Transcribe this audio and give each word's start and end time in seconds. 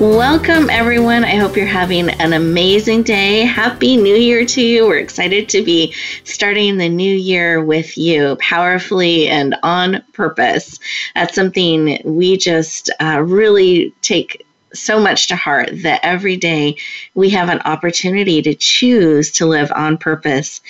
Welcome, 0.00 0.70
everyone. 0.70 1.24
I 1.24 1.36
hope 1.36 1.58
you're 1.58 1.66
having 1.66 2.08
an 2.08 2.32
amazing 2.32 3.02
day. 3.02 3.40
Happy 3.40 3.98
New 3.98 4.14
Year 4.14 4.46
to 4.46 4.62
you. 4.62 4.86
We're 4.86 4.96
excited 4.96 5.50
to 5.50 5.62
be 5.62 5.92
starting 6.24 6.78
the 6.78 6.88
new 6.88 7.14
year 7.14 7.62
with 7.62 7.98
you 7.98 8.36
powerfully 8.36 9.28
and 9.28 9.54
on 9.62 10.02
purpose. 10.14 10.78
That's 11.14 11.34
something 11.34 12.00
we 12.02 12.38
just 12.38 12.88
uh, 12.98 13.20
really 13.20 13.92
take 14.00 14.46
so 14.72 15.00
much 15.00 15.26
to 15.28 15.36
heart 15.36 15.70
that 15.82 16.00
every 16.02 16.36
day 16.36 16.76
we 17.14 17.30
have 17.30 17.48
an 17.48 17.60
opportunity 17.64 18.42
to 18.42 18.54
choose 18.54 19.30
to 19.32 19.46
live 19.46 19.72
on 19.74 19.98
purpose 19.98 20.60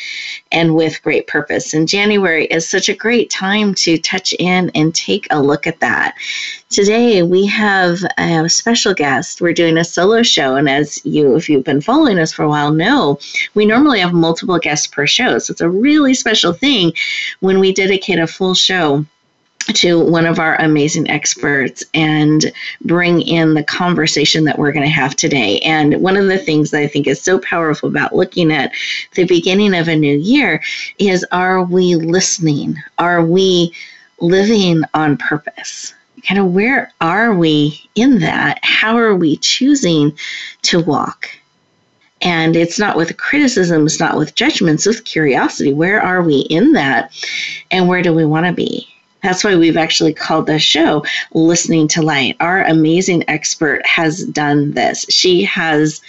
and 0.52 0.74
with 0.74 1.02
great 1.02 1.26
purpose. 1.26 1.74
And 1.74 1.88
January 1.88 2.46
is 2.46 2.68
such 2.68 2.88
a 2.88 2.95
great 2.95 3.30
time 3.30 3.74
to 3.76 3.98
touch 3.98 4.32
in 4.38 4.70
and 4.74 4.95
take 4.95 5.26
a 5.30 5.42
look 5.42 5.66
at 5.66 5.80
that. 5.80 6.14
Today 6.70 7.23
we 7.23 7.46
have 7.46 7.98
a 8.16 8.48
special 8.48 8.95
guest. 8.95 9.40
We're 9.40 9.52
doing 9.52 9.76
a 9.76 9.84
solo 9.84 10.23
show, 10.23 10.54
and 10.54 10.68
as 10.68 11.04
you, 11.04 11.34
if 11.34 11.48
you've 11.48 11.64
been 11.64 11.80
following 11.80 12.18
us 12.18 12.32
for 12.32 12.45
a 12.45 12.48
while, 12.48 12.70
know 12.70 13.18
we 13.54 13.66
normally 13.66 14.01
have 14.01 14.12
multiple 14.12 14.59
guests 14.59 14.87
per 14.87 15.06
show. 15.06 15.38
So 15.38 15.52
it's 15.52 15.60
a 15.60 15.68
really 15.68 16.14
special 16.14 16.52
thing 16.52 16.92
when 17.40 17.59
we 17.59 17.73
dedicate 17.73 18.18
a 18.18 18.26
full 18.26 18.54
show 18.54 19.04
to 19.74 20.00
one 20.00 20.26
of 20.26 20.38
our 20.38 20.56
amazing 20.56 21.08
experts 21.08 21.84
and 21.94 22.52
bring 22.82 23.20
in 23.22 23.54
the 23.54 23.62
conversation 23.62 24.44
that 24.44 24.58
we're 24.58 24.72
going 24.72 24.84
to 24.84 24.90
have 24.90 25.14
today. 25.14 25.60
And 25.60 26.00
one 26.00 26.16
of 26.16 26.26
the 26.26 26.38
things 26.38 26.70
that 26.70 26.80
I 26.80 26.86
think 26.86 27.06
is 27.06 27.20
so 27.20 27.38
powerful 27.38 27.88
about 27.88 28.14
looking 28.14 28.52
at 28.52 28.72
the 29.14 29.24
beginning 29.24 29.74
of 29.74 29.88
a 29.88 29.96
new 29.96 30.16
year 30.16 30.62
is 30.98 31.24
are 31.32 31.62
we 31.62 31.94
listening? 31.94 32.76
Are 32.98 33.24
we 33.24 33.74
living 34.18 34.82
on 34.94 35.16
purpose? 35.16 35.94
Kind 36.26 36.40
of 36.40 36.52
where 36.52 36.92
are 37.00 37.34
we 37.34 37.88
in 37.94 38.18
that? 38.20 38.58
How 38.62 38.96
are 38.96 39.14
we 39.14 39.36
choosing 39.36 40.18
to 40.62 40.80
walk? 40.80 41.28
And 42.22 42.54
it's 42.54 42.78
not 42.78 42.98
with 42.98 43.16
criticism, 43.16 43.86
it's 43.86 44.00
not 44.00 44.18
with 44.18 44.34
judgments, 44.34 44.86
it's 44.86 44.98
with 44.98 45.06
curiosity. 45.06 45.72
Where 45.72 46.02
are 46.02 46.22
we 46.22 46.40
in 46.40 46.72
that? 46.72 47.12
And 47.70 47.88
where 47.88 48.02
do 48.02 48.12
we 48.12 48.26
want 48.26 48.44
to 48.44 48.52
be? 48.52 48.86
That's 49.23 49.45
why 49.45 49.57
we've 49.57 49.76
actually 49.76 50.15
called 50.15 50.46
this 50.46 50.63
show 50.63 51.04
Listening 51.32 51.88
to 51.88 52.02
Light. 52.02 52.37
Our 52.40 52.65
amazing 52.65 53.24
expert 53.29 53.85
has 53.87 54.24
done 54.24 54.73
this. 54.73 55.04
She 55.09 55.45
has 55.45 56.01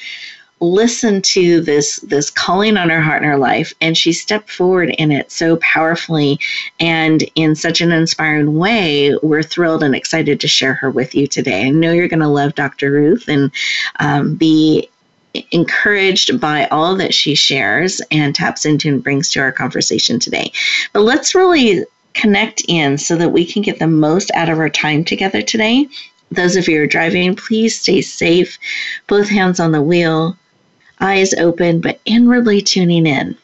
listened 0.62 1.24
to 1.24 1.60
this 1.62 1.98
this 2.02 2.30
calling 2.30 2.78
on 2.78 2.90
her 2.90 3.02
heart 3.02 3.24
in 3.24 3.28
her 3.28 3.38
life 3.38 3.74
and 3.82 3.98
she 3.98 4.14
stepped 4.14 4.50
forward 4.50 4.90
in 5.00 5.12
it 5.12 5.32
so 5.32 5.58
powerfully 5.58 6.40
and 6.80 7.24
in 7.34 7.56
such 7.56 7.82
an 7.82 7.92
inspiring 7.92 8.56
way 8.56 9.18
we're 9.24 9.42
thrilled 9.42 9.82
and 9.82 9.96
excited 9.96 10.40
to 10.40 10.48
share 10.48 10.76
her 10.76 10.92
with 10.92 11.16
you 11.16 11.26
today 11.26 11.66
i 11.66 11.70
know 11.70 11.92
you're 11.92 12.08
going 12.08 12.20
to 12.20 12.28
love 12.28 12.54
dr 12.54 12.92
ruth 12.92 13.28
and 13.28 13.52
um, 14.00 14.36
be 14.36 14.88
encouraged 15.50 16.40
by 16.40 16.68
all 16.68 16.96
that 16.96 17.14
she 17.14 17.34
shares 17.34 18.00
and 18.12 18.36
taps 18.36 18.64
into 18.64 18.88
and 18.88 19.04
brings 19.04 19.32
to 19.32 19.40
our 19.40 19.52
conversation 19.52 20.20
today 20.20 20.52
but 20.94 21.02
let's 21.02 21.34
really 21.34 21.84
connect 22.14 22.64
in 22.68 22.98
so 22.98 23.16
that 23.16 23.30
we 23.30 23.46
can 23.46 23.62
get 23.62 23.80
the 23.80 23.88
most 23.88 24.32
out 24.34 24.50
of 24.50 24.60
our 24.60 24.70
time 24.70 25.04
together 25.04 25.42
today. 25.42 25.88
Those 26.32 26.56
of 26.56 26.68
you 26.68 26.78
who 26.78 26.84
are 26.84 26.88
driving, 26.88 27.36
please 27.36 27.80
stay 27.80 28.02
safe, 28.02 28.58
both 29.08 29.30
hands 29.30 29.60
on 29.60 29.72
the 29.72 29.82
wheel, 29.82 30.38
eyes 31.00 31.34
open, 31.34 31.82
but 31.82 32.00
inwardly 32.06 32.62
tuning 32.62 33.06
in. 33.06 33.38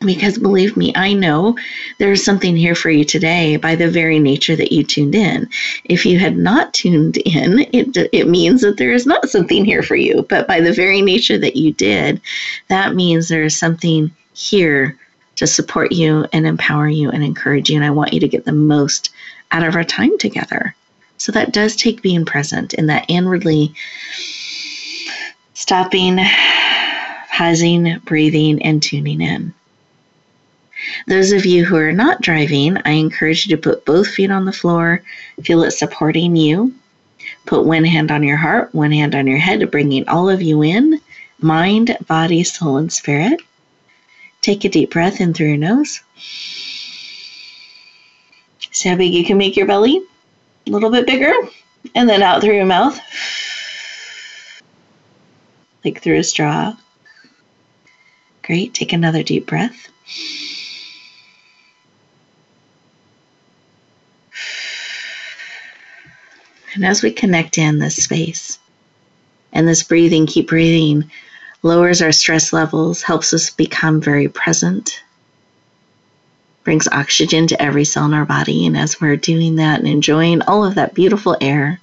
Because 0.00 0.38
believe 0.38 0.76
me, 0.76 0.92
I 0.94 1.12
know 1.12 1.58
there's 1.98 2.24
something 2.24 2.54
here 2.54 2.76
for 2.76 2.88
you 2.88 3.04
today 3.04 3.56
by 3.56 3.74
the 3.74 3.90
very 3.90 4.20
nature 4.20 4.54
that 4.54 4.70
you 4.70 4.84
tuned 4.84 5.16
in. 5.16 5.48
If 5.84 6.06
you 6.06 6.20
had 6.20 6.36
not 6.36 6.72
tuned 6.72 7.16
in, 7.16 7.66
it, 7.72 8.08
it 8.12 8.28
means 8.28 8.60
that 8.60 8.76
there 8.76 8.92
is 8.92 9.06
not 9.06 9.28
something 9.28 9.64
here 9.64 9.82
for 9.82 9.96
you. 9.96 10.24
But 10.28 10.46
by 10.46 10.60
the 10.60 10.72
very 10.72 11.02
nature 11.02 11.36
that 11.38 11.56
you 11.56 11.72
did, 11.72 12.20
that 12.68 12.94
means 12.94 13.26
there 13.26 13.42
is 13.42 13.58
something 13.58 14.12
here 14.34 14.96
to 15.38 15.46
support 15.46 15.92
you 15.92 16.26
and 16.32 16.46
empower 16.46 16.88
you 16.88 17.10
and 17.10 17.22
encourage 17.22 17.70
you. 17.70 17.76
And 17.76 17.84
I 17.84 17.90
want 17.90 18.12
you 18.12 18.18
to 18.20 18.28
get 18.28 18.44
the 18.44 18.52
most 18.52 19.10
out 19.52 19.62
of 19.62 19.76
our 19.76 19.84
time 19.84 20.18
together. 20.18 20.74
So 21.16 21.30
that 21.30 21.52
does 21.52 21.76
take 21.76 22.02
being 22.02 22.24
present 22.24 22.74
and 22.74 22.88
that 22.90 23.06
inwardly 23.08 23.72
stopping, 25.54 26.18
pausing, 27.30 28.00
breathing, 28.04 28.60
and 28.62 28.82
tuning 28.82 29.20
in. 29.20 29.54
Those 31.06 31.30
of 31.30 31.46
you 31.46 31.64
who 31.64 31.76
are 31.76 31.92
not 31.92 32.20
driving, 32.20 32.76
I 32.84 32.90
encourage 32.90 33.46
you 33.46 33.56
to 33.56 33.62
put 33.62 33.84
both 33.84 34.08
feet 34.08 34.32
on 34.32 34.44
the 34.44 34.52
floor, 34.52 35.02
feel 35.44 35.62
it 35.62 35.70
supporting 35.70 36.34
you. 36.34 36.74
Put 37.46 37.64
one 37.64 37.84
hand 37.84 38.10
on 38.10 38.24
your 38.24 38.36
heart, 38.36 38.74
one 38.74 38.90
hand 38.92 39.14
on 39.14 39.28
your 39.28 39.38
head, 39.38 39.70
bringing 39.70 40.08
all 40.08 40.28
of 40.28 40.42
you 40.42 40.62
in 40.62 41.00
mind, 41.40 41.96
body, 42.08 42.42
soul, 42.42 42.78
and 42.78 42.92
spirit. 42.92 43.40
Take 44.40 44.64
a 44.64 44.68
deep 44.68 44.90
breath 44.90 45.20
in 45.20 45.34
through 45.34 45.48
your 45.48 45.56
nose. 45.56 46.00
See 48.70 48.88
how 48.88 48.96
big 48.96 49.12
you 49.12 49.24
can 49.24 49.38
make 49.38 49.56
your 49.56 49.66
belly? 49.66 50.02
A 50.66 50.70
little 50.70 50.90
bit 50.90 51.06
bigger. 51.06 51.34
And 51.94 52.08
then 52.08 52.22
out 52.22 52.40
through 52.40 52.54
your 52.54 52.66
mouth. 52.66 52.98
Like 55.84 56.02
through 56.02 56.18
a 56.18 56.24
straw. 56.24 56.76
Great. 58.42 58.74
Take 58.74 58.92
another 58.92 59.22
deep 59.22 59.46
breath. 59.46 59.88
And 66.74 66.86
as 66.86 67.02
we 67.02 67.10
connect 67.10 67.58
in 67.58 67.78
this 67.78 67.96
space 68.04 68.58
and 69.52 69.66
this 69.66 69.82
breathing, 69.82 70.26
keep 70.26 70.48
breathing 70.48 71.10
lowers 71.62 72.02
our 72.02 72.12
stress 72.12 72.52
levels, 72.52 73.02
helps 73.02 73.32
us 73.32 73.50
become 73.50 74.00
very 74.00 74.28
present, 74.28 75.02
brings 76.64 76.88
oxygen 76.88 77.46
to 77.48 77.60
every 77.60 77.84
cell 77.84 78.04
in 78.04 78.14
our 78.14 78.24
body. 78.24 78.66
And 78.66 78.76
as 78.76 79.00
we're 79.00 79.16
doing 79.16 79.56
that 79.56 79.78
and 79.78 79.88
enjoying 79.88 80.42
all 80.42 80.64
of 80.64 80.76
that 80.76 80.94
beautiful 80.94 81.36
air, 81.40 81.80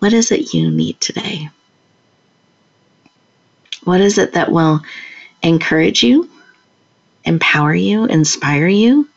what 0.00 0.12
is 0.12 0.30
it 0.30 0.54
you 0.54 0.70
need 0.70 1.00
today? 1.00 1.48
What 3.84 4.00
is 4.00 4.18
it 4.18 4.32
that 4.34 4.52
will 4.52 4.80
encourage 5.42 6.02
you, 6.02 6.28
empower 7.24 7.74
you, 7.74 8.04
inspire 8.04 8.68
you 8.68 9.08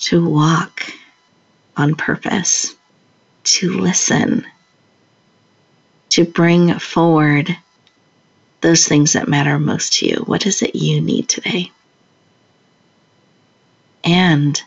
to 0.00 0.28
walk 0.28 0.82
on 1.76 1.94
purpose, 1.94 2.76
to 3.44 3.70
listen? 3.80 4.46
To 6.18 6.24
bring 6.24 6.76
forward 6.80 7.56
those 8.60 8.88
things 8.88 9.12
that 9.12 9.28
matter 9.28 9.56
most 9.56 9.92
to 9.92 10.06
you. 10.06 10.16
What 10.26 10.46
is 10.46 10.62
it 10.62 10.74
you 10.74 11.00
need 11.00 11.28
today? 11.28 11.70
And 14.02 14.60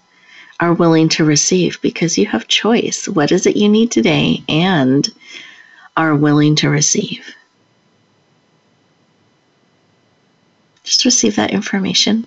are 0.62 0.74
willing 0.74 1.10
to 1.10 1.26
receive 1.26 1.82
because 1.82 2.18
you 2.18 2.26
have 2.28 2.48
choice. 2.48 3.06
What 3.06 3.34
is 3.34 3.46
it 3.48 3.58
you 3.58 3.68
need 3.68 3.92
today? 3.92 4.46
And 4.48 5.06
are 5.98 6.16
willing 6.16 6.56
to 6.58 6.70
receive. 6.70 7.36
Just 10.86 11.04
receive 11.04 11.36
that 11.36 11.52
information. 11.52 12.26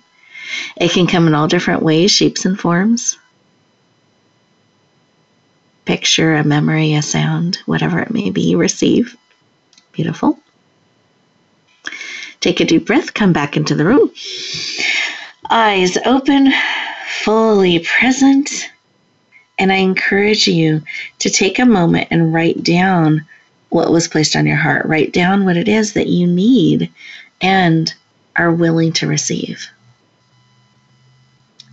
It 0.77 0.91
can 0.91 1.07
come 1.07 1.25
in 1.25 1.33
all 1.33 1.47
different 1.47 1.81
ways, 1.81 2.11
shapes, 2.11 2.45
and 2.45 2.59
forms 2.59 3.17
picture, 5.85 6.35
a 6.35 6.43
memory, 6.43 6.93
a 6.95 7.01
sound, 7.01 7.57
whatever 7.65 7.99
it 7.99 8.11
may 8.11 8.29
be, 8.31 8.41
you 8.41 8.57
receive. 8.57 9.15
Beautiful. 9.95 10.37
Take 12.41 12.59
a 12.59 12.65
deep 12.65 12.85
breath, 12.85 13.13
come 13.13 13.31
back 13.31 13.55
into 13.55 13.75
the 13.75 13.85
room. 13.85 14.11
Eyes 15.49 15.97
open, 16.05 16.51
fully 17.23 17.79
present. 17.79 18.69
And 19.57 19.71
I 19.71 19.77
encourage 19.77 20.47
you 20.47 20.81
to 21.19 21.29
take 21.29 21.59
a 21.59 21.65
moment 21.65 22.09
and 22.11 22.33
write 22.33 22.61
down 22.61 23.25
what 23.69 23.91
was 23.91 24.09
placed 24.09 24.35
on 24.35 24.45
your 24.45 24.57
heart. 24.57 24.85
Write 24.85 25.13
down 25.13 25.45
what 25.45 25.55
it 25.55 25.69
is 25.69 25.93
that 25.93 26.07
you 26.07 26.27
need 26.27 26.91
and 27.41 27.93
are 28.35 28.51
willing 28.51 28.91
to 28.93 29.07
receive. 29.07 29.65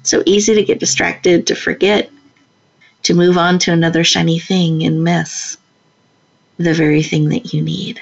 So 0.05 0.23
easy 0.27 0.55
to 0.55 0.63
get 0.63 0.79
distracted, 0.79 1.49
to 1.49 1.57
forget, 1.57 2.09
to 3.03 3.15
move 3.15 3.37
on 3.37 3.59
to 3.61 3.73
another 3.73 4.05
shiny 4.05 4.39
thing 4.39 4.85
and 4.85 5.03
miss 5.03 5.57
the 6.59 6.75
very 6.75 7.03
thing 7.03 7.31
that 7.31 7.53
you 7.53 7.63
need. 7.63 8.01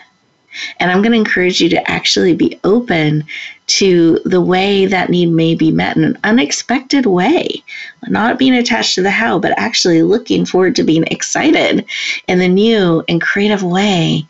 And 0.79 0.91
I'm 0.91 1.03
going 1.03 1.13
to 1.13 1.19
encourage 1.19 1.61
you 1.61 1.69
to 1.71 1.91
actually 1.91 2.35
be 2.35 2.59
open 2.65 3.25
to 3.67 4.19
the 4.25 4.41
way 4.41 4.87
that 4.87 5.11
need 5.11 5.27
may 5.27 5.55
be 5.55 5.71
met 5.71 5.97
in 5.97 6.05
an 6.05 6.19
unexpected 6.25 7.07
way. 7.07 7.63
Not 8.09 8.39
being 8.39 8.55
attached 8.55 8.95
to 8.97 9.03
the 9.03 9.11
how, 9.11 9.39
but 9.39 9.57
actually 9.57 10.03
looking 10.03 10.45
forward 10.45 10.77
to 10.77 10.83
being 10.83 11.05
excited 11.05 11.85
in 12.27 12.39
the 12.39 12.49
new 12.49 13.05
and 13.09 13.21
creative 13.21 13.63
way 13.63 14.27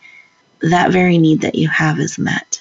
that 0.61 0.93
very 0.93 1.17
need 1.17 1.41
that 1.41 1.55
you 1.55 1.69
have 1.69 1.99
is 1.99 2.19
met. 2.19 2.61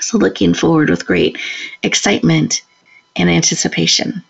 So, 0.00 0.18
looking 0.18 0.54
forward 0.54 0.90
with 0.90 1.06
great 1.06 1.38
excitement 1.82 2.62
and 3.16 3.30
anticipation 3.30 4.24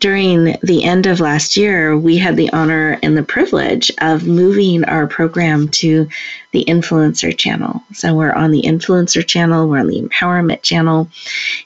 during 0.00 0.56
the 0.62 0.84
end 0.84 1.06
of 1.06 1.18
last 1.18 1.56
year, 1.56 1.96
we 1.96 2.16
had 2.16 2.36
the 2.36 2.52
honor 2.52 2.98
and 3.02 3.16
the 3.16 3.22
privilege 3.22 3.90
of 4.00 4.26
moving 4.28 4.84
our 4.84 5.08
program 5.08 5.68
to 5.68 6.08
the 6.52 6.64
influencer 6.66 7.36
channel. 7.36 7.82
So 7.92 8.14
we're 8.14 8.32
on 8.32 8.52
the 8.52 8.62
influencer 8.62 9.26
channel, 9.26 9.68
we're 9.68 9.80
on 9.80 9.88
the 9.88 10.00
empowerment 10.00 10.62
channel 10.62 11.08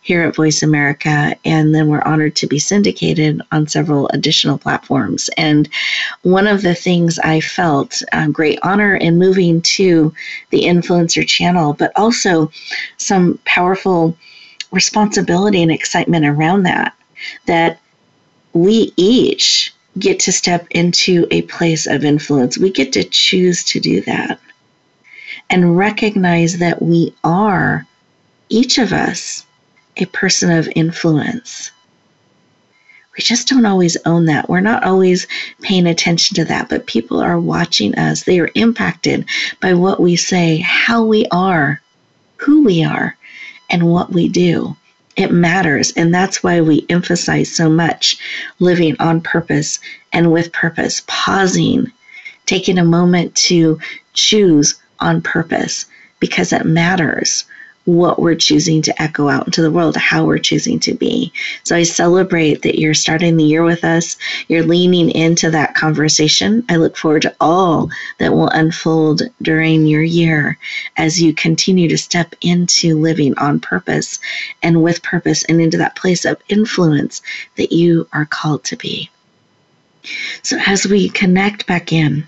here 0.00 0.23
at 0.23 0.34
Voice 0.34 0.62
America, 0.62 1.37
and 1.44 1.75
then 1.75 1.88
we're 1.88 2.02
honored 2.02 2.34
to 2.37 2.46
be 2.46 2.58
syndicated 2.58 3.43
on 3.52 3.67
several 3.67 4.08
additional 4.08 4.56
platforms. 4.56 5.28
And 5.37 5.69
one 6.23 6.46
of 6.46 6.62
the 6.62 6.75
things 6.75 7.19
I 7.19 7.40
felt 7.40 8.02
uh, 8.12 8.28
great 8.28 8.58
honor 8.62 8.96
in 8.96 9.19
moving 9.19 9.61
to 9.62 10.12
the 10.49 10.62
influencer 10.62 11.26
channel, 11.26 11.75
but 11.75 11.93
also 11.96 12.50
some 12.96 13.38
powerful 13.44 14.17
responsibility 14.70 15.62
and 15.62 15.70
excitement 15.70 16.25
around 16.25 16.62
that. 16.62 16.94
That 17.46 17.78
we 18.52 18.93
each 18.96 19.75
get 19.99 20.20
to 20.20 20.32
step 20.32 20.66
into 20.70 21.26
a 21.31 21.43
place 21.43 21.87
of 21.87 22.04
influence. 22.04 22.58
We 22.58 22.70
get 22.70 22.93
to 22.94 23.04
choose 23.04 23.64
to 23.64 23.81
do 23.81 24.00
that 24.02 24.40
and 25.50 25.76
recognize 25.76 26.58
that 26.58 26.81
we 26.81 27.14
are, 27.25 27.87
each 28.49 28.78
of 28.78 28.93
us, 28.93 29.44
a 29.96 30.06
person 30.06 30.50
of 30.50 30.69
influence. 30.75 31.70
We 33.16 33.22
just 33.22 33.49
don't 33.49 33.66
always 33.66 33.99
own 34.06 34.25
that. 34.26 34.49
We're 34.49 34.60
not 34.60 34.84
always 34.84 35.26
paying 35.60 35.87
attention 35.87 36.34
to 36.37 36.46
that, 36.46 36.70
but 36.70 36.87
people 36.87 37.20
are 37.20 37.38
watching 37.38 37.94
us. 37.96 38.22
They 38.22 38.40
are 38.40 38.50
impacted 38.54 39.26
by 39.60 39.75
what 39.75 40.00
we 40.00 40.16
say, 40.16 40.58
how 40.58 41.04
we 41.04 41.26
are, 41.31 41.82
who 42.37 42.64
we 42.64 42.82
are, 42.82 43.16
and 43.69 43.87
what 43.87 44.10
we 44.10 44.28
do. 44.28 44.75
It 45.17 45.31
matters. 45.31 45.93
And 45.93 46.14
that's 46.14 46.43
why 46.43 46.61
we 46.61 46.87
emphasize 46.88 47.55
so 47.55 47.69
much 47.69 48.17
living 48.59 48.97
on 48.99 49.20
purpose 49.20 49.79
and 50.12 50.32
with 50.32 50.53
purpose, 50.53 51.03
pausing, 51.06 51.93
taking 52.47 52.79
a 52.79 52.85
moment 52.85 53.35
to 53.35 53.79
choose 54.14 54.75
on 55.00 55.20
purpose 55.20 55.87
because 56.20 56.53
it 56.53 56.64
matters 56.64 57.44
what 57.84 58.20
we're 58.20 58.34
choosing 58.34 58.81
to 58.82 59.02
echo 59.02 59.29
out 59.29 59.46
into 59.46 59.62
the 59.62 59.70
world, 59.70 59.96
how 59.96 60.25
we're 60.25 60.38
choosing 60.38 60.79
to 60.81 60.94
be. 60.94 61.32
So 61.64 61.75
I 61.75 61.82
celebrate 61.82 62.62
that 62.62 62.79
you're 62.79 62.94
starting 62.94 63.37
the 63.37 63.44
year 63.44 63.64
with 63.64 63.84
us. 63.84 64.17
You're 64.49 64.62
leaning 64.62 65.11
into 65.11 65.50
that 65.50 65.75
conversation. 65.75 66.64
I 66.69 66.76
look 66.76 66.96
forward 66.96 67.23
to 67.23 67.34
all 67.40 67.90
that 68.19 68.32
will 68.32 68.49
unfold 68.49 69.23
during 69.40 69.87
your 69.87 70.02
year 70.02 70.58
as 70.96 71.20
you 71.20 71.34
continue 71.34 71.88
to 71.88 71.99
step 71.99 72.34
into 72.40 72.99
living 72.99 73.37
on 73.38 73.58
purpose 73.58 74.20
and 74.62 74.82
with 74.82 75.02
purpose 75.02 75.43
and 75.44 75.61
into 75.61 75.78
that 75.78 75.96
place 75.96 76.25
of 76.25 76.40
influence 76.49 77.20
that 77.56 77.73
you 77.73 78.06
are 78.12 78.26
called 78.26 78.62
to 78.64 78.76
be. 78.76 79.11
So 80.43 80.58
as 80.67 80.87
we 80.87 81.08
connect 81.08 81.67
back 81.67 81.93
in, 81.93 82.26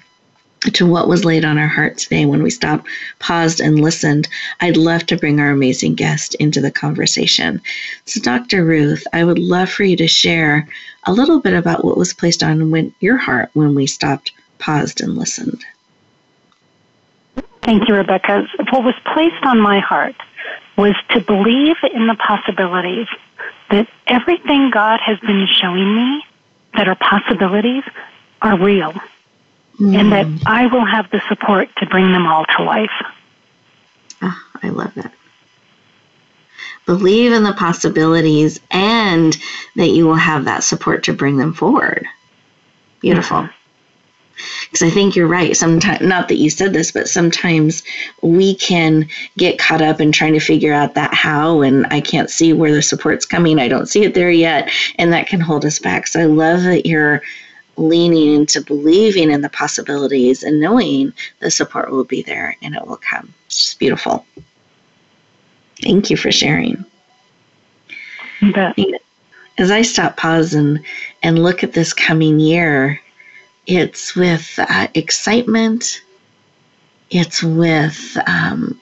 to 0.73 0.87
what 0.87 1.09
was 1.09 1.25
laid 1.25 1.45
on 1.45 1.59
our 1.59 1.69
heart 1.69 1.99
today 1.99 2.27
when 2.27 2.43
we 2.43 2.51
stopped, 2.51 2.87
paused, 3.19 3.61
and 3.61 3.81
listened, 3.81 4.29
I'd 4.61 4.77
love 4.77 5.07
to 5.07 5.17
bring 5.17 5.41
our 5.41 5.51
amazing 5.51 5.95
guest 5.95 6.35
into 6.37 6.61
the 6.61 6.71
conversation. 6.71 7.61
So, 8.07 8.21
Dr. 8.21 8.65
Ruth, 8.65 9.05
I 9.13 9.25
would 9.25 9.39
love 9.39 9.71
for 9.71 9.85
you 9.85 9.97
to 9.97 10.09
share 10.09 10.67
a 11.05 11.13
little 11.13 11.41
bit 11.41 11.55
about 11.55 11.85
what 11.85 11.99
was 11.99 12.15
placed 12.15 12.43
on 12.43 12.71
when, 12.71 12.95
your 13.01 13.17
heart 13.17 13.51
when 13.55 13.75
we 13.75 13.87
stopped, 13.87 14.33
paused, 14.59 15.01
and 15.01 15.17
listened. 15.17 15.65
Thank 17.63 17.89
you, 17.89 17.95
Rebecca. 17.95 18.47
What 18.71 18.85
was 18.85 18.95
placed 19.15 19.45
on 19.45 19.61
my 19.61 19.81
heart 19.81 20.17
was 20.77 20.95
to 21.11 21.21
believe 21.21 21.77
in 21.95 22.07
the 22.07 22.15
possibilities 22.15 23.07
that 23.71 23.89
everything 24.07 24.71
God 24.71 25.01
has 25.01 25.19
been 25.21 25.47
showing 25.47 25.95
me 25.95 26.25
that 26.75 26.89
are 26.89 26.97
possibilities 26.97 27.85
are 28.43 28.59
real 28.59 28.93
mm. 29.79 29.95
and 29.97 30.13
that 30.13 30.27
I 30.47 30.67
will 30.67 30.85
have 30.85 31.11
the 31.11 31.23
support 31.29 31.69
to 31.77 31.87
bring 31.87 32.13
them 32.13 32.27
all 32.27 32.45
to 32.57 32.63
life. 32.63 33.03
Oh, 34.23 34.43
I 34.63 34.69
love 34.69 34.95
that. 34.95 35.13
Believe 36.87 37.33
in 37.33 37.45
the 37.45 37.55
possibilities 37.55 38.61
and 38.71 39.37
that 39.77 39.89
you 39.89 40.07
will 40.07 40.15
have 40.15 40.45
that 40.45 40.65
support 40.65 41.05
to 41.05 41.13
bring 41.13 41.39
them 41.39 41.55
forward. 41.55 42.07
Beautiful. 43.01 43.49
Because 44.63 44.83
I 44.83 44.91
think 44.91 45.15
you're 45.15 45.29
right. 45.29 45.57
Sometimes, 45.57 46.01
not 46.01 46.29
that 46.29 46.37
you 46.37 46.51
said 46.51 46.73
this, 46.73 46.91
but 46.91 47.09
sometimes 47.09 47.83
we 48.21 48.55
can 48.57 49.09
get 49.39 49.59
caught 49.59 49.81
up 49.81 50.01
in 50.01 50.11
trying 50.11 50.33
to 50.35 50.41
figure 50.41 50.73
out 50.73 50.95
that 50.95 51.15
how, 51.15 51.63
and 51.63 51.87
I 51.87 52.01
can't 52.01 52.29
see 52.29 52.53
where 52.53 52.75
the 52.75 52.83
support's 52.83 53.25
coming. 53.25 53.59
I 53.59 53.69
don't 53.69 53.87
see 53.87 54.03
it 54.03 54.15
there 54.15 54.31
yet, 54.31 54.71
and 54.99 55.13
that 55.13 55.29
can 55.29 55.41
hold 55.41 55.65
us 55.65 55.79
back. 55.79 56.07
So 56.07 56.21
I 56.21 56.25
love 56.25 56.63
that 56.65 56.85
you're 56.85 57.23
leaning 57.77 58.35
into 58.35 58.61
believing 58.61 59.31
in 59.31 59.41
the 59.41 59.49
possibilities 59.49 60.43
and 60.43 60.61
knowing 60.61 61.13
the 61.41 61.51
support 61.51 61.91
will 61.91 62.05
be 62.05 62.23
there 62.23 62.57
and 62.63 62.75
it 62.75 62.87
will 62.87 62.97
come. 62.99 63.33
It's 63.47 63.65
just 63.65 63.79
beautiful. 63.79 64.27
Thank 65.83 66.11
you 66.11 66.17
for 66.17 66.31
sharing. 66.31 66.85
As 69.57 69.71
I 69.71 69.83
stop, 69.83 70.17
pause, 70.17 70.55
and, 70.55 70.85
and 71.23 71.43
look 71.43 71.63
at 71.63 71.73
this 71.73 71.93
coming 71.93 72.41
year, 72.41 73.01
it's 73.67 74.15
with 74.15 74.59
uh, 74.59 74.89
excitement, 74.95 76.03
it's 77.11 77.43
with 77.43 78.17
um, 78.27 78.81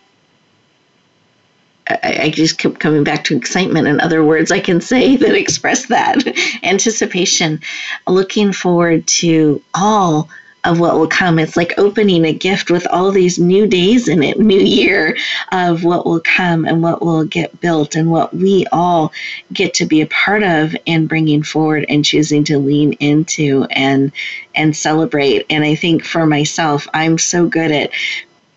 I, 1.88 2.18
I 2.22 2.30
just 2.30 2.58
keep 2.58 2.78
coming 2.78 3.04
back 3.04 3.24
to 3.24 3.36
excitement 3.36 3.88
and 3.88 4.00
other 4.00 4.24
words 4.24 4.50
I 4.50 4.60
can 4.60 4.80
say 4.80 5.16
that 5.22 5.34
express 5.34 5.86
that 5.86 6.16
anticipation, 6.62 7.60
looking 8.06 8.52
forward 8.52 9.06
to 9.08 9.62
all 9.74 10.28
of 10.64 10.78
what 10.78 10.94
will 10.94 11.08
come. 11.08 11.38
It's 11.38 11.56
like 11.56 11.74
opening 11.76 12.24
a 12.24 12.32
gift 12.32 12.70
with 12.70 12.86
all 12.86 13.10
these 13.10 13.38
new 13.38 13.66
days 13.66 14.08
in 14.08 14.22
it, 14.22 14.38
new 14.38 14.60
year 14.60 15.16
of 15.50 15.82
what 15.82 16.06
will 16.06 16.20
come 16.20 16.64
and 16.64 16.82
what 16.82 17.02
will 17.02 17.24
get 17.24 17.60
built 17.60 17.96
and 17.96 18.10
what 18.10 18.32
we 18.32 18.66
all 18.70 19.12
get 19.52 19.74
to 19.74 19.86
be 19.86 20.02
a 20.02 20.06
part 20.06 20.42
of 20.42 20.76
and 20.86 21.08
bringing 21.08 21.42
forward 21.42 21.84
and 21.88 22.04
choosing 22.04 22.44
to 22.44 22.58
lean 22.58 22.92
into 22.94 23.66
and 23.70 24.12
and 24.54 24.76
celebrate. 24.76 25.46
And 25.50 25.64
I 25.64 25.74
think 25.74 26.04
for 26.04 26.26
myself, 26.26 26.86
I'm 26.94 27.18
so 27.18 27.46
good 27.46 27.72
at 27.72 27.90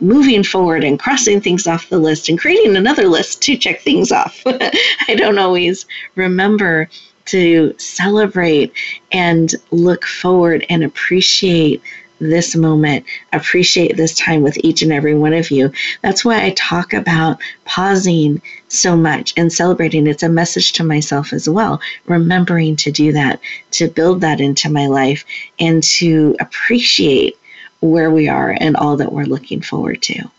moving 0.06 0.44
forward 0.44 0.84
and 0.84 1.00
crossing 1.00 1.42
things 1.42 1.66
off 1.66 1.90
the 1.90 1.98
list 1.98 2.30
and 2.30 2.40
creating 2.40 2.76
another 2.76 3.08
list 3.08 3.42
to 3.42 3.58
check 3.58 3.82
things 3.82 4.12
off. 4.12 4.42
I 4.46 5.16
don't 5.16 5.40
always 5.40 5.86
remember 6.14 6.88
to 7.26 7.74
celebrate 7.80 8.72
and 9.12 9.52
look 9.72 10.06
forward 10.06 10.64
and 10.70 10.84
appreciate 10.84 11.82
this 12.20 12.56
moment, 12.56 13.04
appreciate 13.34 13.98
this 13.98 14.16
time 14.16 14.42
with 14.42 14.58
each 14.64 14.82
and 14.82 14.94
every 14.94 15.16
one 15.16 15.34
of 15.34 15.52
you. 15.52 15.72
That's 16.02 16.24
why 16.24 16.44
I 16.44 16.52
talk 16.52 16.94
about 16.94 17.42
pausing 17.66 18.42
so 18.70 18.96
much 18.96 19.34
and 19.36 19.52
celebrating. 19.52 20.08
It's 20.08 20.24
a 20.24 20.30
message 20.30 20.72
to 20.74 20.84
myself 20.84 21.34
as 21.34 21.50
well, 21.50 21.82
remembering 22.06 22.76
to 22.78 22.92
do 22.92 23.12
that, 23.12 23.42
to 23.72 23.88
build 23.88 24.22
that 24.22 24.40
into 24.40 24.70
my 24.70 24.86
life, 24.88 25.26
and 25.60 25.84
to 25.84 26.36
appreciate 26.40 27.38
where 27.86 28.12
we 28.12 28.28
are 28.28 28.56
and 28.60 28.76
all 28.76 28.98
that 28.98 29.14
we're 29.14 29.26
looking 29.26 29.62
forward 29.62 30.02
to. 30.04 30.30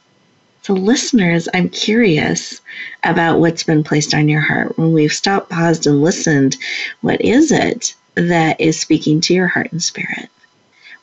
So, 0.63 0.75
listeners, 0.75 1.49
I'm 1.55 1.69
curious 1.69 2.61
about 3.05 3.39
what's 3.39 3.63
been 3.63 3.85
placed 3.85 4.15
on 4.15 4.29
your 4.29 4.41
heart. 4.41 4.77
When 4.77 4.93
we've 4.93 5.13
stopped, 5.13 5.51
paused, 5.51 5.87
and 5.87 6.03
listened, 6.03 6.57
what 7.03 7.21
is 7.21 7.53
it 7.53 7.95
that 8.17 8.61
is 8.61 8.81
speaking 8.81 9.21
to 9.23 9.35
your 9.35 9.47
heart 9.47 9.71
and 9.71 9.83
spirit? 9.83 10.29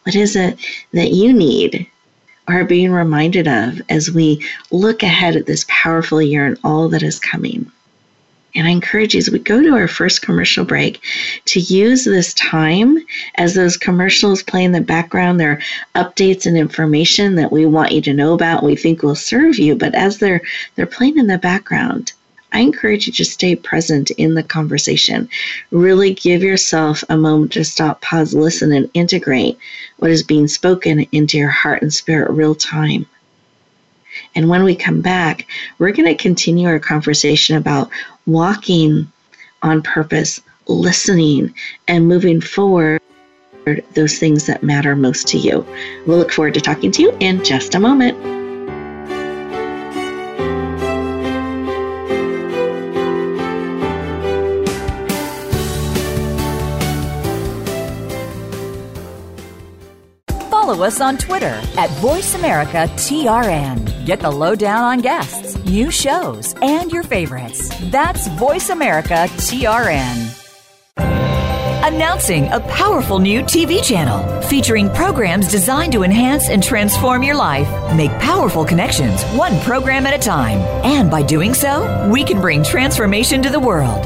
What 0.04 0.16
is 0.16 0.36
it 0.36 0.60
that 0.92 1.12
you 1.12 1.32
need 1.32 1.88
or 2.48 2.56
are 2.60 2.66
being 2.66 2.92
reminded 2.92 3.48
of 3.48 3.82
as 3.88 4.12
we 4.12 4.46
look 4.70 5.02
ahead 5.02 5.38
at 5.38 5.46
this 5.46 5.66
powerful 5.70 6.22
year 6.22 6.46
and 6.46 6.60
all 6.66 6.90
that 6.90 7.04
is 7.04 7.18
coming? 7.18 7.72
And 8.56 8.68
I 8.68 8.72
encourage 8.72 9.14
you 9.14 9.18
as 9.18 9.30
we 9.30 9.40
go 9.40 9.62
to 9.62 9.74
our 9.74 9.88
first 9.88 10.22
commercial 10.22 10.64
break 10.64 11.02
to 11.46 11.60
use 11.60 12.06
this 12.06 12.34
time 12.36 12.98
as 13.36 13.56
those 13.56 13.78
commercials 13.78 14.44
play 14.44 14.64
in 14.64 14.72
the 14.72 14.82
background. 14.82 15.40
They're 15.40 15.62
updates 15.96 16.46
and 16.46 16.58
information 16.58 17.36
that 17.36 17.52
we 17.52 17.66
want 17.66 17.92
you 17.92 18.02
to 18.02 18.14
know 18.14 18.34
about, 18.34 18.64
we 18.64 18.76
think 18.76 19.02
will 19.02 19.16
serve 19.16 19.58
you. 19.58 19.76
But 19.76 19.96
as 19.96 20.20
they're 20.20 20.42
they're 20.76 20.86
playing 20.86 21.18
in 21.18 21.28
the 21.28 21.38
background, 21.38 22.14
I 22.52 22.60
encourage 22.60 23.08
you 23.08 23.14
to 23.14 23.26
stay 23.26 23.56
present 23.56 24.12
in 24.12 24.36
the 24.36 24.44
conversation. 24.44 25.28
Really 25.72 26.14
give 26.14 26.44
yourself 26.44 27.04
a 27.10 27.18
moment 27.18 27.54
to 27.54 27.64
stop, 27.64 28.02
pause, 28.02 28.36
listen, 28.36 28.72
and 28.72 28.90
integrate 28.94 29.58
what 29.98 30.12
is 30.12 30.22
being 30.22 30.48
spoken 30.48 31.08
into 31.12 31.40
your 31.40 31.50
heart 31.50 31.82
and 31.82 31.92
spirit 31.92 32.30
real 32.30 32.54
time. 32.54 33.08
And 34.36 34.50
when 34.50 34.64
we 34.64 34.76
come 34.76 35.02
back, 35.02 35.48
we're 35.80 35.92
going 35.92 36.08
to 36.08 36.16
continue 36.16 36.68
our 36.68 36.80
conversation 36.80 37.56
about 37.56 37.90
walking 38.26 39.12
on 39.62 39.82
purpose, 39.82 40.42
listening, 40.68 41.54
and 41.88 42.08
moving 42.08 42.42
forward 42.42 43.02
those 43.94 44.18
things 44.18 44.46
that 44.46 44.64
matter 44.64 44.96
most 44.96 45.28
to 45.30 45.38
you. 45.38 45.66
We'll 46.06 46.18
look 46.18 46.34
forward 46.34 46.54
to 46.56 46.62
talking 46.62 46.92
to 46.92 47.02
you 47.02 47.18
in 47.20 47.44
just 47.44 47.76
a 47.76 47.80
moment. 47.80 48.34
follow 60.74 60.86
us 60.86 61.02
on 61.02 61.18
Twitter 61.18 61.62
at 61.78 61.90
VoiceAmericaTRN. 62.02 63.93
Get 64.06 64.20
the 64.20 64.30
lowdown 64.30 64.84
on 64.84 65.00
guests, 65.00 65.58
new 65.64 65.90
shows, 65.90 66.56
and 66.62 66.92
your 66.92 67.04
favorites. 67.04 67.72
That's 67.90 68.28
Voice 68.28 68.70
America 68.70 69.28
TRN. 69.40 70.40
Announcing 71.88 72.52
a 72.52 72.60
powerful 72.62 73.20
new 73.20 73.42
TV 73.44 73.82
channel 73.84 74.42
featuring 74.44 74.90
programs 74.90 75.50
designed 75.50 75.94
to 75.94 76.04
enhance 76.04 76.50
and 76.50 76.62
transform 76.62 77.24
your 77.24 77.36
life. 77.36 77.68
Make 77.96 78.12
powerful 78.20 78.66
connections, 78.66 79.24
one 79.38 79.60
program 79.62 80.06
at 80.06 80.14
a 80.14 80.18
time. 80.18 80.58
And 80.84 81.10
by 81.10 81.22
doing 81.22 81.54
so, 81.54 82.10
we 82.12 82.24
can 82.24 82.42
bring 82.42 82.64
transformation 82.64 83.42
to 83.44 83.50
the 83.50 83.60
world. 83.60 84.06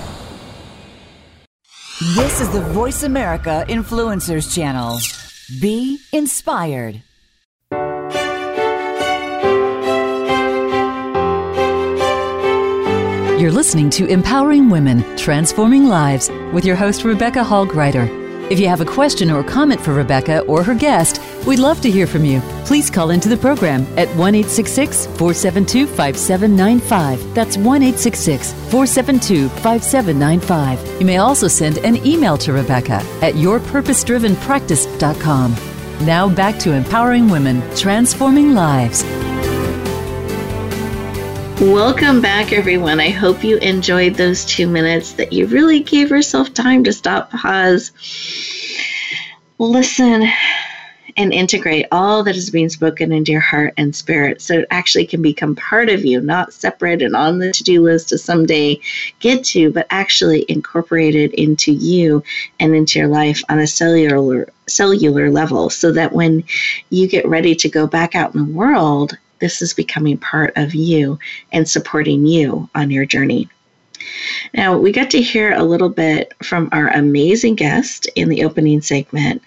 This 2.01 2.41
is 2.41 2.49
the 2.49 2.61
Voice 2.61 3.03
America 3.03 3.63
Influencers 3.69 4.51
Channel. 4.51 4.97
Be 5.61 5.99
inspired. 6.11 7.03
You're 13.39 13.51
listening 13.51 13.91
to 13.91 14.07
Empowering 14.07 14.71
Women, 14.71 15.15
Transforming 15.15 15.85
Lives 15.85 16.31
with 16.51 16.65
your 16.65 16.75
host, 16.75 17.03
Rebecca 17.03 17.43
Hall 17.43 17.67
Gruyter. 17.67 18.07
If 18.49 18.59
you 18.59 18.67
have 18.67 18.81
a 18.81 18.85
question 18.85 19.29
or 19.29 19.43
comment 19.43 19.79
for 19.79 19.93
Rebecca 19.93 20.39
or 20.45 20.63
her 20.63 20.73
guest, 20.73 21.21
we'd 21.45 21.59
love 21.59 21.79
to 21.81 21.91
hear 21.91 22.07
from 22.07 22.25
you. 22.25 22.41
Please 22.65 22.89
call 22.89 23.11
into 23.11 23.29
the 23.29 23.37
program 23.37 23.85
at 23.97 24.09
1 24.15 24.43
472 24.43 25.85
5795. 25.87 27.35
That's 27.35 27.57
1 27.57 27.93
472 27.93 29.49
5795. 29.49 30.99
You 30.99 31.05
may 31.05 31.17
also 31.17 31.47
send 31.47 31.77
an 31.79 31.97
email 32.05 32.37
to 32.37 32.53
Rebecca 32.53 33.01
at 33.21 33.33
yourpurposedrivenpractice.com. 33.35 35.55
Now 36.05 36.29
back 36.29 36.57
to 36.59 36.73
empowering 36.73 37.29
women, 37.29 37.61
transforming 37.75 38.53
lives. 38.53 39.03
Welcome 41.61 42.21
back, 42.21 42.53
everyone. 42.53 42.99
I 42.99 43.11
hope 43.11 43.43
you 43.43 43.57
enjoyed 43.57 44.15
those 44.15 44.45
two 44.45 44.67
minutes, 44.67 45.13
that 45.13 45.31
you 45.31 45.45
really 45.45 45.81
gave 45.81 46.09
yourself 46.09 46.51
time 46.55 46.83
to 46.85 46.91
stop, 46.91 47.29
pause, 47.29 47.91
listen, 49.59 50.27
and 51.17 51.33
integrate 51.33 51.87
all 51.91 52.23
that 52.23 52.35
is 52.35 52.49
being 52.49 52.69
spoken 52.69 53.11
into 53.11 53.31
your 53.31 53.41
heart 53.41 53.73
and 53.77 53.95
spirit 53.95 54.41
so 54.41 54.59
it 54.59 54.67
actually 54.71 55.05
can 55.05 55.21
become 55.21 55.55
part 55.55 55.89
of 55.89 56.05
you, 56.05 56.21
not 56.21 56.53
separate 56.53 57.01
and 57.01 57.15
on 57.15 57.39
the 57.39 57.51
to 57.51 57.63
do 57.63 57.81
list 57.81 58.09
to 58.09 58.17
someday 58.17 58.79
get 59.19 59.43
to, 59.43 59.71
but 59.71 59.87
actually 59.89 60.45
incorporated 60.49 61.33
into 61.33 61.71
you 61.71 62.23
and 62.59 62.75
into 62.75 62.99
your 62.99 63.07
life 63.07 63.41
on 63.49 63.59
a 63.59 63.67
cellular 63.67 64.47
cellular 64.67 65.29
level 65.29 65.69
so 65.69 65.91
that 65.91 66.13
when 66.13 66.43
you 66.89 67.07
get 67.07 67.27
ready 67.27 67.53
to 67.53 67.67
go 67.67 67.85
back 67.85 68.15
out 68.15 68.33
in 68.33 68.45
the 68.45 68.53
world 68.53 69.17
this 69.41 69.61
is 69.61 69.73
becoming 69.73 70.17
part 70.17 70.53
of 70.55 70.73
you 70.73 71.19
and 71.51 71.67
supporting 71.67 72.25
you 72.25 72.69
on 72.75 72.91
your 72.91 73.05
journey. 73.05 73.49
Now, 74.53 74.77
we 74.77 74.91
got 74.91 75.09
to 75.11 75.21
hear 75.21 75.53
a 75.53 75.63
little 75.63 75.89
bit 75.89 76.33
from 76.43 76.69
our 76.71 76.87
amazing 76.89 77.55
guest 77.55 78.07
in 78.15 78.29
the 78.29 78.43
opening 78.43 78.81
segment 78.81 79.41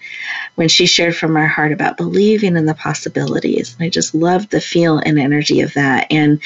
when 0.55 0.67
she 0.67 0.85
shared 0.85 1.15
from 1.15 1.35
her 1.35 1.47
heart 1.47 1.71
about 1.71 1.97
believing 1.97 2.55
in 2.55 2.65
the 2.65 2.73
possibilities. 2.73 3.75
And 3.75 3.85
I 3.85 3.89
just 3.89 4.15
loved 4.15 4.51
the 4.51 4.61
feel 4.61 4.97
and 4.99 5.19
energy 5.19 5.61
of 5.61 5.73
that 5.73 6.07
and 6.11 6.41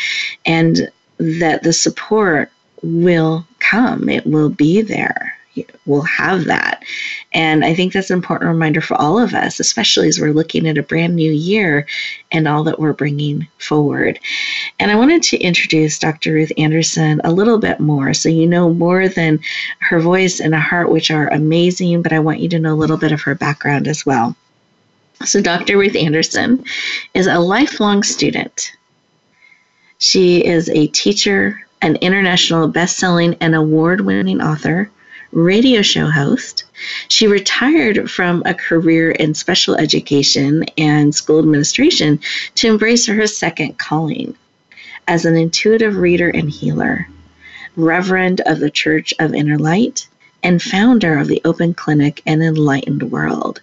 and 0.46 0.92
that 1.18 1.64
the 1.64 1.74
support 1.74 2.52
will 2.82 3.46
come. 3.60 4.10
It 4.10 4.26
will 4.26 4.50
be 4.50 4.82
there 4.82 5.39
will 5.86 6.02
have 6.02 6.46
that. 6.46 6.84
And 7.34 7.64
I 7.64 7.74
think 7.74 7.94
that's 7.94 8.10
an 8.10 8.18
important 8.18 8.50
reminder 8.50 8.82
for 8.82 8.96
all 8.96 9.20
of 9.20 9.34
us, 9.34 9.60
especially 9.60 10.08
as 10.08 10.20
we're 10.20 10.34
looking 10.34 10.68
at 10.68 10.78
a 10.78 10.84
brand 10.84 11.16
new 11.16 11.32
year 11.32 11.88
and 12.32 12.48
all 12.48 12.64
that 12.64 12.80
we're 12.80 12.94
bringing 12.94 13.48
forward. 13.60 14.20
And 14.80 14.92
I 14.92 14.96
wanted 14.96 15.24
to 15.24 15.38
introduce 15.38 16.00
Dr. 16.00 16.34
Ruth 16.34 16.52
Anderson 16.58 17.22
a 17.24 17.32
little 17.32 17.58
bit 17.58 17.80
more 17.80 18.14
so 18.14 18.30
you 18.30 18.48
know 18.48 18.74
more 18.74 19.08
than 19.08 19.40
her 19.80 20.00
voice 20.00 20.40
and 20.40 20.54
a 20.56 20.60
heart, 20.60 20.92
which 20.92 21.12
are 21.12 21.28
amazing, 21.28 22.02
but 22.02 22.14
I 22.14 22.20
want 22.20 22.40
you 22.40 22.50
to 22.50 22.60
know 22.60 22.74
a 22.74 22.76
little 22.76 22.98
bit 22.98 23.12
of 23.12 23.22
her 23.22 23.36
background 23.36 23.88
as 23.88 24.06
well. 24.06 24.36
So, 25.26 25.42
Dr. 25.42 25.78
Ruth 25.78 25.98
Anderson 25.98 26.64
is 27.14 27.28
a 27.28 27.40
lifelong 27.40 28.04
student. 28.04 28.72
She 29.98 30.46
is 30.46 30.70
a 30.70 30.88
teacher, 30.88 31.60
an 31.82 31.98
international 31.98 32.70
best-selling 32.70 33.36
and 33.42 33.54
award-winning 33.54 34.42
author, 34.42 34.90
radio 35.32 35.82
show 35.82 36.10
host. 36.10 36.64
She 37.08 37.28
retired 37.28 38.10
from 38.10 38.42
a 38.46 38.54
career 38.54 39.12
in 39.12 39.34
special 39.34 39.76
education 39.76 40.66
and 40.78 41.14
school 41.14 41.40
administration 41.40 42.20
to 42.56 42.68
embrace 42.68 43.06
her 43.06 43.28
second 43.28 43.78
calling 43.78 44.36
as 45.08 45.26
an 45.26 45.36
intuitive 45.36 45.98
reader 45.98 46.30
and 46.30 46.50
healer, 46.50 47.08
Reverend 47.76 48.42
of 48.46 48.60
the 48.60 48.70
Church 48.70 49.14
of 49.20 49.34
Inner 49.34 49.58
Light, 49.58 50.08
and 50.44 50.62
founder 50.62 51.18
of 51.18 51.28
the 51.28 51.42
Open 51.46 51.74
Clinic 51.74 52.22
and 52.26 52.42
Enlightened 52.42 53.12
World. 53.12 53.62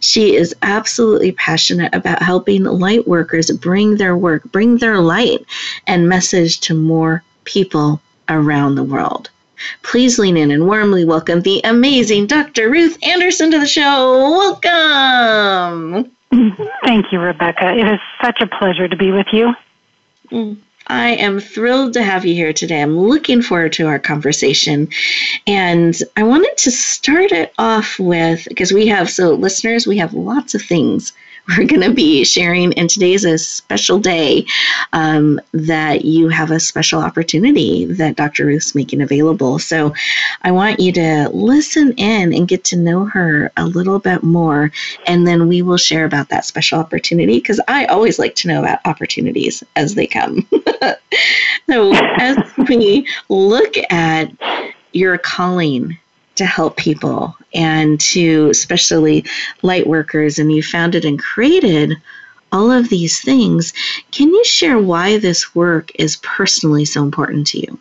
She 0.00 0.36
is 0.36 0.54
absolutely 0.62 1.32
passionate 1.32 1.94
about 1.94 2.22
helping 2.22 2.64
light 2.64 3.06
workers 3.06 3.50
bring 3.50 3.96
their 3.96 4.16
work, 4.16 4.50
bring 4.50 4.78
their 4.78 5.00
light 5.00 5.44
and 5.86 6.08
message 6.08 6.60
to 6.60 6.74
more 6.74 7.22
people 7.44 8.00
around 8.28 8.74
the 8.74 8.84
world. 8.84 9.30
Please 9.82 10.18
lean 10.18 10.36
in 10.36 10.50
and 10.50 10.66
warmly 10.66 11.04
welcome 11.04 11.42
the 11.42 11.60
amazing 11.64 12.26
Dr. 12.26 12.70
Ruth 12.70 12.98
Anderson 13.02 13.50
to 13.50 13.58
the 13.58 13.66
show. 13.66 14.60
Welcome. 14.62 16.10
Thank 16.84 17.12
you, 17.12 17.20
Rebecca. 17.20 17.74
It 17.74 17.86
is 17.86 18.00
such 18.22 18.40
a 18.40 18.46
pleasure 18.46 18.88
to 18.88 18.96
be 18.96 19.12
with 19.12 19.26
you. 19.32 19.54
Mm. 20.30 20.58
I 20.88 21.10
am 21.10 21.40
thrilled 21.40 21.94
to 21.94 22.02
have 22.02 22.24
you 22.24 22.34
here 22.34 22.52
today. 22.52 22.80
I'm 22.80 22.96
looking 22.96 23.42
forward 23.42 23.72
to 23.74 23.86
our 23.88 23.98
conversation. 23.98 24.88
And 25.46 25.96
I 26.16 26.22
wanted 26.22 26.56
to 26.58 26.70
start 26.70 27.32
it 27.32 27.52
off 27.58 27.98
with 27.98 28.46
because 28.48 28.72
we 28.72 28.86
have, 28.86 29.10
so 29.10 29.34
listeners, 29.34 29.86
we 29.86 29.98
have 29.98 30.14
lots 30.14 30.54
of 30.54 30.62
things 30.62 31.12
we're 31.56 31.66
going 31.66 31.82
to 31.82 31.92
be 31.92 32.24
sharing. 32.24 32.72
And 32.74 32.90
today 32.90 33.12
is 33.12 33.24
a 33.24 33.38
special 33.38 33.98
day 33.98 34.46
um, 34.92 35.40
that 35.52 36.04
you 36.04 36.28
have 36.28 36.50
a 36.50 36.58
special 36.58 37.00
opportunity 37.00 37.84
that 37.84 38.16
Dr. 38.16 38.46
Ruth's 38.46 38.74
making 38.74 39.00
available. 39.00 39.58
So 39.58 39.94
I 40.42 40.50
want 40.50 40.80
you 40.80 40.92
to 40.92 41.28
listen 41.32 41.92
in 41.92 42.32
and 42.32 42.48
get 42.48 42.64
to 42.64 42.76
know 42.76 43.04
her 43.06 43.52
a 43.56 43.66
little 43.66 43.98
bit 43.98 44.22
more. 44.22 44.72
And 45.06 45.26
then 45.26 45.46
we 45.46 45.62
will 45.62 45.76
share 45.76 46.04
about 46.04 46.28
that 46.30 46.44
special 46.44 46.80
opportunity 46.80 47.38
because 47.38 47.60
I 47.68 47.86
always 47.86 48.18
like 48.18 48.34
to 48.36 48.48
know 48.48 48.60
about 48.60 48.80
opportunities 48.84 49.62
as 49.76 49.94
they 49.94 50.06
come. 50.06 50.46
so 51.70 51.92
as 52.18 52.36
we 52.68 53.06
look 53.28 53.74
at 53.90 54.30
your 54.92 55.18
calling 55.18 55.98
to 56.36 56.46
help 56.46 56.76
people 56.76 57.36
and 57.54 58.00
to 58.00 58.48
especially 58.50 59.24
light 59.62 59.86
workers, 59.86 60.38
and 60.38 60.52
you 60.52 60.62
founded 60.62 61.04
and 61.04 61.18
created 61.18 61.96
all 62.52 62.70
of 62.70 62.88
these 62.88 63.20
things. 63.20 63.72
Can 64.12 64.28
you 64.28 64.44
share 64.44 64.78
why 64.78 65.18
this 65.18 65.54
work 65.54 65.90
is 65.96 66.16
personally 66.16 66.84
so 66.84 67.02
important 67.02 67.46
to 67.48 67.58
you? 67.60 67.78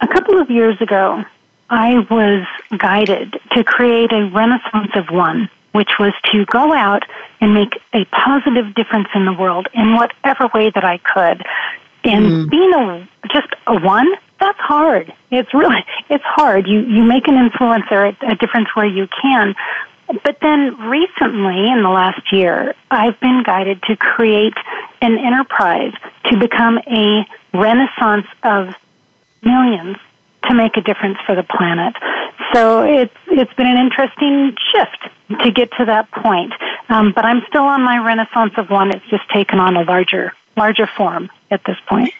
A 0.00 0.08
couple 0.08 0.40
of 0.40 0.50
years 0.50 0.80
ago, 0.80 1.24
I 1.70 1.98
was 2.10 2.46
guided 2.78 3.38
to 3.52 3.64
create 3.64 4.12
a 4.12 4.26
Renaissance 4.26 4.92
of 4.94 5.10
One, 5.10 5.50
which 5.72 5.98
was 5.98 6.12
to 6.32 6.44
go 6.46 6.72
out 6.72 7.04
and 7.40 7.52
make 7.52 7.78
a 7.92 8.04
positive 8.06 8.74
difference 8.74 9.08
in 9.14 9.24
the 9.26 9.32
world 9.32 9.68
in 9.74 9.94
whatever 9.94 10.48
way 10.54 10.70
that 10.70 10.84
I 10.84 10.98
could. 10.98 11.44
And 12.04 12.26
mm. 12.26 12.50
being 12.50 12.72
a 12.72 13.08
just 13.32 13.48
a 13.66 13.78
one 13.78 14.08
that's 14.40 14.58
hard. 14.58 15.12
It's 15.30 15.52
really 15.52 15.84
it's 16.08 16.24
hard. 16.24 16.66
You 16.66 16.80
you 16.80 17.04
make 17.04 17.28
an 17.28 17.34
influence 17.34 17.84
or 17.90 18.06
a, 18.06 18.16
a 18.22 18.34
difference 18.36 18.68
where 18.74 18.86
you 18.86 19.08
can. 19.20 19.54
But 20.24 20.38
then 20.40 20.74
recently, 20.88 21.70
in 21.70 21.82
the 21.82 21.90
last 21.90 22.32
year, 22.32 22.74
I've 22.90 23.20
been 23.20 23.42
guided 23.42 23.82
to 23.84 23.96
create 23.96 24.54
an 25.02 25.18
enterprise 25.18 25.92
to 26.30 26.38
become 26.38 26.78
a 26.86 27.26
renaissance 27.52 28.26
of 28.42 28.74
millions 29.42 29.98
to 30.44 30.54
make 30.54 30.76
a 30.76 30.80
difference 30.80 31.18
for 31.26 31.34
the 31.34 31.42
planet. 31.42 31.94
So 32.54 32.82
it's 32.82 33.14
it's 33.26 33.52
been 33.54 33.66
an 33.66 33.76
interesting 33.76 34.56
shift 34.72 35.42
to 35.42 35.50
get 35.50 35.70
to 35.72 35.84
that 35.84 36.10
point. 36.10 36.52
Um, 36.88 37.12
but 37.14 37.24
I'm 37.24 37.42
still 37.48 37.64
on 37.64 37.82
my 37.82 37.98
renaissance 37.98 38.54
of 38.56 38.70
one. 38.70 38.90
It's 38.90 39.06
just 39.10 39.28
taken 39.30 39.60
on 39.60 39.76
a 39.76 39.82
larger 39.82 40.32
larger 40.56 40.86
form 40.86 41.30
at 41.50 41.62
this 41.64 41.76
point. 41.86 42.12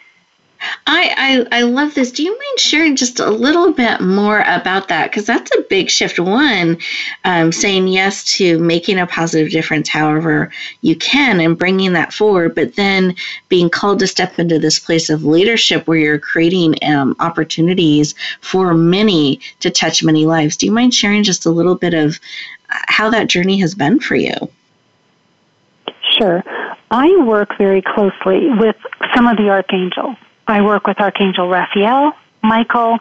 I, 0.87 1.45
I, 1.51 1.59
I 1.59 1.61
love 1.61 1.93
this. 1.93 2.11
Do 2.11 2.23
you 2.23 2.31
mind 2.31 2.59
sharing 2.59 2.95
just 2.95 3.19
a 3.19 3.29
little 3.29 3.71
bit 3.71 4.01
more 4.01 4.41
about 4.41 4.87
that? 4.89 5.09
Because 5.09 5.25
that's 5.25 5.55
a 5.55 5.61
big 5.69 5.89
shift. 5.89 6.19
One, 6.19 6.77
um, 7.23 7.51
saying 7.51 7.87
yes 7.87 8.23
to 8.37 8.59
making 8.59 8.99
a 8.99 9.07
positive 9.07 9.51
difference 9.51 9.87
however 9.87 10.51
you 10.81 10.95
can 10.95 11.39
and 11.39 11.57
bringing 11.57 11.93
that 11.93 12.13
forward, 12.13 12.55
but 12.55 12.75
then 12.75 13.15
being 13.47 13.69
called 13.69 13.99
to 13.99 14.07
step 14.07 14.37
into 14.39 14.59
this 14.59 14.79
place 14.79 15.09
of 15.09 15.23
leadership 15.23 15.87
where 15.87 15.97
you're 15.97 16.19
creating 16.19 16.75
um, 16.83 17.15
opportunities 17.19 18.15
for 18.41 18.73
many 18.73 19.39
to 19.61 19.69
touch 19.69 20.03
many 20.03 20.25
lives. 20.25 20.57
Do 20.57 20.65
you 20.65 20.71
mind 20.71 20.93
sharing 20.93 21.23
just 21.23 21.45
a 21.45 21.51
little 21.51 21.75
bit 21.75 21.93
of 21.93 22.19
how 22.67 23.09
that 23.11 23.27
journey 23.27 23.59
has 23.59 23.75
been 23.75 23.99
for 23.99 24.15
you? 24.15 24.35
Sure. 26.17 26.43
I 26.91 27.15
work 27.23 27.57
very 27.57 27.81
closely 27.81 28.49
with 28.59 28.75
some 29.13 29.27
of 29.27 29.37
the 29.37 29.49
archangels 29.49 30.17
I 30.49 30.61
work 30.61 30.87
with 30.87 30.99
Archangel 30.99 31.47
Raphael, 31.47 32.13
Michael, 32.41 32.97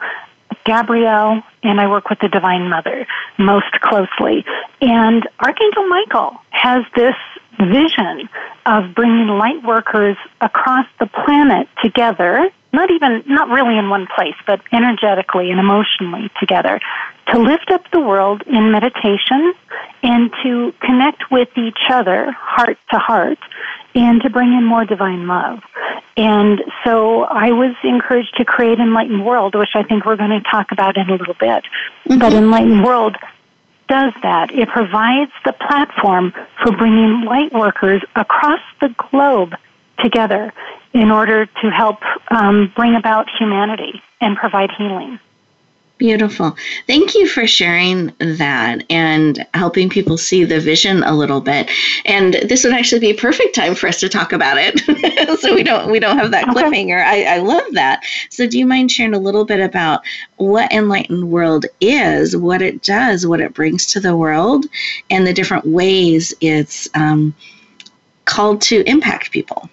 Gabriel, 0.64 1.42
and 1.62 1.80
I 1.80 1.88
work 1.88 2.10
with 2.10 2.18
the 2.20 2.28
Divine 2.28 2.68
Mother 2.68 3.06
most 3.38 3.70
closely. 3.80 4.44
And 4.80 5.26
Archangel 5.40 5.88
Michael 5.88 6.36
has 6.50 6.84
this 6.94 7.14
vision 7.58 8.28
of 8.66 8.94
bringing 8.94 9.28
light 9.28 9.62
workers 9.64 10.16
across 10.40 10.86
the 11.00 11.06
planet 11.06 11.68
together, 11.82 12.50
not 12.72 12.90
even, 12.90 13.24
not 13.26 13.48
really 13.48 13.78
in 13.78 13.88
one 13.88 14.06
place, 14.14 14.37
but 14.46 14.61
energetically 14.72 15.50
and 15.50 15.58
emotionally 15.58 16.30
together, 16.38 16.80
to 17.32 17.38
lift 17.38 17.70
up 17.70 17.82
the 17.92 18.00
world 18.00 18.42
in 18.46 18.70
meditation 18.70 19.52
and 20.02 20.30
to 20.42 20.72
connect 20.80 21.30
with 21.30 21.48
each 21.56 21.90
other 21.90 22.30
heart 22.32 22.78
to 22.90 22.98
heart 22.98 23.38
and 23.98 24.22
to 24.22 24.30
bring 24.30 24.52
in 24.52 24.64
more 24.64 24.84
divine 24.84 25.26
love. 25.26 25.61
And 26.16 26.62
so 26.84 27.24
I 27.24 27.50
was 27.50 27.74
encouraged 27.82 28.37
to 28.37 28.44
create 28.44 28.78
Enlightened 28.78 29.24
World, 29.24 29.54
which 29.54 29.74
I 29.74 29.82
think 29.82 30.04
we're 30.04 30.16
going 30.16 30.30
to 30.30 30.40
talk 30.40 30.72
about 30.72 30.96
in 30.96 31.11
a 31.11 31.16
little 31.16 31.34
bit. 31.34 31.64
Mm-hmm. 32.06 32.18
But 32.18 32.32
Enlightened 32.32 32.84
World 32.84 33.16
does 33.88 34.12
that. 34.22 34.52
It 34.52 34.68
provides 34.68 35.32
the 35.44 35.52
platform 35.52 36.32
for 36.62 36.72
bringing 36.72 37.24
light 37.24 37.52
workers 37.52 38.02
across 38.14 38.61
the 38.80 38.94
globe 39.11 39.54
together 39.98 40.52
in 40.92 41.11
order 41.11 41.46
to 41.46 41.70
help 41.70 41.98
um, 42.30 42.72
bring 42.76 42.94
about 42.94 43.26
humanity 43.38 44.00
and 44.20 44.37
provide 44.37 44.70
healing. 44.78 45.18
Beautiful. 45.98 46.56
Thank 46.87 47.16
you 47.16 47.26
for 47.26 47.44
sharing 47.48 48.14
that 48.20 48.84
and 48.88 49.44
helping 49.54 49.88
people 49.88 50.16
see 50.16 50.44
the 50.44 50.61
vision 50.61 51.02
a 51.02 51.12
little 51.12 51.40
bit. 51.40 51.68
And 52.06 52.34
this 52.34 52.62
would 52.62 52.72
actually 52.72 53.00
be 53.00 53.11
a 53.11 53.14
perfect 53.14 53.56
time 53.56 53.74
for 53.74 53.88
us 53.88 53.98
to 54.00 54.08
talk 54.08 54.32
about 54.32 54.58
it. 54.61 55.38
so 55.40 55.52
we 55.52 55.64
don't 55.64 55.90
we 55.90 55.98
don't 55.98 56.16
have 56.16 56.30
that 56.30 56.48
okay. 56.48 56.62
cliffhanger. 56.62 57.04
I, 57.04 57.24
I 57.24 57.38
love 57.38 57.64
that. 57.72 58.04
So 58.30 58.46
do 58.46 58.61
you 58.61 58.64
mind 58.64 58.92
sharing 58.92 59.12
a 59.12 59.18
little 59.18 59.44
bit 59.44 59.58
about 59.58 60.02
what 60.37 60.72
enlightened 60.72 61.32
world 61.32 61.66
is, 61.80 62.37
what 62.37 62.62
it 62.62 62.84
does, 62.84 63.26
what 63.26 63.40
it 63.40 63.52
brings 63.52 63.84
to 63.87 64.00
the 64.00 64.16
world, 64.16 64.66
and 65.11 65.26
the 65.26 65.34
different 65.34 65.66
ways 65.66 66.32
it's 66.40 66.88
um, 66.94 67.34
called 68.24 68.62
to 68.62 68.88
impact 68.88 69.32
people? 69.32 69.68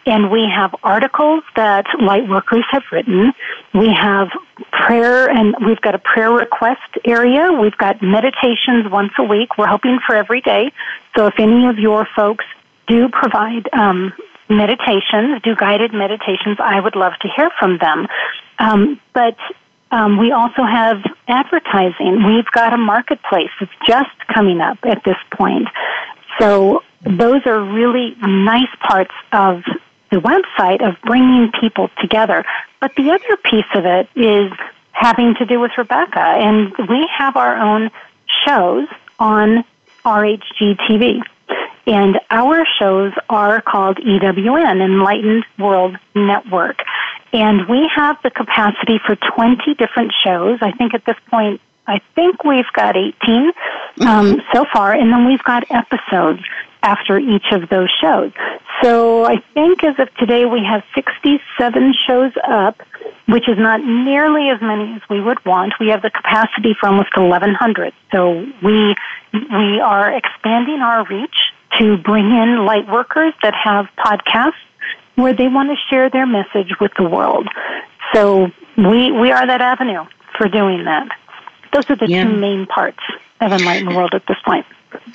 And 0.07 0.31
we 0.31 0.46
have 0.55 0.75
articles 0.83 1.42
that 1.57 1.87
light 2.01 2.29
workers 2.29 2.64
have 2.70 2.83
written. 2.92 3.33
We 3.75 3.88
have 3.92 4.29
prayer, 4.72 5.29
and 5.29 5.55
we've 5.64 5.81
got 5.81 5.94
a 5.94 5.99
prayer 5.99 6.31
request 6.31 6.81
area. 7.05 7.53
We've 7.53 7.77
got 7.77 8.03
meditations 8.03 8.90
once 8.90 9.12
a 9.18 9.25
week. 9.25 9.59
We're 9.59 9.66
hoping 9.66 9.99
for 10.07 10.14
every 10.14 10.40
day. 10.40 10.72
So 11.16 11.27
if 11.27 11.35
any 11.38 11.66
of 11.66 11.79
your 11.79 12.07
folks 12.14 12.44
do 12.87 13.09
provide 13.09 13.68
um, 13.72 14.12
meditations, 14.49 15.42
do 15.42 15.57
guided 15.57 15.92
meditations, 15.92 16.59
I 16.61 16.81
would 16.81 16.96
love 16.96 17.14
to 17.22 17.29
hear 17.37 17.51
from 17.59 17.79
them. 17.79 18.07
Um, 18.59 19.01
but 19.12 19.37
um, 19.90 20.18
we 20.18 20.33
also 20.33 20.62
have 20.62 20.99
advertising. 21.29 22.25
We've 22.27 22.51
got 22.53 22.72
a 22.72 22.77
marketplace 22.77 23.51
that's 23.61 23.72
just 23.87 24.11
coming 24.33 24.61
up 24.61 24.79
at 24.85 25.05
this 25.05 25.16
point. 25.33 25.68
So 26.38 26.83
those 27.03 27.46
are 27.46 27.61
really 27.61 28.16
nice 28.20 28.75
parts 28.81 29.14
of 29.33 29.62
the 30.11 30.18
website 30.18 30.87
of 30.87 31.01
bringing 31.03 31.51
people 31.61 31.90
together. 32.01 32.44
But 32.81 32.94
the 32.96 33.11
other 33.11 33.37
piece 33.44 33.64
of 33.75 33.85
it 33.85 34.09
is 34.14 34.53
having 34.92 35.35
to 35.35 35.46
do 35.46 35.61
with 35.61 35.72
Rebecca, 35.77 36.20
and 36.20 36.72
we 36.88 37.09
have 37.16 37.37
our 37.37 37.57
own 37.57 37.90
shows 38.46 38.88
on 39.18 39.64
RHG 40.05 40.77
TV. 40.88 41.20
And 41.87 42.18
our 42.31 42.66
shows 42.81 43.12
are 43.29 43.61
called 43.61 43.99
EWN, 43.99 44.83
Enlightened 44.83 45.44
World 45.59 45.96
Network. 46.14 46.83
And 47.33 47.68
we 47.68 47.88
have 47.94 48.16
the 48.22 48.31
capacity 48.31 48.99
for 49.05 49.14
20 49.14 49.75
different 49.75 50.12
shows. 50.25 50.59
I 50.62 50.72
think 50.72 50.94
at 50.94 51.05
this 51.05 51.16
point, 51.31 51.61
I 51.87 52.01
think 52.14 52.44
we've 52.44 52.70
got 52.75 52.96
18 52.96 53.12
um, 53.12 53.53
mm-hmm. 53.99 54.40
so 54.53 54.64
far, 54.72 54.92
and 54.92 55.12
then 55.12 55.27
we've 55.27 55.42
got 55.42 55.64
episodes 55.70 56.42
after 56.83 57.18
each 57.18 57.46
of 57.53 57.68
those 57.68 57.90
shows. 58.01 58.33
So 58.83 59.25
I 59.25 59.42
think 59.55 59.83
as 59.83 59.99
of 59.99 60.12
today 60.16 60.44
we 60.44 60.62
have 60.64 60.83
67 60.94 61.94
shows 62.07 62.33
up, 62.46 62.81
which 63.27 63.49
is 63.49 63.59
not 63.59 63.83
nearly 63.83 64.51
as 64.51 64.61
many 64.61 64.94
as 64.94 65.03
we 65.09 65.20
would 65.20 65.44
want. 65.44 65.72
We 65.81 65.88
have 65.88 66.03
the 66.03 66.11
capacity 66.11 66.75
for 66.79 66.88
almost 66.88 67.16
1100. 67.16 67.92
So 68.12 68.46
we 68.62 68.94
we 69.33 69.81
are 69.81 70.12
expanding 70.12 70.81
our 70.81 71.05
reach 71.07 71.37
to 71.79 71.96
bring 71.99 72.27
in 72.27 72.64
light 72.64 72.88
workers 72.88 73.35
that 73.42 73.55
have 73.55 73.87
podcasts 73.99 74.53
where 75.16 75.33
they 75.33 75.49
want 75.49 75.70
to 75.70 75.77
share 75.90 76.09
their 76.11 76.27
message 76.27 76.72
with 76.81 76.92
the 76.96 77.09
world. 77.09 77.49
So 78.14 78.51
we 78.77 79.11
we 79.11 79.33
are 79.33 79.46
that 79.46 79.61
avenue 79.61 80.05
for 80.38 80.49
doing 80.49 80.85
that. 80.85 81.09
Those 81.77 81.91
are 81.91 81.97
the 81.97 82.09
yeah. 82.09 82.25
two 82.25 82.35
main 82.35 82.65
parts 82.65 83.01
of 83.39 83.53
Enlightened 83.53 83.95
World 83.97 84.12
at 84.15 84.23
this 84.27 84.39
point. 84.47 84.65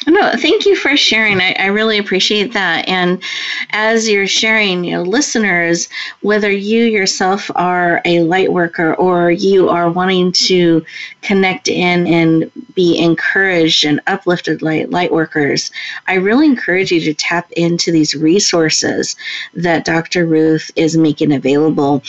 No, 0.07 0.31
thank 0.31 0.65
you 0.65 0.75
for 0.75 0.97
sharing. 0.97 1.39
I, 1.39 1.55
I, 1.59 1.65
really 1.67 1.97
appreciate 1.97 2.53
that. 2.53 2.87
And 2.87 3.21
as 3.69 4.09
you're 4.09 4.27
sharing, 4.27 4.83
you 4.83 4.95
know, 4.95 5.03
listeners, 5.03 5.89
whether 6.21 6.51
you 6.51 6.83
yourself 6.83 7.51
are 7.55 8.01
a 8.05 8.21
light 8.21 8.51
worker 8.51 8.95
or 8.95 9.31
you 9.31 9.69
are 9.69 9.89
wanting 9.89 10.31
to 10.33 10.83
connect 11.21 11.67
in 11.67 12.07
and 12.07 12.51
be 12.73 12.97
encouraged 12.97 13.85
and 13.85 14.01
uplifted 14.07 14.61
light 14.61 14.89
light 14.89 15.11
workers, 15.11 15.71
I 16.07 16.15
really 16.15 16.47
encourage 16.47 16.91
you 16.91 16.99
to 17.01 17.13
tap 17.13 17.51
into 17.51 17.91
these 17.91 18.15
resources 18.15 19.15
that 19.53 19.85
Dr. 19.85 20.25
Ruth 20.25 20.71
is 20.75 20.97
making 20.97 21.31
available. 21.31 22.03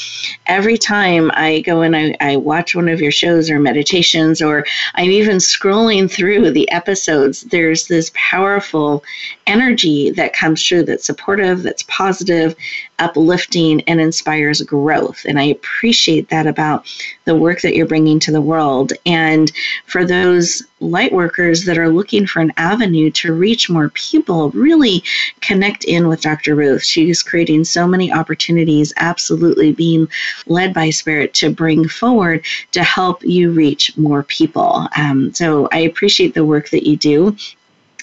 Every 0.47 0.79
time 0.79 1.31
I 1.35 1.61
go 1.61 1.83
and 1.83 1.95
I, 1.95 2.17
I 2.21 2.37
watch 2.37 2.75
one 2.75 2.89
of 2.89 3.01
your 3.01 3.13
shows 3.13 3.51
or 3.51 3.59
meditations, 3.59 4.41
or 4.41 4.65
I'm 4.95 5.11
even 5.11 5.37
scrolling 5.37 6.11
through 6.11 6.51
the 6.53 6.71
episodes, 6.71 7.43
there's 7.63 7.87
this 7.87 8.11
powerful 8.15 9.05
energy 9.47 10.11
that 10.11 10.33
comes 10.33 10.67
through 10.67 10.83
that's 10.83 11.05
supportive, 11.05 11.63
that's 11.63 11.85
positive, 11.85 12.57
uplifting, 12.99 13.81
and 13.83 14.01
inspires 14.01 14.61
growth. 14.63 15.25
And 15.27 15.39
I 15.39 15.45
appreciate 15.45 16.29
that 16.29 16.47
about 16.47 16.87
the 17.25 17.35
work 17.35 17.61
that 17.63 17.75
you're 17.75 17.87
bringing 17.87 18.19
to 18.21 18.33
the 18.33 18.41
world. 18.41 18.93
And 19.07 19.51
for 19.87 20.05
those 20.05 20.63
light 20.81 21.13
workers 21.13 21.65
that 21.65 21.79
are 21.79 21.89
looking 21.89 22.27
for 22.27 22.41
an 22.41 22.53
avenue 22.57 23.11
to 23.11 23.33
reach 23.33 23.71
more 23.71 23.89
people, 23.91 24.51
really 24.51 25.03
connect 25.41 25.85
in 25.85 26.09
with 26.09 26.21
Dr. 26.21 26.55
Ruth. 26.55 26.85
She's 26.85 27.23
creating 27.23 27.65
so 27.65 27.87
many 27.87 28.13
opportunities, 28.13 28.93
absolutely 28.97 29.73
being 29.73 30.09
led 30.47 30.75
by 30.75 30.91
Spirit 30.91 31.35
to 31.35 31.51
bring 31.51 31.89
forward 31.89 32.45
to 32.73 32.83
help 32.83 33.23
you 33.25 33.53
reach 33.53 33.97
more 33.97 34.25
people. 34.25 34.89
Um, 34.97 35.33
so 35.35 35.69
I 35.73 35.79
appreciate 35.79 36.35
the 36.35 36.45
work 36.45 36.71
that 36.71 36.87
you 36.87 36.97
do. 36.97 37.37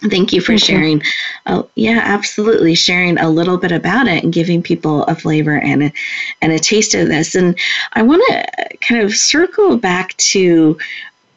Thank 0.01 0.31
you 0.31 0.39
for 0.39 0.53
Thank 0.53 0.62
sharing. 0.62 1.01
You. 1.01 1.12
Oh, 1.47 1.69
yeah, 1.75 2.01
absolutely. 2.03 2.75
Sharing 2.75 3.17
a 3.17 3.29
little 3.29 3.57
bit 3.57 3.71
about 3.71 4.07
it 4.07 4.23
and 4.23 4.31
giving 4.31 4.63
people 4.63 5.03
a 5.03 5.15
flavor 5.15 5.59
and 5.59 5.83
a, 5.83 5.93
and 6.41 6.53
a 6.53 6.59
taste 6.59 6.93
of 6.95 7.07
this. 7.07 7.35
And 7.35 7.57
I 7.93 8.01
want 8.01 8.23
to 8.29 8.77
kind 8.77 9.01
of 9.01 9.13
circle 9.13 9.77
back 9.77 10.15
to 10.17 10.77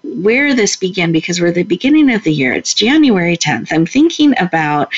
where 0.05 0.55
this 0.55 0.77
began 0.77 1.13
because 1.13 1.41
we're 1.41 1.53
the 1.53 1.63
beginning 1.63 2.11
of 2.13 2.23
the 2.25 2.33
year. 2.33 2.53
It's 2.53 2.75
January 2.75 3.37
10th. 3.37 3.73
I'm 3.73 3.87
thinking 3.87 4.35
about 4.39 4.93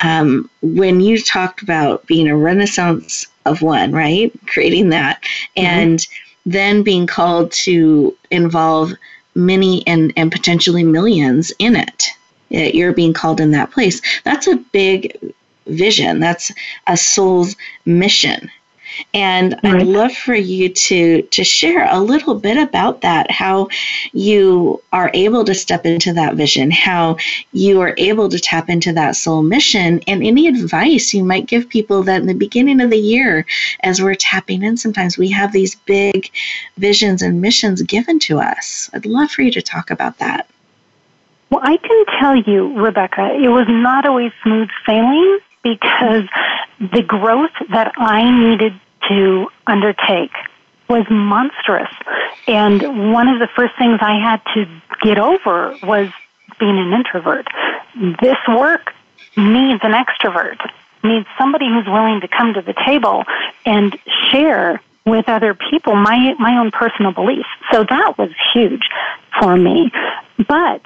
um, 0.00 0.48
when 0.62 1.00
you 1.00 1.20
talked 1.20 1.62
about 1.62 2.06
being 2.06 2.28
a 2.28 2.36
renaissance 2.36 3.26
of 3.46 3.62
one, 3.62 3.92
right? 3.92 4.32
Creating 4.46 4.90
that. 4.90 5.22
Mm-hmm. 5.22 5.64
And 5.64 6.06
then 6.46 6.82
being 6.82 7.06
called 7.06 7.52
to 7.52 8.16
involve 8.30 8.92
many 9.34 9.86
and, 9.86 10.12
and 10.16 10.32
potentially 10.32 10.82
millions 10.82 11.52
in 11.58 11.76
it 11.76 12.07
Uh, 12.52 12.70
you're 12.72 12.92
being 12.92 13.12
called 13.12 13.40
in 13.40 13.50
that 13.52 13.70
place. 13.70 14.00
That's 14.24 14.46
a 14.46 14.56
big 14.56 15.34
vision. 15.66 16.20
That's 16.20 16.52
a 16.86 16.96
soul's 16.96 17.56
mission. 17.84 18.50
And 19.14 19.58
right. 19.62 19.76
I'd 19.76 19.86
love 19.86 20.12
for 20.12 20.34
you 20.34 20.70
to 20.70 21.22
to 21.22 21.44
share 21.44 21.86
a 21.88 22.00
little 22.00 22.34
bit 22.34 22.56
about 22.56 23.02
that, 23.02 23.30
how 23.30 23.68
you 24.12 24.82
are 24.92 25.10
able 25.14 25.44
to 25.44 25.54
step 25.54 25.86
into 25.86 26.12
that 26.14 26.34
vision, 26.34 26.70
how 26.70 27.16
you 27.52 27.80
are 27.80 27.94
able 27.96 28.28
to 28.28 28.38
tap 28.38 28.68
into 28.68 28.92
that 28.94 29.14
soul 29.14 29.42
mission, 29.42 30.00
and 30.06 30.24
any 30.24 30.48
advice 30.48 31.14
you 31.14 31.24
might 31.24 31.46
give 31.46 31.68
people 31.68 32.02
that 32.04 32.20
in 32.20 32.26
the 32.26 32.34
beginning 32.34 32.80
of 32.80 32.90
the 32.90 32.98
year, 32.98 33.46
as 33.80 34.02
we're 34.02 34.14
tapping 34.14 34.62
in, 34.62 34.76
sometimes 34.76 35.16
we 35.16 35.28
have 35.28 35.52
these 35.52 35.74
big 35.74 36.30
visions 36.78 37.22
and 37.22 37.40
missions 37.40 37.82
given 37.82 38.18
to 38.20 38.40
us. 38.40 38.90
I'd 38.92 39.06
love 39.06 39.30
for 39.30 39.42
you 39.42 39.52
to 39.52 39.62
talk 39.62 39.90
about 39.90 40.18
that. 40.18 40.48
Well, 41.50 41.60
I 41.62 41.76
can 41.78 42.04
tell 42.20 42.36
you, 42.36 42.78
Rebecca, 42.78 43.34
it 43.34 43.48
was 43.48 43.66
not 43.68 44.06
always 44.06 44.32
smooth 44.42 44.68
sailing 44.86 45.38
because 45.62 46.24
the 46.78 47.02
growth 47.02 47.50
that 47.70 47.92
I 47.96 48.30
needed 48.30 48.78
to 49.08 49.48
undertake 49.66 50.32
was 50.88 51.04
monstrous. 51.10 51.90
And 52.46 53.12
one 53.12 53.28
of 53.28 53.38
the 53.38 53.48
first 53.56 53.74
things 53.78 53.98
I 54.00 54.18
had 54.18 54.40
to 54.54 54.66
get 55.02 55.18
over 55.18 55.76
was 55.82 56.10
being 56.58 56.78
an 56.78 56.92
introvert. 56.92 57.46
This 58.20 58.36
work 58.48 58.92
needs 59.36 59.80
an 59.82 59.92
extrovert, 59.92 60.58
needs 61.02 61.26
somebody 61.38 61.66
who's 61.68 61.86
willing 61.86 62.20
to 62.20 62.28
come 62.28 62.54
to 62.54 62.62
the 62.62 62.74
table 62.86 63.24
and 63.64 63.96
share 64.30 64.80
with 65.06 65.28
other 65.28 65.54
people 65.54 65.94
my 65.94 66.34
my 66.38 66.58
own 66.58 66.70
personal 66.70 67.12
beliefs. 67.12 67.48
So 67.72 67.84
that 67.88 68.18
was 68.18 68.30
huge 68.52 68.82
for 69.40 69.56
me. 69.56 69.90
But 70.46 70.82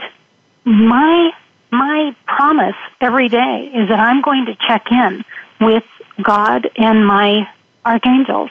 my 0.64 1.32
my 1.70 2.14
promise 2.26 2.76
every 3.00 3.28
day 3.28 3.70
is 3.74 3.88
that 3.88 3.98
I'm 3.98 4.20
going 4.20 4.46
to 4.46 4.54
check 4.56 4.92
in 4.92 5.24
with 5.60 5.84
God 6.22 6.70
and 6.76 7.06
my 7.06 7.48
archangels 7.84 8.50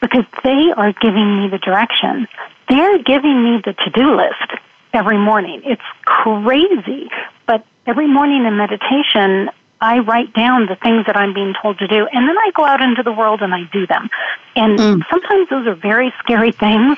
because 0.00 0.24
they 0.44 0.72
are 0.76 0.92
giving 0.92 1.38
me 1.38 1.48
the 1.48 1.58
direction. 1.58 2.28
They're 2.68 2.98
giving 2.98 3.42
me 3.42 3.60
the 3.64 3.72
to-do 3.72 4.16
list 4.16 4.60
every 4.92 5.18
morning. 5.18 5.62
It's 5.64 5.82
crazy, 6.04 7.10
but 7.46 7.66
every 7.86 8.06
morning 8.06 8.44
in 8.44 8.56
meditation, 8.56 9.50
I 9.80 9.98
write 9.98 10.32
down 10.32 10.66
the 10.66 10.76
things 10.76 11.06
that 11.06 11.16
I'm 11.16 11.34
being 11.34 11.54
told 11.60 11.78
to 11.80 11.88
do, 11.88 12.06
and 12.06 12.28
then 12.28 12.38
I 12.38 12.52
go 12.54 12.64
out 12.64 12.80
into 12.80 13.02
the 13.02 13.12
world 13.12 13.42
and 13.42 13.52
I 13.52 13.64
do 13.72 13.86
them. 13.88 14.08
And 14.54 14.78
mm. 14.78 15.02
sometimes 15.10 15.48
those 15.48 15.66
are 15.66 15.74
very 15.74 16.14
scary 16.20 16.52
things, 16.64 16.96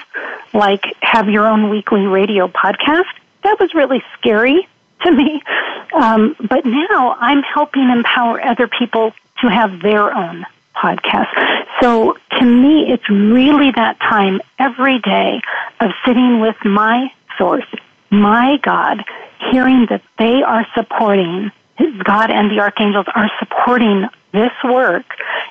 like 0.52 0.84
have 1.00 1.28
your 1.30 1.46
own 1.46 1.70
weekly 1.70 2.02
radio 2.02 2.48
podcast 2.48 3.04
that 3.44 3.60
was 3.60 3.72
really 3.74 4.02
scary 4.18 4.66
to 5.02 5.12
me. 5.12 5.42
Um, 5.94 6.34
but 6.48 6.66
now 6.66 7.16
I'm 7.20 7.42
helping 7.42 7.88
empower 7.90 8.42
other 8.42 8.66
people 8.66 9.12
to 9.42 9.48
have 9.48 9.80
their 9.80 10.12
own 10.12 10.44
podcast. 10.74 11.28
So 11.80 12.16
to 12.38 12.44
me, 12.44 12.90
it's 12.90 13.08
really 13.08 13.70
that 13.72 13.98
time 14.00 14.40
every 14.58 14.98
day 14.98 15.40
of 15.80 15.90
sitting 16.04 16.40
with 16.40 16.56
my 16.64 17.12
source, 17.38 17.66
my 18.10 18.58
God, 18.62 19.04
hearing 19.50 19.86
that 19.90 20.02
they 20.18 20.42
are 20.42 20.66
supporting, 20.74 21.52
God 22.02 22.30
and 22.30 22.50
the 22.50 22.60
archangels 22.60 23.06
are 23.14 23.30
supporting 23.38 24.08
this 24.32 24.52
work 24.64 25.06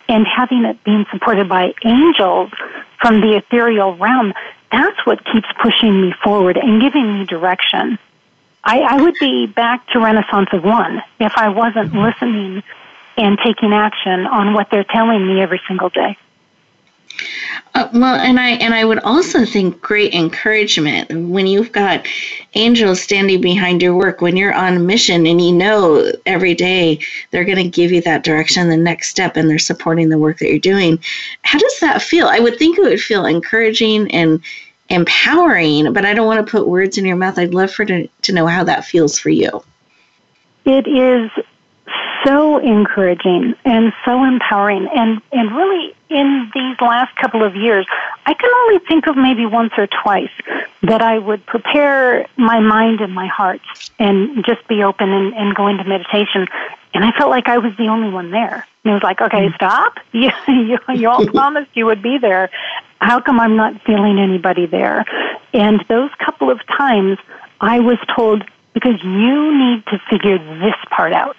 and 0.09 0.25
having 0.27 0.65
it 0.65 0.83
being 0.83 1.05
supported 1.11 1.47
by 1.47 1.73
angels 1.85 2.51
from 2.99 3.21
the 3.21 3.37
ethereal 3.37 3.95
realm 3.95 4.33
that's 4.73 5.05
what 5.05 5.23
keeps 5.25 5.47
pushing 5.61 6.01
me 6.01 6.13
forward 6.23 6.57
and 6.57 6.81
giving 6.81 7.19
me 7.19 7.25
direction. 7.25 7.99
I, 8.63 8.79
I 8.79 9.01
would 9.01 9.15
be 9.19 9.45
back 9.45 9.87
to 9.89 9.99
Renaissance 9.99 10.49
of 10.51 10.63
One 10.63 11.01
if 11.19 11.33
I 11.35 11.49
wasn't 11.49 11.93
listening 11.93 12.63
and 13.17 13.37
taking 13.43 13.73
action 13.73 14.25
on 14.25 14.53
what 14.53 14.69
they're 14.71 14.85
telling 14.85 15.27
me 15.27 15.41
every 15.41 15.61
single 15.67 15.89
day. 15.89 16.17
Uh, 17.75 17.89
well, 17.93 18.15
and 18.15 18.39
I 18.39 18.51
and 18.51 18.73
I 18.73 18.85
would 18.85 18.99
also 18.99 19.45
think 19.45 19.81
great 19.81 20.13
encouragement 20.13 21.11
when 21.29 21.47
you've 21.47 21.71
got 21.71 22.05
angels 22.53 23.01
standing 23.01 23.41
behind 23.41 23.81
your 23.81 23.95
work 23.95 24.21
when 24.21 24.37
you're 24.37 24.53
on 24.53 24.85
mission 24.85 25.25
and 25.25 25.41
you 25.41 25.51
know 25.51 26.11
every 26.27 26.53
day 26.53 26.99
they're 27.31 27.45
going 27.45 27.57
to 27.57 27.67
give 27.67 27.91
you 27.91 28.01
that 28.01 28.23
direction, 28.23 28.69
the 28.69 28.77
next 28.77 29.09
step, 29.09 29.35
and 29.35 29.49
they're 29.49 29.57
supporting 29.57 30.09
the 30.09 30.19
work 30.19 30.37
that 30.37 30.49
you're 30.49 30.59
doing. 30.59 30.99
How 31.41 31.57
does 31.57 31.79
that 31.79 32.01
feel? 32.01 32.27
I 32.27 32.39
would 32.39 32.57
think 32.57 32.77
it 32.77 32.83
would 32.83 33.01
feel 33.01 33.25
encouraging 33.25 34.11
and 34.11 34.41
empowering, 34.89 35.93
but 35.93 36.05
I 36.05 36.13
don't 36.13 36.27
want 36.27 36.45
to 36.45 36.51
put 36.51 36.67
words 36.67 36.99
in 36.99 37.05
your 37.05 37.15
mouth. 37.15 37.39
I'd 37.39 37.55
love 37.55 37.71
for 37.71 37.85
to, 37.85 38.07
to 38.07 38.31
know 38.31 38.45
how 38.45 38.63
that 38.65 38.85
feels 38.85 39.17
for 39.17 39.29
you. 39.29 39.63
It 40.65 40.87
is 40.87 41.31
so 42.25 42.57
encouraging 42.57 43.55
and 43.65 43.93
so 44.05 44.23
empowering 44.23 44.87
and, 44.95 45.21
and 45.31 45.55
really 45.55 45.95
in 46.09 46.51
these 46.53 46.79
last 46.79 47.15
couple 47.15 47.43
of 47.43 47.55
years, 47.55 47.85
I 48.25 48.33
can 48.33 48.49
only 48.61 48.79
think 48.87 49.07
of 49.07 49.17
maybe 49.17 49.45
once 49.45 49.73
or 49.77 49.87
twice 49.87 50.31
that 50.83 51.01
I 51.01 51.17
would 51.17 51.45
prepare 51.45 52.27
my 52.37 52.59
mind 52.59 53.01
and 53.01 53.13
my 53.13 53.27
heart 53.27 53.61
and 53.99 54.45
just 54.45 54.67
be 54.67 54.83
open 54.83 55.09
and, 55.09 55.33
and 55.33 55.55
go 55.55 55.67
into 55.67 55.83
meditation. 55.83 56.47
And 56.93 57.03
I 57.03 57.11
felt 57.17 57.31
like 57.31 57.47
I 57.47 57.57
was 57.57 57.75
the 57.77 57.87
only 57.87 58.09
one 58.09 58.29
there. 58.29 58.67
And 58.83 58.91
it 58.91 58.93
was 58.93 59.03
like, 59.03 59.21
okay, 59.21 59.47
mm. 59.47 59.55
stop. 59.55 59.97
You, 60.13 60.29
you, 60.47 60.77
you 60.93 61.09
all 61.09 61.25
promised 61.33 61.71
you 61.73 61.87
would 61.87 62.03
be 62.03 62.19
there. 62.19 62.51
How 63.01 63.19
come 63.19 63.39
I'm 63.39 63.55
not 63.55 63.81
feeling 63.83 64.19
anybody 64.19 64.67
there? 64.67 65.03
And 65.53 65.83
those 65.89 66.11
couple 66.23 66.51
of 66.51 66.59
times 66.67 67.17
I 67.59 67.79
was 67.79 67.97
told, 68.15 68.43
because 68.73 69.01
you 69.03 69.57
need 69.57 69.85
to 69.87 69.99
figure 70.09 70.37
this 70.59 70.75
part 70.91 71.13
out. 71.13 71.35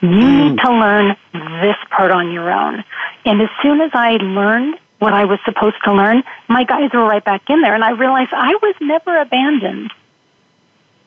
You 0.00 0.08
mm. 0.08 0.50
need 0.50 0.60
to 0.60 0.70
learn 0.70 1.16
this 1.62 1.76
part 1.90 2.10
on 2.10 2.30
your 2.32 2.50
own. 2.50 2.84
And 3.24 3.42
as 3.42 3.48
soon 3.62 3.80
as 3.80 3.90
I 3.94 4.12
learned 4.12 4.78
what 4.98 5.12
I 5.12 5.24
was 5.24 5.38
supposed 5.44 5.76
to 5.84 5.92
learn, 5.92 6.22
my 6.48 6.64
guys 6.64 6.90
were 6.92 7.04
right 7.04 7.24
back 7.24 7.42
in 7.48 7.62
there, 7.62 7.74
and 7.74 7.84
I 7.84 7.90
realized 7.90 8.30
I 8.32 8.54
was 8.62 8.74
never 8.80 9.20
abandoned. 9.20 9.92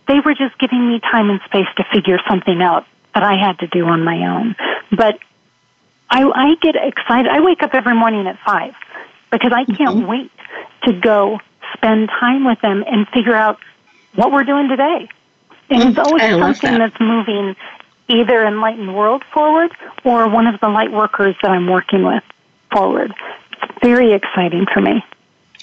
They 0.07 0.19
were 0.19 0.33
just 0.33 0.57
giving 0.59 0.87
me 0.87 0.99
time 0.99 1.29
and 1.29 1.39
space 1.45 1.67
to 1.77 1.85
figure 1.93 2.19
something 2.27 2.61
out 2.61 2.85
that 3.13 3.23
I 3.23 3.35
had 3.35 3.59
to 3.59 3.67
do 3.67 3.85
on 3.85 4.03
my 4.03 4.17
own. 4.27 4.55
But 4.91 5.19
I, 6.09 6.23
I 6.23 6.55
get 6.55 6.75
excited. 6.75 7.29
I 7.31 7.41
wake 7.41 7.63
up 7.63 7.73
every 7.73 7.95
morning 7.95 8.27
at 8.27 8.37
five 8.45 8.75
because 9.31 9.51
I 9.53 9.65
can't 9.65 9.97
mm-hmm. 9.97 10.07
wait 10.07 10.31
to 10.83 10.93
go 10.93 11.39
spend 11.73 12.09
time 12.09 12.45
with 12.45 12.59
them 12.61 12.83
and 12.85 13.07
figure 13.09 13.35
out 13.35 13.59
what 14.15 14.31
we're 14.31 14.43
doing 14.43 14.67
today. 14.67 15.07
And 15.69 15.89
it's 15.89 15.97
always 15.97 16.21
something 16.21 16.79
that. 16.79 16.91
that's 16.91 16.99
moving 16.99 17.55
either 18.07 18.45
Enlightened 18.45 18.95
World 18.95 19.23
forward 19.33 19.71
or 20.03 20.27
one 20.27 20.47
of 20.47 20.59
the 20.59 20.69
light 20.69 20.91
workers 20.91 21.35
that 21.41 21.51
I'm 21.51 21.67
working 21.67 22.03
with 22.03 22.23
forward. 22.71 23.13
It's 23.61 23.79
very 23.81 24.13
exciting 24.13 24.65
for 24.73 24.81
me. 24.81 25.03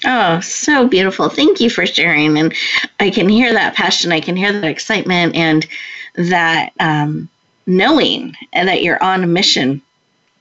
Oh, 0.05 0.39
so 0.39 0.87
beautiful. 0.87 1.29
Thank 1.29 1.59
you 1.59 1.69
for 1.69 1.85
sharing. 1.85 2.37
And 2.37 2.53
I 2.99 3.09
can 3.09 3.27
hear 3.27 3.51
that 3.53 3.75
passion. 3.75 4.11
I 4.11 4.21
can 4.21 4.35
hear 4.35 4.53
that 4.53 4.63
excitement 4.63 5.35
and 5.35 5.67
that 6.15 6.71
um, 6.79 7.27
knowing 7.67 8.35
and 8.53 8.67
that 8.67 8.81
you're 8.81 9.01
on 9.03 9.23
a 9.23 9.27
mission 9.27 9.81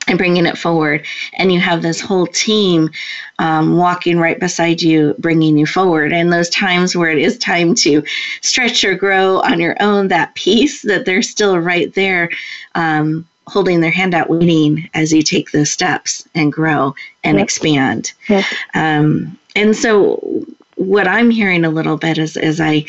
and 0.09 0.19
bringing 0.19 0.47
it 0.47 0.59
forward. 0.59 1.07
And 1.35 1.53
you 1.53 1.61
have 1.61 1.83
this 1.83 2.01
whole 2.01 2.27
team 2.27 2.91
um, 3.39 3.77
walking 3.77 4.19
right 4.19 4.39
beside 4.39 4.83
you, 4.83 5.15
bringing 5.19 5.59
you 5.59 5.67
forward. 5.67 6.13
And 6.13 6.33
those 6.33 6.51
times 6.51 6.97
where 6.97 7.11
it 7.11 7.19
is 7.19 7.39
time 7.39 7.75
to 7.77 8.03
stretch 8.41 8.85
or 8.85 8.95
grow 8.95 9.41
on 9.41 9.61
your 9.61 9.77
own, 9.81 10.09
that 10.09 10.35
piece 10.35 10.83
that 10.83 11.05
they're 11.05 11.23
still 11.23 11.59
right 11.59 11.93
there. 11.95 12.31
Um, 12.75 13.27
holding 13.47 13.81
their 13.81 13.91
hand 13.91 14.15
out, 14.15 14.29
waiting 14.29 14.91
as 14.93 15.11
you 15.11 15.23
take 15.23 15.53
those 15.53 15.71
steps 15.71 16.29
and 16.35 16.53
grow 16.53 16.95
and 17.25 17.39
yep. 17.39 17.45
expand. 17.45 18.13
Yes. 18.29 18.55
Um, 18.75 19.39
and 19.57 19.75
so, 19.75 20.45
what 20.79 21.09
I'm 21.09 21.31
hearing 21.31 21.65
a 21.65 21.71
little 21.71 21.97
bit 21.97 22.19
as, 22.19 22.37
as 22.37 22.61
I 22.61 22.85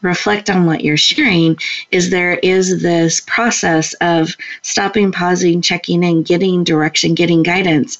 reflect 0.00 0.48
on 0.48 0.64
what 0.64 0.84
you're 0.84 0.96
sharing 0.96 1.58
is 1.90 2.08
there 2.08 2.34
is 2.34 2.82
this 2.82 3.20
process 3.20 3.94
of 3.94 4.30
stopping, 4.62 5.10
pausing, 5.10 5.60
checking 5.60 6.04
in, 6.04 6.22
getting 6.22 6.62
direction, 6.62 7.14
getting 7.14 7.42
guidance. 7.42 7.98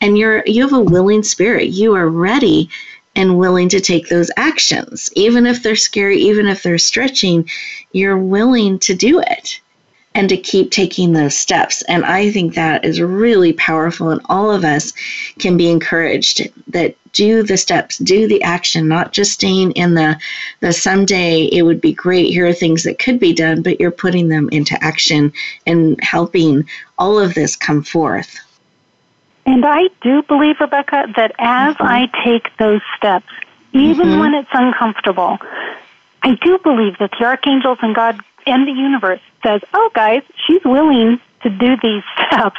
And 0.00 0.16
you're 0.16 0.44
you 0.46 0.62
have 0.62 0.72
a 0.72 0.80
willing 0.80 1.24
spirit. 1.24 1.70
You 1.70 1.94
are 1.94 2.08
ready 2.08 2.70
and 3.16 3.38
willing 3.38 3.68
to 3.70 3.80
take 3.80 4.08
those 4.08 4.30
actions. 4.36 5.10
Even 5.16 5.46
if 5.46 5.62
they're 5.62 5.76
scary, 5.76 6.18
even 6.18 6.46
if 6.46 6.62
they're 6.62 6.78
stretching, 6.78 7.48
you're 7.92 8.18
willing 8.18 8.78
to 8.80 8.94
do 8.94 9.20
it 9.20 9.60
and 10.14 10.28
to 10.28 10.36
keep 10.36 10.70
taking 10.70 11.12
those 11.12 11.36
steps. 11.36 11.82
And 11.82 12.04
I 12.04 12.30
think 12.30 12.54
that 12.54 12.84
is 12.84 13.00
really 13.00 13.52
powerful, 13.54 14.10
and 14.10 14.20
all 14.26 14.50
of 14.50 14.64
us 14.64 14.92
can 15.40 15.56
be 15.56 15.68
encouraged 15.68 16.48
that 16.68 16.96
do 17.14 17.42
the 17.42 17.56
steps, 17.56 17.98
do 17.98 18.28
the 18.28 18.42
action, 18.42 18.86
not 18.88 19.12
just 19.12 19.32
staying 19.32 19.72
in 19.72 19.94
the 19.94 20.18
the 20.60 20.72
someday 20.72 21.44
it 21.44 21.62
would 21.62 21.80
be 21.80 21.92
great. 21.92 22.30
Here 22.30 22.46
are 22.46 22.52
things 22.52 22.82
that 22.82 22.98
could 22.98 23.18
be 23.18 23.32
done, 23.32 23.62
but 23.62 23.80
you're 23.80 23.90
putting 23.90 24.28
them 24.28 24.48
into 24.52 24.76
action 24.84 25.32
and 25.66 25.98
helping 26.02 26.68
all 26.98 27.18
of 27.18 27.34
this 27.34 27.56
come 27.56 27.82
forth. 27.82 28.38
And 29.46 29.64
I 29.64 29.88
do 30.00 30.22
believe, 30.22 30.56
Rebecca, 30.60 31.06
that 31.16 31.32
as 31.38 31.74
mm-hmm. 31.74 31.86
I 31.86 32.10
take 32.24 32.56
those 32.58 32.80
steps, 32.96 33.28
even 33.72 34.08
mm-hmm. 34.08 34.20
when 34.20 34.34
it's 34.34 34.50
uncomfortable, 34.52 35.38
I 36.22 36.34
do 36.42 36.58
believe 36.58 36.98
that 36.98 37.10
the 37.18 37.24
archangels 37.24 37.78
and 37.82 37.94
God 37.94 38.20
and 38.46 38.66
the 38.66 38.72
universe 38.72 39.20
says, 39.42 39.60
oh, 39.74 39.90
guys, 39.94 40.22
she's 40.46 40.64
willing 40.64 41.20
to 41.42 41.50
do 41.50 41.76
these 41.82 42.02
steps, 42.26 42.58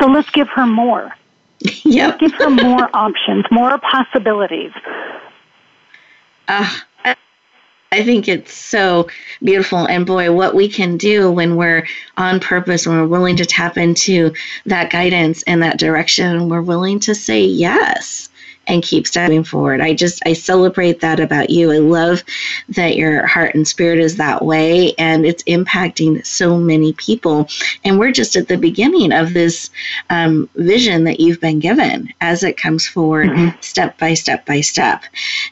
so 0.00 0.06
let's 0.08 0.30
give 0.30 0.48
her 0.48 0.66
more. 0.66 1.14
Yep. 1.84 2.18
give 2.18 2.32
her 2.34 2.50
more 2.50 2.88
options, 2.94 3.44
more 3.50 3.78
possibilities. 3.78 4.72
Uh, 6.48 6.70
I 7.94 8.02
think 8.02 8.26
it's 8.26 8.52
so 8.52 9.08
beautiful. 9.42 9.86
And 9.86 10.04
boy, 10.04 10.32
what 10.32 10.54
we 10.54 10.68
can 10.68 10.96
do 10.96 11.30
when 11.30 11.54
we're 11.54 11.86
on 12.16 12.40
purpose, 12.40 12.86
when 12.86 12.96
we're 13.00 13.06
willing 13.06 13.36
to 13.36 13.44
tap 13.44 13.76
into 13.76 14.32
that 14.66 14.90
guidance 14.90 15.44
and 15.44 15.62
that 15.62 15.78
direction, 15.78 16.48
we're 16.48 16.60
willing 16.60 16.98
to 17.00 17.14
say 17.14 17.44
yes 17.44 18.28
and 18.66 18.82
keep 18.82 19.06
stepping 19.06 19.44
forward. 19.44 19.80
I 19.80 19.94
just 19.94 20.22
I 20.26 20.32
celebrate 20.32 21.00
that 21.00 21.20
about 21.20 21.50
you. 21.50 21.72
I 21.72 21.78
love 21.78 22.22
that 22.70 22.96
your 22.96 23.26
heart 23.26 23.54
and 23.54 23.66
spirit 23.66 23.98
is 23.98 24.16
that 24.16 24.44
way 24.44 24.94
and 24.94 25.26
it's 25.26 25.42
impacting 25.44 26.24
so 26.26 26.58
many 26.58 26.92
people. 26.94 27.48
And 27.84 27.98
we're 27.98 28.12
just 28.12 28.36
at 28.36 28.48
the 28.48 28.56
beginning 28.56 29.12
of 29.12 29.32
this 29.32 29.70
um, 30.10 30.48
vision 30.56 31.04
that 31.04 31.20
you've 31.20 31.40
been 31.40 31.60
given 31.60 32.12
as 32.20 32.42
it 32.42 32.56
comes 32.56 32.86
forward 32.86 33.28
mm-hmm. 33.28 33.60
step 33.60 33.98
by 33.98 34.14
step 34.14 34.46
by 34.46 34.60
step. 34.60 35.04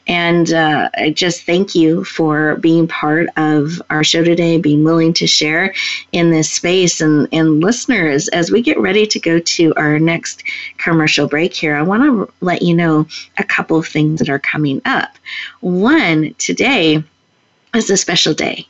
And 0.07 0.51
uh, 0.53 0.89
I 0.95 1.11
just 1.11 1.45
thank 1.45 1.75
you 1.75 2.03
for 2.03 2.55
being 2.57 2.87
part 2.87 3.29
of 3.37 3.81
our 3.89 4.03
show 4.03 4.23
today, 4.23 4.57
being 4.57 4.83
willing 4.83 5.13
to 5.13 5.27
share 5.27 5.73
in 6.11 6.31
this 6.31 6.51
space. 6.51 7.01
And, 7.01 7.27
and 7.31 7.61
listeners, 7.61 8.27
as 8.29 8.51
we 8.51 8.61
get 8.61 8.79
ready 8.79 9.05
to 9.07 9.19
go 9.19 9.39
to 9.39 9.73
our 9.75 9.99
next 9.99 10.43
commercial 10.77 11.27
break 11.27 11.53
here, 11.53 11.75
I 11.75 11.81
want 11.81 12.03
to 12.03 12.33
let 12.41 12.61
you 12.61 12.73
know 12.73 13.02
a 13.37 13.43
couple 13.43 13.77
of 13.77 13.87
things 13.87 14.19
that 14.19 14.29
are 14.29 14.39
coming 14.39 14.81
up. 14.85 15.17
One, 15.61 16.33
today 16.37 17.03
is 17.75 17.89
a 17.89 17.97
special 17.97 18.33
day 18.33 18.67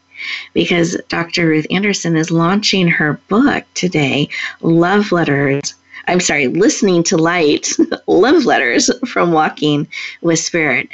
because 0.53 0.97
Dr. 1.09 1.47
Ruth 1.47 1.67
Anderson 1.69 2.15
is 2.15 2.31
launching 2.31 2.87
her 2.87 3.13
book 3.27 3.65
today, 3.73 4.29
Love 4.61 5.11
Letters 5.11 5.73
I'm 6.07 6.19
sorry, 6.19 6.47
listening 6.47 7.03
to 7.03 7.17
light 7.17 7.69
love 8.07 8.45
letters 8.45 8.89
from 9.07 9.31
Walking 9.31 9.87
with 10.21 10.39
Spirit. 10.39 10.89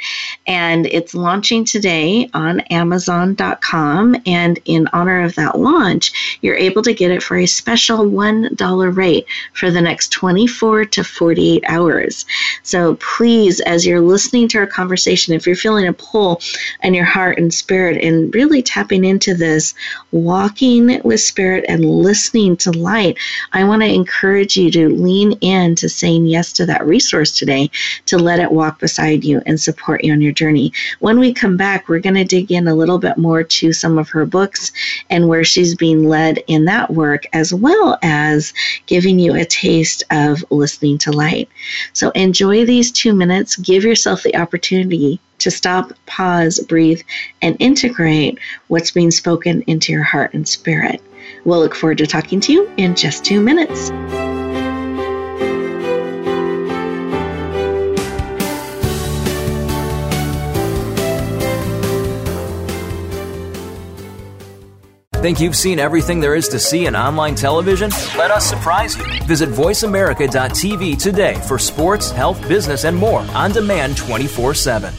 And 0.46 0.86
it's 0.86 1.14
launching 1.14 1.64
today 1.64 2.30
on 2.32 2.60
Amazon.com. 2.70 4.16
And 4.26 4.60
in 4.66 4.88
honor 4.92 5.22
of 5.22 5.34
that 5.34 5.58
launch, 5.58 6.38
you're 6.42 6.56
able 6.56 6.82
to 6.82 6.94
get 6.94 7.10
it 7.10 7.22
for 7.22 7.36
a 7.36 7.46
special 7.46 7.98
$1 7.98 8.96
rate 8.96 9.26
for 9.52 9.70
the 9.70 9.80
next 9.80 10.12
24 10.12 10.84
to 10.86 11.04
48 11.04 11.64
hours. 11.66 12.24
So 12.62 12.94
please, 12.96 13.60
as 13.60 13.84
you're 13.84 14.00
listening 14.00 14.46
to 14.48 14.58
our 14.58 14.66
conversation, 14.66 15.34
if 15.34 15.46
you're 15.46 15.56
feeling 15.56 15.88
a 15.88 15.92
pull 15.92 16.40
in 16.82 16.94
your 16.94 17.04
heart 17.04 17.38
and 17.38 17.52
spirit 17.52 18.02
and 18.02 18.32
really 18.34 18.62
tapping 18.62 19.04
into 19.04 19.34
this, 19.34 19.74
walking 20.12 21.00
with 21.02 21.20
spirit 21.20 21.64
and 21.68 21.84
listening 21.84 22.56
to 22.58 22.70
light, 22.70 23.18
I 23.52 23.64
want 23.64 23.82
to 23.82 23.92
encourage 23.92 24.56
you 24.56 24.70
to 24.70 24.99
lean 25.02 25.32
in 25.40 25.74
to 25.76 25.88
saying 25.88 26.26
yes 26.26 26.52
to 26.54 26.66
that 26.66 26.86
resource 26.86 27.36
today 27.36 27.70
to 28.06 28.18
let 28.18 28.40
it 28.40 28.52
walk 28.52 28.78
beside 28.80 29.24
you 29.24 29.42
and 29.46 29.60
support 29.60 30.04
you 30.04 30.12
on 30.12 30.20
your 30.20 30.32
journey. 30.32 30.72
When 31.00 31.18
we 31.18 31.32
come 31.32 31.56
back, 31.56 31.88
we're 31.88 32.00
going 32.00 32.14
to 32.14 32.24
dig 32.24 32.52
in 32.52 32.68
a 32.68 32.74
little 32.74 32.98
bit 32.98 33.16
more 33.16 33.42
to 33.42 33.72
some 33.72 33.98
of 33.98 34.08
her 34.10 34.26
books 34.26 34.72
and 35.08 35.28
where 35.28 35.44
she's 35.44 35.74
being 35.74 36.04
led 36.04 36.42
in 36.46 36.64
that 36.66 36.92
work, 36.92 37.24
as 37.32 37.52
well 37.52 37.98
as 38.02 38.52
giving 38.86 39.18
you 39.18 39.34
a 39.34 39.44
taste 39.44 40.02
of 40.10 40.44
listening 40.50 40.98
to 40.98 41.12
light. 41.12 41.48
So 41.92 42.10
enjoy 42.10 42.64
these 42.64 42.92
two 42.92 43.14
minutes. 43.14 43.56
Give 43.56 43.84
yourself 43.84 44.22
the 44.22 44.36
opportunity 44.36 45.20
to 45.38 45.50
stop, 45.50 45.92
pause, 46.06 46.60
breathe, 46.68 47.00
and 47.42 47.56
integrate 47.58 48.38
what's 48.68 48.90
being 48.90 49.10
spoken 49.10 49.62
into 49.62 49.92
your 49.92 50.02
heart 50.02 50.34
and 50.34 50.46
spirit. 50.46 51.02
We'll 51.44 51.60
look 51.60 51.74
forward 51.74 51.98
to 51.98 52.06
talking 52.06 52.40
to 52.40 52.52
you 52.52 52.70
in 52.76 52.94
just 52.94 53.24
two 53.24 53.40
minutes. 53.40 53.90
Think 65.20 65.38
you've 65.38 65.54
seen 65.54 65.78
everything 65.78 66.18
there 66.20 66.34
is 66.34 66.48
to 66.48 66.58
see 66.58 66.86
in 66.86 66.96
online 66.96 67.34
television? 67.34 67.90
Let 68.16 68.30
us 68.30 68.48
surprise 68.48 68.96
you. 68.96 69.04
Visit 69.24 69.50
VoiceAmerica.tv 69.50 70.96
today 70.96 71.34
for 71.46 71.58
sports, 71.58 72.10
health, 72.10 72.40
business, 72.48 72.84
and 72.84 72.96
more 72.96 73.20
on 73.34 73.52
demand 73.52 73.98
24 73.98 74.54
7. 74.54 74.94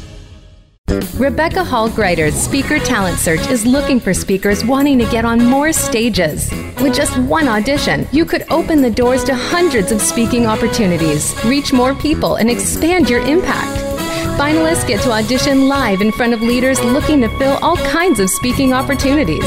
Rebecca 1.18 1.64
Hall 1.64 1.90
Gruyter's 1.90 2.36
Speaker 2.36 2.78
Talent 2.78 3.18
Search 3.18 3.48
is 3.50 3.66
looking 3.66 4.00
for 4.00 4.14
speakers 4.14 4.64
wanting 4.64 5.00
to 5.00 5.06
get 5.10 5.26
on 5.26 5.44
more 5.44 5.74
stages. 5.74 6.52
With 6.84 6.94
just 6.94 7.18
one 7.18 7.48
audition, 7.48 8.08
you 8.12 8.24
could 8.24 8.46
open 8.52 8.84
the 8.84 8.92
doors 8.92 9.24
to 9.24 9.34
hundreds 9.34 9.92
of 9.92 10.02
speaking 10.02 10.46
opportunities, 10.46 11.34
reach 11.46 11.74
more 11.74 11.96
people, 11.96 12.36
and 12.36 12.48
expand 12.48 13.10
your 13.10 13.22
impact. 13.22 13.91
Finalists 14.38 14.88
get 14.88 15.02
to 15.04 15.12
audition 15.12 15.68
live 15.68 16.02
in 16.02 16.12
front 16.12 16.34
of 16.34 16.42
leaders 16.42 16.84
looking 16.84 17.22
to 17.22 17.30
fill 17.38 17.60
all 17.62 17.78
kinds 17.78 18.20
of 18.20 18.30
speaking 18.30 18.74
opportunities. 18.74 19.46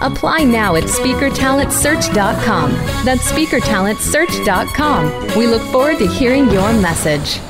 Apply 0.00 0.44
now 0.44 0.76
at 0.76 0.84
speakertalentsearch.com. 0.84 2.72
That's 3.04 3.30
speakertalentsearch.com. 3.32 5.38
We 5.38 5.46
look 5.46 5.62
forward 5.62 5.98
to 5.98 6.06
hearing 6.06 6.50
your 6.50 6.72
message. 6.72 7.40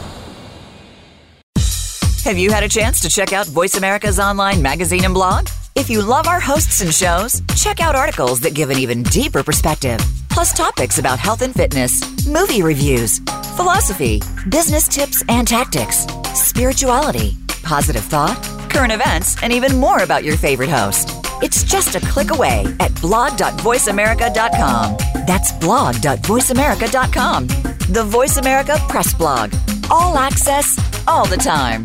Have 2.25 2.39
you 2.39 2.51
had 2.51 2.63
a 2.63 2.69
chance 2.69 3.01
to 3.01 3.09
check 3.09 3.33
out 3.33 3.47
Voice 3.47 3.77
America's 3.77 4.21
online 4.21 4.61
magazine 4.61 5.05
and 5.05 5.15
blog? 5.15 5.49
If 5.75 5.89
you 5.89 6.03
love 6.03 6.29
our 6.29 6.41
hosts 6.41 6.83
and 6.83 6.93
shows, 6.93 7.41
check 7.57 7.81
out 7.81 7.95
articles 7.95 8.41
that 8.41 8.55
give 8.55 8.69
an 8.71 8.79
even 8.79 9.03
deeper 9.05 9.43
perspective, 9.43 9.99
plus 10.29 10.53
topics 10.53 10.99
about 10.99 11.19
health 11.19 11.41
and 11.43 11.55
fitness, 11.55 12.27
movie 12.27 12.63
reviews, 12.63 13.21
philosophy, 13.57 14.21
business 14.49 14.87
tips 14.89 15.25
and 15.29 15.47
tactics, 15.49 16.07
spirituality, 16.37 17.37
positive 17.63 18.05
thought, 18.05 18.43
current 18.71 18.93
events, 18.93 19.43
and 19.43 19.53
even 19.53 19.77
more 19.77 20.03
about 20.03 20.25
your 20.25 20.37
favorite 20.37 20.71
host. 20.71 21.11
It's 21.43 21.63
just 21.65 21.95
a 21.95 22.01
click 22.01 22.31
away 22.31 22.67
at 22.81 22.99
blog.voiceamerica.com. 23.01 24.97
That's 25.27 25.53
blog.voiceamerica.com. 25.53 27.47
The 27.93 28.05
Voice 28.05 28.37
America 28.37 28.77
Press 28.89 29.15
Blog. 29.15 29.53
All 29.91 30.17
access, 30.17 30.79
all 31.09 31.27
the 31.27 31.37
time. 31.37 31.85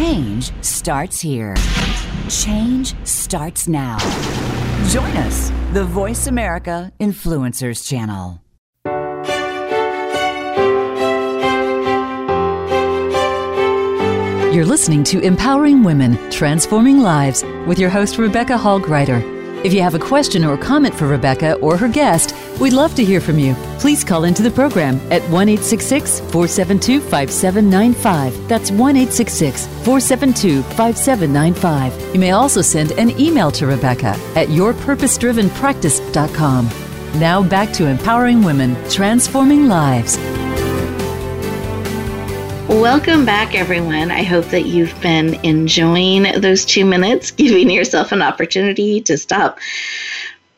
Change 0.00 0.50
starts 0.64 1.20
here. 1.20 1.54
Change 2.30 2.94
starts 3.06 3.68
now. 3.68 3.98
Join 4.88 5.14
us, 5.18 5.52
the 5.74 5.84
Voice 5.84 6.26
America 6.26 6.90
Influencers 6.98 7.86
Channel. 7.86 8.40
You're 14.54 14.64
listening 14.64 15.04
to 15.04 15.20
Empowering 15.20 15.82
Women, 15.82 16.16
Transforming 16.30 17.00
Lives 17.00 17.44
with 17.66 17.78
your 17.78 17.90
host, 17.90 18.16
Rebecca 18.16 18.56
Hall 18.56 18.80
Gruyter. 18.80 19.20
If 19.62 19.74
you 19.74 19.82
have 19.82 19.94
a 19.94 19.98
question 19.98 20.46
or 20.46 20.56
comment 20.56 20.94
for 20.94 21.08
Rebecca 21.08 21.56
or 21.56 21.76
her 21.76 21.88
guest, 21.88 22.34
we'd 22.60 22.72
love 22.72 22.94
to 22.94 23.04
hear 23.04 23.20
from 23.20 23.38
you. 23.38 23.54
Please 23.78 24.02
call 24.04 24.24
into 24.24 24.42
the 24.42 24.50
program 24.50 24.96
at 25.10 25.22
1 25.30 25.56
472 25.56 27.00
5795. 27.00 28.48
That's 28.48 28.70
1 28.70 28.96
472 28.96 30.62
5795. 30.62 32.14
You 32.14 32.20
may 32.20 32.30
also 32.32 32.62
send 32.62 32.92
an 32.92 33.18
email 33.18 33.50
to 33.52 33.66
Rebecca 33.66 34.14
at 34.36 34.48
yourpurposedrivenpractice.com. 34.48 36.68
Now 37.18 37.42
back 37.42 37.72
to 37.72 37.86
empowering 37.86 38.42
women, 38.42 38.76
transforming 38.88 39.66
lives. 39.66 40.18
Welcome 42.70 43.26
back, 43.26 43.56
everyone. 43.56 44.12
I 44.12 44.22
hope 44.22 44.44
that 44.46 44.66
you've 44.66 44.98
been 45.00 45.34
enjoying 45.44 46.40
those 46.40 46.64
two 46.64 46.84
minutes, 46.84 47.30
giving 47.32 47.68
yourself 47.68 48.12
an 48.12 48.22
opportunity 48.22 49.00
to 49.02 49.18
stop, 49.18 49.58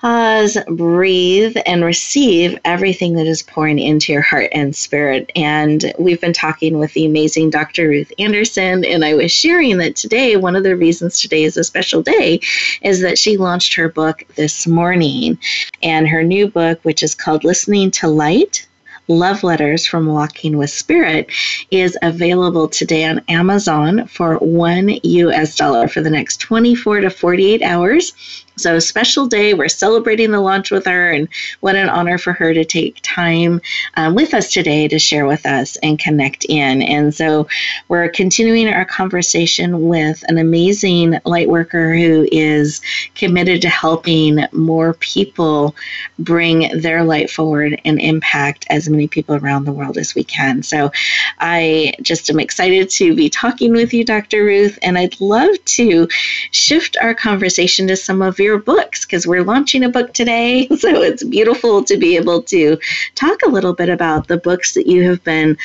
pause, 0.03 0.59
breathe, 0.67 1.57
and 1.65 1.85
receive 1.85 2.59
everything 2.65 3.15
that 3.15 3.29
is 3.29 3.41
pouring 3.41 3.79
into 3.79 4.13
your 4.13 4.21
heart 4.21 4.49
and 4.53 4.75
spirit. 4.75 5.31
And 5.37 5.93
we've 5.97 6.21
been 6.21 6.33
talking 6.33 6.79
with 6.79 6.93
the 6.95 7.07
amazing 7.07 7.51
Dr. 7.51 7.89
Ruth 7.89 8.13
Anderson, 8.19 8.85
and 8.85 9.05
I 9.05 9.15
was 9.15 9.31
sharing 9.31 9.79
that 9.79 9.95
today, 9.95 10.35
one 10.35 10.57
of 10.57 10.65
the 10.65 10.75
reasons 10.75 11.21
today 11.21 11.45
is 11.45 11.57
a 11.57 11.63
special 11.63 12.03
day, 12.03 12.41
is 12.83 13.01
that 13.01 13.17
she 13.17 13.37
launched 13.37 13.75
her 13.75 13.89
book 13.89 14.25
this 14.35 14.67
morning. 14.67 15.39
And 15.85 16.09
her 16.09 16.25
new 16.25 16.49
book, 16.49 16.81
which 16.83 17.05
is 17.05 17.15
called 17.15 17.45
Listening 17.45 17.93
to 17.93 18.09
Light 18.09 18.67
Love 19.09 19.43
Letters 19.43 19.85
from 19.85 20.07
Walking 20.07 20.57
with 20.57 20.71
Spirit 20.71 21.31
is 21.71 21.99
available 22.03 22.69
today 22.69 23.05
on 23.05 23.21
Amazon 23.29 24.07
for 24.07 24.37
one 24.37 24.91
US 25.03 25.57
dollar 25.57 25.89
for 25.89 26.01
the 26.01 26.11
next 26.11 26.39
24 26.39 27.01
to 27.01 27.11
48 27.11 27.63
hours. 27.63 28.45
So, 28.63 28.79
special 28.79 29.27
day. 29.27 29.55
We're 29.55 29.69
celebrating 29.69 30.31
the 30.31 30.41
launch 30.41 30.71
with 30.71 30.87
her, 30.87 31.11
and 31.11 31.29
what 31.61 31.75
an 31.75 31.89
honor 31.89 32.17
for 32.17 32.33
her 32.33 32.55
to 32.55 32.65
take 32.65 33.01
time 33.03 33.61
um, 33.95 34.15
with 34.15 34.35
us 34.35 34.53
today 34.53 34.87
to 34.87 34.99
share 34.99 35.27
with 35.27 35.45
us 35.47 35.77
and 35.83 35.99
connect 35.99 36.45
in. 36.49 36.81
And 36.83 37.13
so, 37.13 37.49
we're 37.89 38.09
continuing 38.09 38.69
our 38.69 38.85
conversation 38.85 39.89
with 39.89 40.23
an 40.29 40.39
amazing 40.39 41.19
light 41.25 41.49
worker 41.49 41.95
who 41.95 42.29
is 42.31 42.81
committed 43.17 43.63
to 43.63 43.69
helping 43.69 44.47
more 44.53 44.95
people 44.95 45.75
bring 46.21 46.81
their 46.81 47.03
light 47.03 47.31
forward 47.31 47.81
and 47.85 48.01
impact 48.01 48.65
as 48.71 48.89
many 48.89 49.09
people 49.09 49.35
around 49.35 49.65
the 49.65 49.73
world 49.73 49.99
as 49.99 50.15
we 50.15 50.23
can. 50.23 50.63
So, 50.63 50.93
I 51.41 51.95
just 52.03 52.31
am 52.31 52.39
excited 52.39 52.91
to 52.91 53.17
be 53.17 53.29
talking 53.29 53.73
with 53.73 53.93
you, 53.93 54.05
Dr. 54.05 54.45
Ruth, 54.45 54.79
and 54.83 54.97
I'd 54.97 55.21
love 55.21 55.51
to 55.65 56.07
shift 56.53 56.97
our 57.01 57.15
conversation 57.15 57.89
to 57.89 57.97
some 57.97 58.23
of 58.23 58.39
your 58.39 58.52
books 58.59 59.05
because 59.05 59.27
we're 59.27 59.43
launching 59.45 59.85
a 59.85 59.89
book 59.89 60.13
today. 60.13 60.69
So 60.83 61.01
it's 61.01 61.23
beautiful 61.23 61.85
to 61.85 61.97
be 61.97 62.17
able 62.17 62.43
to 62.45 62.77
talk 63.15 63.43
a 63.43 63.49
little 63.49 63.73
bit 63.73 63.89
about 63.89 64.27
the 64.27 64.37
books 64.37 64.75
that 64.75 64.89
you 64.89 65.09
have 65.09 65.23
been 65.23 65.57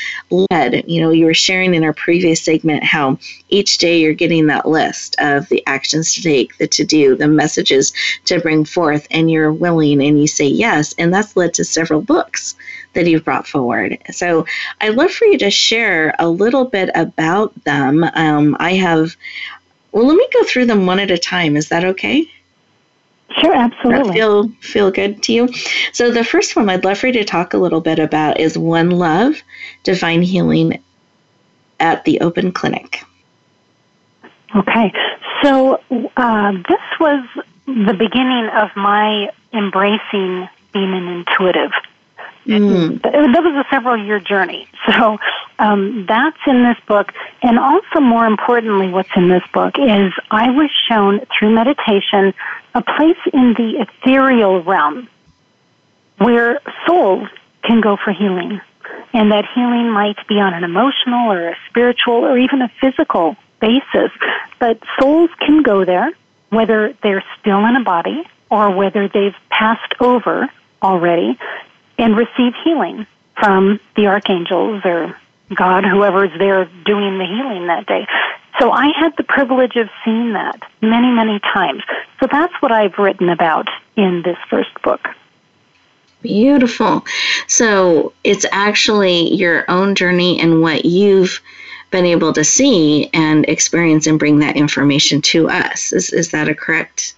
led. 0.52 0.88
You 0.88 1.02
know, 1.02 1.10
you 1.10 1.26
were 1.26 1.34
sharing 1.34 1.74
in 1.74 1.84
our 1.84 1.94
previous 1.94 2.44
segment 2.44 2.84
how 2.84 3.18
each 3.50 3.80
day 3.80 4.00
you're 4.00 4.14
getting 4.14 4.46
that 4.48 4.68
list 4.68 5.16
of 5.20 5.50
the 5.50 5.66
actions 5.66 6.14
to 6.14 6.22
take, 6.22 6.58
the 6.60 6.68
to 6.68 6.86
do, 6.86 7.16
the 7.16 7.28
messages 7.28 7.94
to 8.26 8.40
bring 8.40 8.64
forth, 8.64 9.08
and 9.10 9.32
you're 9.32 9.52
willing 9.52 10.04
and 10.04 10.22
you 10.22 10.28
say 10.28 10.46
yes. 10.46 10.94
And 11.00 11.12
that's 11.12 11.36
led 11.36 11.56
to 11.56 11.66
several 11.66 12.02
books 12.02 12.56
that 12.94 13.08
you've 13.08 13.26
brought 13.26 13.48
forward. 13.48 13.98
So 14.12 14.46
I'd 14.82 14.96
love 14.96 15.12
for 15.12 15.26
you 15.26 15.38
to 15.40 15.52
share 15.52 16.14
a 16.20 16.30
little 16.30 16.66
bit 16.66 16.90
about 16.96 17.54
them. 17.64 18.04
Um, 18.04 18.56
I 18.60 18.74
have, 18.74 19.16
well, 19.92 20.06
let 20.06 20.16
me 20.18 20.28
go 20.34 20.44
through 20.44 20.66
them 20.66 20.86
one 20.86 21.00
at 21.00 21.12
a 21.12 21.18
time. 21.18 21.56
Is 21.58 21.70
that 21.70 21.84
okay? 21.84 22.30
Sure, 23.40 23.56
absolutely. 23.56 24.10
That 24.10 24.14
feel 24.14 24.50
feel 24.62 24.92
good 24.92 25.22
to 25.24 25.34
you. 25.34 25.50
So 25.92 26.12
the 26.12 26.24
first 26.24 26.56
one 26.56 26.70
I'd 26.70 26.84
love 26.84 26.98
for 26.98 27.08
you 27.08 27.14
to 27.14 27.26
talk 27.26 27.54
a 27.54 27.58
little 27.58 27.82
bit 27.82 28.00
about 28.00 28.40
is 28.40 28.58
One 28.58 28.92
Love, 28.92 29.42
Divine 29.84 30.22
Healing 30.22 30.82
at 31.80 32.06
the 32.06 32.22
Open 32.22 32.52
Clinic. 32.52 33.04
Okay, 34.56 34.94
so 35.44 35.82
uh, 36.16 36.52
this 36.52 37.00
was 37.00 37.28
the 37.66 37.94
beginning 37.94 38.50
of 38.56 38.70
my 38.76 39.30
embracing 39.54 40.48
being 40.74 40.94
an 40.94 41.08
intuitive. 41.08 41.72
Mm. 42.46 43.02
That 43.02 43.44
was 43.44 43.66
a 43.66 43.70
several 43.70 43.98
year 43.98 44.20
journey. 44.20 44.68
So 44.88 45.18
um, 45.60 46.06
that's 46.08 46.38
in 46.48 46.64
this 46.64 46.78
book. 46.88 47.12
And 47.42 47.60
also, 47.60 48.00
more 48.00 48.26
importantly, 48.26 48.88
what's 48.88 49.10
in 49.18 49.28
this 49.28 49.44
book 49.54 49.76
is 49.78 50.14
I 50.32 50.50
was 50.50 50.70
shown 50.88 51.20
through 51.38 51.54
meditation 51.54 52.34
a 52.78 52.84
place 52.84 53.18
in 53.34 53.56
the 53.56 53.82
ethereal 53.82 54.62
realm 54.62 55.10
where 56.20 56.60
souls 56.86 57.28
can 57.64 57.82
go 57.82 57.98
for 57.98 58.14
healing. 58.14 58.62
And 59.14 59.32
that 59.32 59.46
healing 59.56 59.90
might 59.90 60.18
be 60.28 60.36
on 60.36 60.54
an 60.54 60.64
emotional 60.64 61.32
or 61.32 61.50
a 61.50 61.58
spiritual 61.70 62.24
or 62.24 62.38
even 62.38 62.62
a 62.62 62.70
physical 62.80 63.36
basis. 63.60 64.12
But 64.60 64.80
souls 65.00 65.32
can 65.40 65.64
go 65.64 65.86
there, 65.86 66.12
whether 66.50 66.94
they're 67.02 67.24
still 67.40 67.66
in 67.66 67.76
a 67.76 67.84
body 67.84 68.24
or 68.52 68.70
whether 68.70 69.08
they've 69.08 69.36
passed 69.50 69.94
over 70.00 70.48
already, 70.82 71.38
and 71.98 72.16
receive 72.16 72.54
healing 72.64 73.08
from 73.36 73.80
the 73.96 74.06
archangels 74.06 74.86
or 74.86 75.18
God, 75.54 75.84
whoever's 75.84 76.38
there 76.38 76.66
doing 76.86 77.18
the 77.18 77.26
healing 77.26 77.68
that 77.68 77.88
day. 77.88 78.08
So 78.60 78.72
I 78.72 78.92
had 78.98 79.16
the 79.18 79.24
privilege 79.24 79.76
of 79.76 79.90
seeing 80.04 80.34
that 80.34 80.60
many, 80.82 81.12
many 81.12 81.40
times. 81.40 81.84
So 82.20 82.28
that's 82.32 82.54
what 82.62 82.72
I've 82.72 82.98
written 82.98 83.30
about 83.30 83.68
in 83.96 84.24
this 84.24 84.38
first 84.50 84.82
book. 84.82 85.08
Beautiful. 86.24 87.06
So 87.48 88.14
it's 88.24 88.46
actually 88.52 89.34
your 89.36 89.70
own 89.70 89.94
journey 89.96 90.40
and 90.40 90.62
what 90.62 90.86
you've 90.86 91.40
been 91.92 92.06
able 92.06 92.34
to 92.34 92.44
see 92.44 93.10
and 93.14 93.48
experience 93.48 94.08
and 94.08 94.18
bring 94.18 94.40
that 94.40 94.58
information 94.58 95.22
to 95.22 95.50
us. 95.50 95.94
Is, 95.94 96.12
is 96.12 96.32
that 96.32 96.50
a 96.50 96.56
correct 96.56 97.16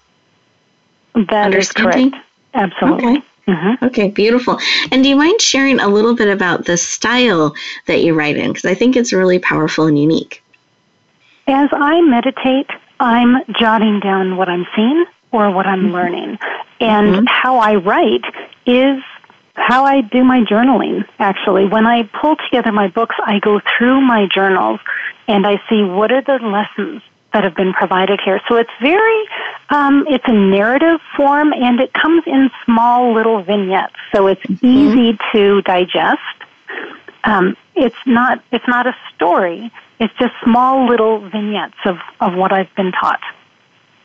That 1.16 1.56
is 1.56 1.72
correct. 1.72 2.16
Absolutely. 2.54 3.18
Okay. 3.18 3.26
Mm-hmm. 3.48 3.86
Okay, 3.86 4.10
beautiful. 4.10 4.60
And 4.92 5.02
do 5.02 5.10
you 5.10 5.16
mind 5.16 5.42
sharing 5.42 5.80
a 5.80 5.88
little 5.88 6.14
bit 6.14 6.28
about 6.28 6.66
the 6.66 6.78
style 6.78 7.56
that 7.88 8.04
you 8.04 8.14
write 8.14 8.38
in? 8.38 8.52
Because 8.52 8.66
I 8.66 8.76
think 8.76 8.96
it's 8.96 9.12
really 9.12 9.40
powerful 9.40 9.88
and 9.88 9.98
unique. 9.98 10.44
As 11.50 11.70
I 11.74 12.00
meditate, 12.02 12.70
I'm 13.00 13.44
jotting 13.60 14.00
down 14.02 14.38
what 14.38 14.50
I'm 14.50 14.68
seeing 14.76 15.06
or 15.32 15.50
what 15.50 15.66
I'm 15.66 15.86
mm-hmm. 15.86 15.94
learning. 15.94 16.40
And 16.80 17.16
mm-hmm. 17.16 17.26
how 17.28 17.58
I 17.58 17.76
write 17.76 18.24
is 18.68 19.02
how 19.56 19.84
I 19.84 20.02
do 20.02 20.24
my 20.24 20.42
journaling, 20.42 21.06
actually. 21.18 21.66
When 21.66 21.88
I 21.88 22.04
pull 22.04 22.36
together 22.36 22.72
my 22.72 22.88
books, 22.88 23.16
I 23.26 23.40
go 23.40 23.60
through 23.78 24.00
my 24.02 24.28
journals 24.28 24.80
and 25.28 25.48
I 25.48 25.60
see 25.68 25.82
what 25.84 26.12
are 26.12 26.22
the 26.22 26.38
lessons 26.38 27.02
that 27.34 27.44
have 27.44 27.56
been 27.56 27.74
provided 27.74 28.20
here. 28.24 28.40
So 28.48 28.58
it's 28.58 28.70
very, 28.80 29.26
um, 29.70 30.06
it's 30.08 30.26
a 30.28 30.34
narrative 30.34 31.00
form 31.18 31.52
and 31.52 31.80
it 31.80 31.94
comes 31.94 32.24
in 32.28 32.52
small 32.64 33.12
little 33.14 33.42
vignettes. 33.42 33.96
So 34.14 34.28
it's 34.28 34.42
mm-hmm. 34.42 34.66
easy 34.66 35.18
to 35.32 35.64
digest. 35.64 36.22
Um, 37.24 37.56
it's 37.76 37.96
not, 38.06 38.44
it's 38.52 38.68
not 38.68 38.88
a 38.88 38.96
story. 39.16 39.72
It's 40.00 40.14
just 40.20 40.34
small 40.44 40.88
little 40.88 41.20
vignettes 41.30 41.78
of, 41.86 41.98
of 42.22 42.36
what 42.36 42.52
I've 42.52 42.74
been 42.76 42.92
taught. 42.92 43.22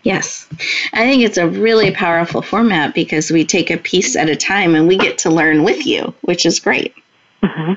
Yes. 0.03 0.47
I 0.93 1.05
think 1.05 1.23
it's 1.23 1.39
a 1.39 1.49
really 1.49 1.91
powerful 1.91 2.43
format 2.43 2.95
because 2.95 3.31
we 3.31 3.45
take 3.45 3.71
a 3.71 3.79
piece 3.79 4.17
at 4.17 4.29
a 4.29 4.37
time 4.37 4.75
and 4.75 4.87
we 4.87 4.99
get 4.99 5.17
to 5.19 5.31
learn 5.31 5.65
with 5.65 5.87
you, 5.87 6.15
which 6.23 6.45
is 6.45 6.61
great. 6.61 6.95
Mm-hmm. 7.43 7.73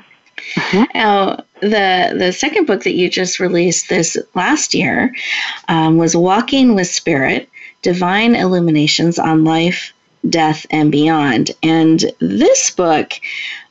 Mm-hmm. 0.55 0.97
Now, 0.97 1.43
the 1.61 2.15
the 2.17 2.31
second 2.31 2.67
book 2.67 2.83
that 2.83 2.93
you 2.93 3.09
just 3.09 3.39
released 3.39 3.89
this 3.89 4.17
last 4.35 4.73
year 4.73 5.13
um, 5.67 5.97
was 5.97 6.15
Walking 6.15 6.75
with 6.75 6.87
Spirit: 6.87 7.49
Divine 7.81 8.35
Illuminations 8.35 9.17
on 9.17 9.43
Life, 9.43 9.93
Death, 10.29 10.65
and 10.69 10.91
Beyond. 10.91 11.51
And 11.63 12.05
this 12.19 12.69
book, 12.71 13.13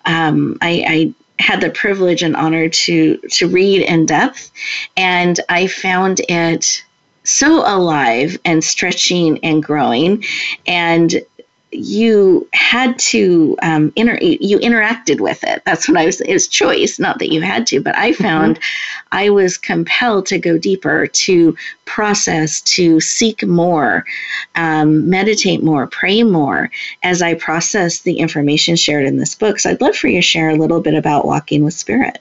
um, 0.07 0.59
I, 0.61 0.85
I 0.89 1.15
had 1.39 1.61
the 1.61 1.71
privilege 1.71 2.23
and 2.23 2.37
honor 2.37 2.69
to 2.69 3.17
to 3.31 3.49
read 3.49 3.83
in 3.83 4.07
depth, 4.07 4.51
and 4.97 5.39
I 5.49 5.67
found 5.67 6.21
it 6.29 6.85
so 7.25 7.63
alive 7.67 8.39
and 8.45 8.63
stretching 8.63 9.45
and 9.45 9.63
growing, 9.63 10.25
and 10.67 11.23
you 11.73 12.49
had 12.53 12.99
to 12.99 13.57
um, 13.63 13.93
inter- 13.97 14.19
you 14.21 14.59
interacted 14.61 15.21
with 15.21 15.43
it. 15.43 15.63
That's 15.65 15.89
what 15.89 15.97
I 15.97 16.07
was. 16.07 16.21
It's 16.23 16.47
choice, 16.47 16.99
not 16.99 17.19
that 17.19 17.33
you 17.33 17.41
had 17.41 17.67
to, 17.69 17.81
but 17.81 17.97
I 17.97 18.13
mm-hmm. 18.13 18.23
found 18.23 18.57
mm-hmm. 18.57 19.09
I 19.13 19.31
was 19.31 19.59
compelled 19.59 20.27
to 20.27 20.39
go 20.39 20.59
deeper, 20.59 21.07
to 21.07 21.57
process, 21.85 22.61
to 22.63 23.01
seek 23.01 23.45
more, 23.45 24.05
um, 24.55 25.11
meditate 25.11 25.63
more, 25.63 25.87
pray 25.87 26.23
more 26.23 26.71
as 27.03 27.21
I 27.21 27.35
process 27.35 28.01
the 28.01 28.19
information 28.19 28.77
shared 28.77 29.05
in 29.05 29.17
this 29.17 29.35
book. 29.35 29.59
So 29.59 29.71
I'd 29.71 29.81
love 29.81 29.97
for 29.97 30.09
you 30.09 30.19
to 30.19 30.23
share 30.23 30.51
a 30.51 30.57
little 30.57 30.81
bit 30.81 30.95
about 30.95 31.27
walking 31.27 31.65
with 31.65 31.75
spirit. 31.75 32.19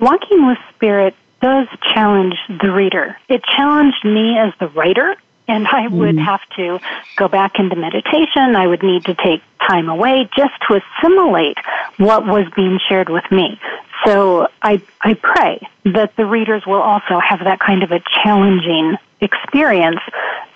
Walking 0.00 0.46
with 0.46 0.58
spirit 0.74 1.14
does 1.40 1.68
challenge 1.94 2.34
the 2.62 2.72
reader. 2.72 3.16
It 3.28 3.42
challenged 3.56 4.04
me 4.04 4.36
as 4.38 4.52
the 4.58 4.68
writer 4.68 5.16
and 5.50 5.66
I 5.66 5.88
would 5.88 6.14
mm. 6.14 6.24
have 6.24 6.40
to 6.56 6.78
go 7.16 7.26
back 7.26 7.58
into 7.58 7.74
meditation. 7.74 8.54
I 8.54 8.66
would 8.66 8.82
need 8.82 9.04
to 9.06 9.14
take 9.14 9.42
time 9.66 9.88
away 9.88 10.28
just 10.36 10.54
to 10.68 10.80
assimilate 10.80 11.58
what 11.96 12.24
was 12.24 12.46
being 12.54 12.78
shared 12.88 13.08
with 13.08 13.24
me. 13.32 13.60
So 14.04 14.48
I, 14.62 14.80
I 15.00 15.14
pray 15.14 15.68
that 15.84 16.14
the 16.16 16.24
readers 16.24 16.64
will 16.66 16.80
also 16.80 17.18
have 17.18 17.40
that 17.40 17.58
kind 17.58 17.82
of 17.82 17.90
a 17.90 18.00
challenging 18.22 18.96
experience 19.20 20.00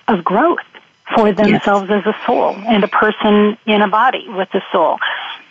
of 0.07 0.25
growth 0.25 0.61
for 1.15 1.33
themselves 1.33 1.91
yes. 1.91 2.07
as 2.07 2.15
a 2.15 2.17
soul 2.25 2.55
and 2.55 2.85
a 2.85 2.89
person 2.89 3.59
in 3.67 3.83
a 3.83 3.89
body 3.89 4.27
with 4.29 4.49
a 4.55 4.63
soul. 4.73 4.99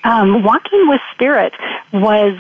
Um, 0.06 0.44
Walking 0.44 0.88
with 0.88 1.02
Spirit 1.14 1.54
was 1.92 2.38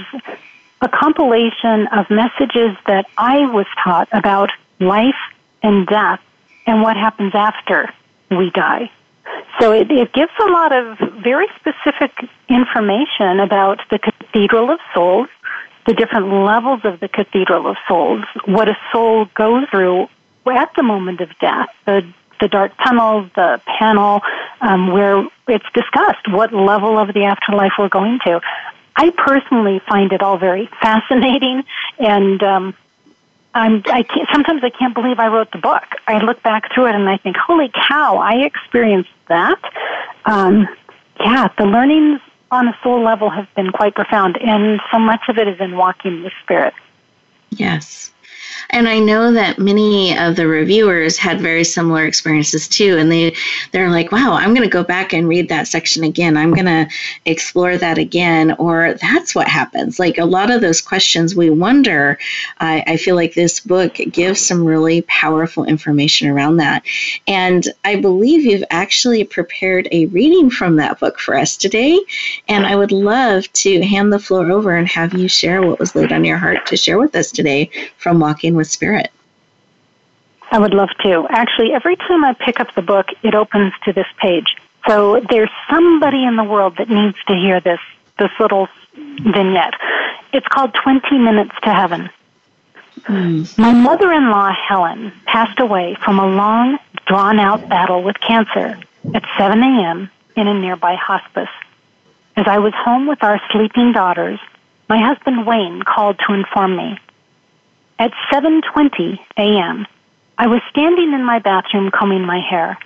a 0.81 0.89
compilation 0.89 1.87
of 1.87 2.09
messages 2.09 2.75
that 2.87 3.05
I 3.17 3.51
was 3.51 3.65
taught 3.83 4.07
about 4.11 4.49
life 4.79 5.19
and 5.61 5.85
death 5.85 6.21
and 6.65 6.81
what 6.81 6.95
happens 6.95 7.33
after 7.35 7.93
we 8.31 8.49
die. 8.51 8.91
So 9.59 9.71
it, 9.71 9.91
it 9.91 10.13
gives 10.13 10.31
a 10.39 10.51
lot 10.51 10.71
of 10.71 10.97
very 11.21 11.47
specific 11.55 12.11
information 12.49 13.39
about 13.39 13.79
the 13.89 13.99
Cathedral 13.99 14.69
of 14.69 14.79
Souls, 14.93 15.27
the 15.85 15.93
different 15.93 16.27
levels 16.27 16.81
of 16.83 16.99
the 16.99 17.07
Cathedral 17.07 17.67
of 17.67 17.77
Souls, 17.87 18.23
what 18.45 18.67
a 18.67 18.77
soul 18.91 19.25
goes 19.35 19.67
through 19.69 20.07
at 20.51 20.73
the 20.75 20.83
moment 20.83 21.21
of 21.21 21.29
death, 21.39 21.69
the 21.85 22.05
the 22.41 22.49
dark 22.49 22.73
tunnel, 22.83 23.29
the 23.35 23.61
panel, 23.79 24.19
um, 24.59 24.91
where 24.91 25.25
it's 25.47 25.65
discussed 25.73 26.27
what 26.27 26.51
level 26.51 26.99
of 26.99 27.13
the 27.13 27.23
afterlife 27.23 27.71
we're 27.79 27.87
going 27.87 28.19
to. 28.25 28.41
I 28.97 29.11
personally 29.11 29.81
find 29.87 30.11
it 30.11 30.21
all 30.21 30.37
very 30.37 30.69
fascinating, 30.81 31.63
and 31.99 32.43
um, 32.43 32.75
I'm, 33.55 33.83
I 33.85 34.03
can't, 34.03 34.27
sometimes 34.31 34.63
I 34.63 34.69
can't 34.69 34.93
believe 34.93 35.19
I 35.19 35.27
wrote 35.27 35.51
the 35.51 35.59
book. 35.59 35.83
I 36.07 36.17
look 36.19 36.41
back 36.43 36.73
through 36.73 36.87
it 36.87 36.95
and 36.95 37.07
I 37.07 37.17
think, 37.17 37.37
holy 37.37 37.71
cow, 37.87 38.17
I 38.17 38.43
experienced 38.45 39.11
that. 39.27 39.59
Um, 40.25 40.67
yeah, 41.19 41.49
the 41.57 41.65
learnings 41.65 42.19
on 42.51 42.67
a 42.67 42.77
soul 42.83 43.03
level 43.03 43.29
have 43.29 43.47
been 43.55 43.71
quite 43.71 43.95
profound, 43.95 44.37
and 44.37 44.79
so 44.91 44.99
much 44.99 45.21
of 45.27 45.37
it 45.37 45.47
is 45.47 45.59
in 45.59 45.75
walking 45.75 46.23
with 46.23 46.33
spirit. 46.43 46.73
Yes. 47.49 48.11
And 48.69 48.87
I 48.87 48.99
know 48.99 49.31
that 49.31 49.59
many 49.59 50.17
of 50.17 50.35
the 50.35 50.47
reviewers 50.47 51.17
had 51.17 51.41
very 51.41 51.63
similar 51.63 52.05
experiences 52.05 52.67
too. 52.67 52.97
And 52.97 53.11
they, 53.11 53.35
they're 53.71 53.89
like, 53.89 54.11
wow, 54.11 54.33
I'm 54.33 54.53
going 54.53 54.67
to 54.67 54.73
go 54.73 54.83
back 54.83 55.13
and 55.13 55.27
read 55.27 55.49
that 55.49 55.67
section 55.67 56.03
again. 56.03 56.37
I'm 56.37 56.53
going 56.53 56.65
to 56.65 56.87
explore 57.25 57.77
that 57.77 57.97
again. 57.97 58.53
Or 58.53 58.95
that's 58.95 59.35
what 59.35 59.47
happens. 59.47 59.99
Like 59.99 60.17
a 60.17 60.25
lot 60.25 60.51
of 60.51 60.61
those 60.61 60.81
questions 60.81 61.35
we 61.35 61.49
wonder, 61.49 62.17
I, 62.59 62.83
I 62.87 62.97
feel 62.97 63.15
like 63.15 63.33
this 63.33 63.59
book 63.59 63.95
gives 64.11 64.41
some 64.41 64.65
really 64.65 65.03
powerful 65.03 65.65
information 65.65 66.29
around 66.29 66.57
that. 66.57 66.83
And 67.27 67.67
I 67.83 67.97
believe 67.97 68.43
you've 68.43 68.63
actually 68.71 69.23
prepared 69.23 69.87
a 69.91 70.07
reading 70.07 70.49
from 70.49 70.77
that 70.77 70.99
book 70.99 71.19
for 71.19 71.35
us 71.35 71.55
today. 71.55 71.99
And 72.47 72.65
I 72.65 72.75
would 72.75 72.91
love 72.91 73.51
to 73.53 73.81
hand 73.83 74.11
the 74.11 74.19
floor 74.19 74.49
over 74.51 74.75
and 74.75 74.87
have 74.87 75.13
you 75.13 75.27
share 75.27 75.61
what 75.61 75.79
was 75.79 75.95
laid 75.95 76.11
on 76.11 76.25
your 76.25 76.37
heart 76.37 76.65
to 76.67 76.77
share 76.77 76.97
with 76.97 77.15
us 77.15 77.31
today 77.31 77.69
from 77.97 78.19
Walking 78.33 78.55
with 78.55 78.67
Spirit? 78.67 79.11
I 80.49 80.57
would 80.57 80.73
love 80.73 80.89
to. 81.03 81.27
Actually, 81.29 81.71
every 81.71 81.95
time 81.95 82.25
I 82.25 82.33
pick 82.33 82.59
up 82.59 82.73
the 82.73 82.81
book, 82.81 83.05
it 83.21 83.35
opens 83.35 83.73
to 83.85 83.93
this 83.93 84.07
page. 84.17 84.55
So 84.87 85.19
there's 85.29 85.51
somebody 85.69 86.25
in 86.25 86.35
the 86.35 86.43
world 86.43 86.77
that 86.79 86.89
needs 86.89 87.17
to 87.27 87.35
hear 87.35 87.59
this 87.61 87.79
this 88.17 88.31
little 88.39 88.69
vignette. 88.95 89.75
It's 90.33 90.47
called 90.47 90.73
20 90.73 91.15
Minutes 91.19 91.51
to 91.61 91.71
Heaven. 91.71 92.09
Mm. 93.01 93.55
My 93.59 93.71
mother-in-law 93.71 94.51
Helen 94.67 95.11
passed 95.25 95.59
away 95.59 95.95
from 96.03 96.17
a 96.17 96.25
long, 96.25 96.79
drawn-out 97.05 97.69
battle 97.69 98.01
with 98.01 98.19
cancer 98.19 98.79
at 99.13 99.23
7 99.37 99.61
a.m. 99.61 100.09
in 100.35 100.47
a 100.47 100.59
nearby 100.59 100.95
hospice. 100.95 101.53
As 102.35 102.47
I 102.47 102.57
was 102.57 102.73
home 102.73 103.05
with 103.05 103.23
our 103.23 103.39
sleeping 103.51 103.91
daughters, 103.91 104.39
my 104.89 104.97
husband 104.97 105.45
Wayne 105.45 105.83
called 105.83 106.19
to 106.27 106.33
inform 106.33 106.75
me 106.75 106.97
at 107.99 108.11
7:20 108.31 109.19
a.m., 109.37 109.87
I 110.37 110.47
was 110.47 110.61
standing 110.69 111.13
in 111.13 111.23
my 111.23 111.39
bathroom 111.39 111.91
combing 111.91 112.25
my 112.25 112.39
hair. 112.39 112.77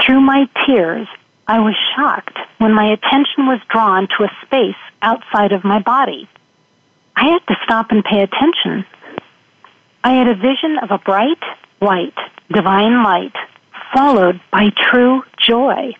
Through 0.00 0.20
my 0.20 0.48
tears, 0.64 1.08
I 1.46 1.58
was 1.58 1.74
shocked 1.94 2.38
when 2.58 2.72
my 2.72 2.86
attention 2.86 3.46
was 3.46 3.60
drawn 3.68 4.08
to 4.16 4.24
a 4.24 4.36
space 4.46 4.82
outside 5.02 5.52
of 5.52 5.64
my 5.64 5.80
body. 5.80 6.28
I 7.16 7.24
had 7.28 7.46
to 7.48 7.60
stop 7.64 7.90
and 7.90 8.04
pay 8.04 8.22
attention. 8.22 8.86
I 10.04 10.14
had 10.14 10.28
a 10.28 10.34
vision 10.34 10.78
of 10.78 10.90
a 10.90 10.98
bright, 10.98 11.42
white, 11.80 12.16
divine 12.50 13.02
light, 13.02 13.34
followed 13.92 14.40
by 14.50 14.70
true 14.70 15.24
joy. 15.36 15.92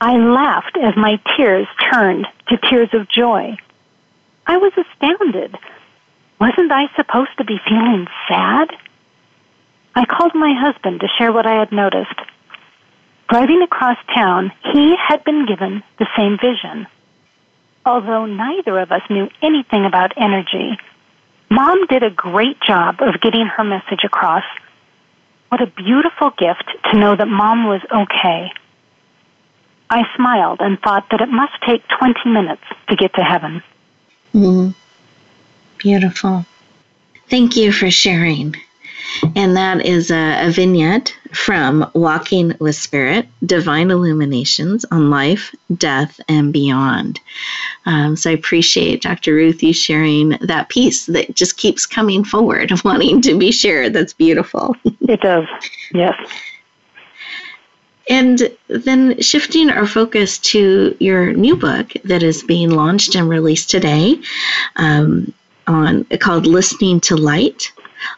I 0.00 0.16
laughed 0.16 0.76
as 0.76 0.96
my 0.96 1.20
tears 1.36 1.66
turned 1.90 2.26
to 2.48 2.56
tears 2.56 2.90
of 2.92 3.08
joy. 3.08 3.56
I 4.46 4.56
was 4.56 4.72
astounded 4.76 5.56
wasn't 6.40 6.72
I 6.72 6.86
supposed 6.96 7.36
to 7.38 7.44
be 7.44 7.58
feeling 7.68 8.06
sad? 8.28 8.68
I 9.94 10.04
called 10.04 10.34
my 10.34 10.52
husband 10.58 11.00
to 11.00 11.08
share 11.18 11.32
what 11.32 11.46
I 11.46 11.58
had 11.58 11.72
noticed. 11.72 12.18
Driving 13.28 13.62
across 13.62 13.96
town, 14.14 14.52
he 14.72 14.94
had 14.96 15.24
been 15.24 15.46
given 15.46 15.82
the 15.98 16.06
same 16.16 16.36
vision. 16.36 16.86
Although 17.86 18.26
neither 18.26 18.78
of 18.78 18.92
us 18.92 19.02
knew 19.08 19.28
anything 19.42 19.84
about 19.84 20.12
energy, 20.16 20.78
Mom 21.50 21.86
did 21.86 22.02
a 22.02 22.10
great 22.10 22.60
job 22.60 22.96
of 23.00 23.20
getting 23.20 23.46
her 23.46 23.64
message 23.64 24.04
across. 24.04 24.44
What 25.48 25.62
a 25.62 25.66
beautiful 25.66 26.30
gift 26.30 26.64
to 26.90 26.98
know 26.98 27.14
that 27.14 27.28
Mom 27.28 27.66
was 27.66 27.80
okay. 27.92 28.50
I 29.90 30.02
smiled 30.16 30.60
and 30.60 30.80
thought 30.80 31.06
that 31.10 31.20
it 31.20 31.28
must 31.28 31.52
take 31.66 31.82
20 31.98 32.28
minutes 32.28 32.62
to 32.88 32.96
get 32.96 33.14
to 33.14 33.22
heaven. 33.22 33.62
Mm-hmm. 34.34 34.70
Beautiful. 35.84 36.46
Thank 37.28 37.56
you 37.56 37.70
for 37.70 37.90
sharing. 37.90 38.56
And 39.36 39.54
that 39.54 39.84
is 39.84 40.10
a, 40.10 40.46
a, 40.46 40.50
vignette 40.50 41.14
from 41.34 41.90
Walking 41.92 42.54
with 42.58 42.74
Spirit 42.74 43.28
Divine 43.44 43.90
Illuminations 43.90 44.86
on 44.90 45.10
Life, 45.10 45.54
Death, 45.76 46.18
and 46.26 46.54
Beyond. 46.54 47.20
Um, 47.84 48.16
so 48.16 48.30
I 48.30 48.32
appreciate 48.32 49.02
Dr. 49.02 49.34
Ruth 49.34 49.62
you 49.62 49.74
sharing 49.74 50.30
that 50.40 50.70
piece 50.70 51.04
that 51.04 51.36
just 51.36 51.58
keeps 51.58 51.84
coming 51.84 52.24
forward, 52.24 52.72
wanting 52.84 53.20
to 53.20 53.38
be 53.38 53.52
shared. 53.52 53.92
That's 53.92 54.14
beautiful. 54.14 54.74
It 55.02 55.20
does, 55.20 55.46
yes. 55.92 56.14
And 58.08 58.50
then 58.68 59.20
shifting 59.20 59.68
our 59.68 59.86
focus 59.86 60.38
to 60.38 60.96
your 60.98 61.34
new 61.34 61.56
book 61.56 61.92
that 62.04 62.22
is 62.22 62.42
being 62.42 62.70
launched 62.70 63.14
and 63.16 63.28
released 63.28 63.68
today. 63.68 64.18
Um, 64.76 65.34
on 65.66 66.04
called 66.20 66.46
Listening 66.46 67.00
to 67.00 67.16
Light 67.16 67.72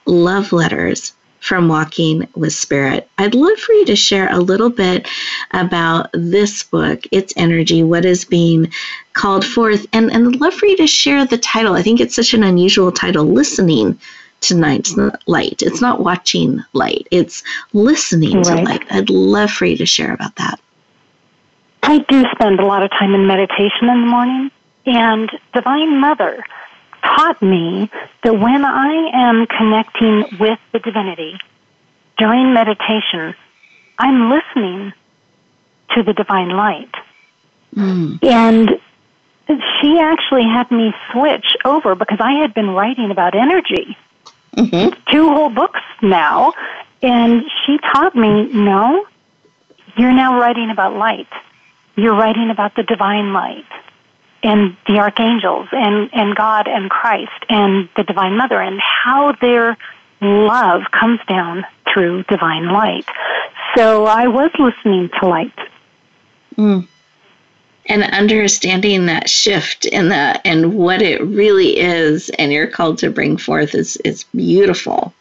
Love 0.07 0.53
Letters 0.53 1.13
from 1.41 1.69
Walking 1.69 2.27
with 2.35 2.53
Spirit. 2.53 3.09
I'd 3.19 3.35
love 3.35 3.59
for 3.59 3.73
you 3.73 3.85
to 3.87 3.97
share 3.97 4.33
a 4.33 4.41
little 4.41 4.71
bit 4.71 5.07
about 5.53 6.11
this 6.13 6.65
book, 6.65 7.07
its 7.13 7.33
energy, 7.37 7.83
what 7.83 8.05
is 8.05 8.25
being 8.25 8.73
called 9.13 9.45
forth, 9.45 9.87
and, 9.93 10.11
and 10.11 10.35
I'd 10.35 10.41
love 10.41 10.55
for 10.55 10.67
you 10.67 10.77
to 10.79 10.87
share 10.87 11.25
the 11.25 11.39
title. 11.39 11.75
I 11.75 11.83
think 11.83 12.01
it's 12.01 12.17
such 12.17 12.35
an 12.35 12.43
unusual 12.43 12.91
title, 12.91 13.25
Listening 13.25 13.99
to 14.43 15.19
Light. 15.27 15.63
It's 15.63 15.81
not 15.81 16.01
watching 16.01 16.65
light, 16.73 17.07
it's 17.11 17.43
listening 17.73 18.39
right. 18.39 18.45
to 18.45 18.63
light. 18.63 18.83
I'd 18.91 19.11
love 19.11 19.51
for 19.51 19.67
you 19.67 19.77
to 19.77 19.87
share 19.87 20.13
about 20.13 20.37
that. 20.37 20.61
I 21.83 21.99
do 21.99 22.25
spend 22.33 22.59
a 22.59 22.67
lot 22.67 22.83
of 22.83 22.91
time 22.91 23.15
in 23.15 23.27
meditation 23.27 23.89
in 23.89 24.01
the 24.01 24.07
morning 24.07 24.51
And 24.87 25.31
Divine 25.55 26.01
Mother 26.01 26.45
taught 27.07 27.41
me 27.41 27.91
that 28.23 28.33
when 28.33 28.65
I 28.65 29.11
am 29.13 29.47
connecting 29.47 30.25
with 30.39 30.59
the 30.73 30.79
divinity 30.79 31.39
during 32.19 32.53
meditation, 32.53 33.35
I'm 33.99 34.31
listening 34.31 34.93
to 35.95 36.03
the 36.03 36.13
divine 36.13 36.51
light. 36.51 36.95
Mm. 37.75 38.23
And 38.23 38.71
she 39.47 39.99
actually 39.99 40.45
had 40.45 40.71
me 40.71 40.93
switch 41.13 41.57
over 41.65 41.95
because 41.95 42.19
I 42.21 42.33
had 42.41 42.55
been 42.55 42.71
writing 42.71 43.11
about 43.11 43.35
energy. 43.35 43.97
Mm-hmm. 44.57 44.99
Two 45.11 45.29
whole 45.29 45.51
books 45.51 45.81
now. 46.03 46.53
And 47.03 47.45
she 47.65 47.79
taught 47.93 48.17
me 48.17 48.47
no, 48.53 49.07
you're 49.97 50.13
now 50.15 50.41
writing 50.41 50.71
about 50.71 50.95
light. 50.95 51.29
You're 51.95 52.15
writing 52.15 52.51
about 52.51 52.75
the 52.75 52.83
divine 52.83 53.33
light 53.33 53.65
and 54.47 54.77
the 54.87 54.99
archangels 54.99 55.69
and, 55.73 56.09
and 56.13 56.37
God 56.37 56.69
and 56.69 56.89
Christ 56.89 57.45
and 57.49 57.89
the 57.97 58.05
Divine 58.05 58.37
Mother 58.37 58.61
and 58.61 58.81
how 58.81 59.33
their 59.41 59.77
love 60.21 60.83
comes 60.93 61.21
down 61.29 61.67
through 61.93 62.23
divine 62.25 62.69
light. 62.69 63.07
So 63.77 64.07
I 64.07 64.29
was 64.29 64.51
listening 64.59 65.11
to 65.21 65.27
light. 65.27 65.59
Mm. 66.57 66.87
And 67.89 68.03
understanding 68.05 69.07
that 69.07 69.29
shift 69.29 69.85
in 69.85 70.09
that 70.09 70.41
and 70.45 70.75
what 70.75 71.03
it 71.03 71.23
really 71.23 71.79
is 71.79 72.31
and 72.31 72.53
you're 72.53 72.67
called 72.67 72.99
to 72.99 73.11
bring 73.11 73.37
forth 73.37 73.75
is 73.75 73.97
is 73.99 74.25
beautiful. 74.35 75.13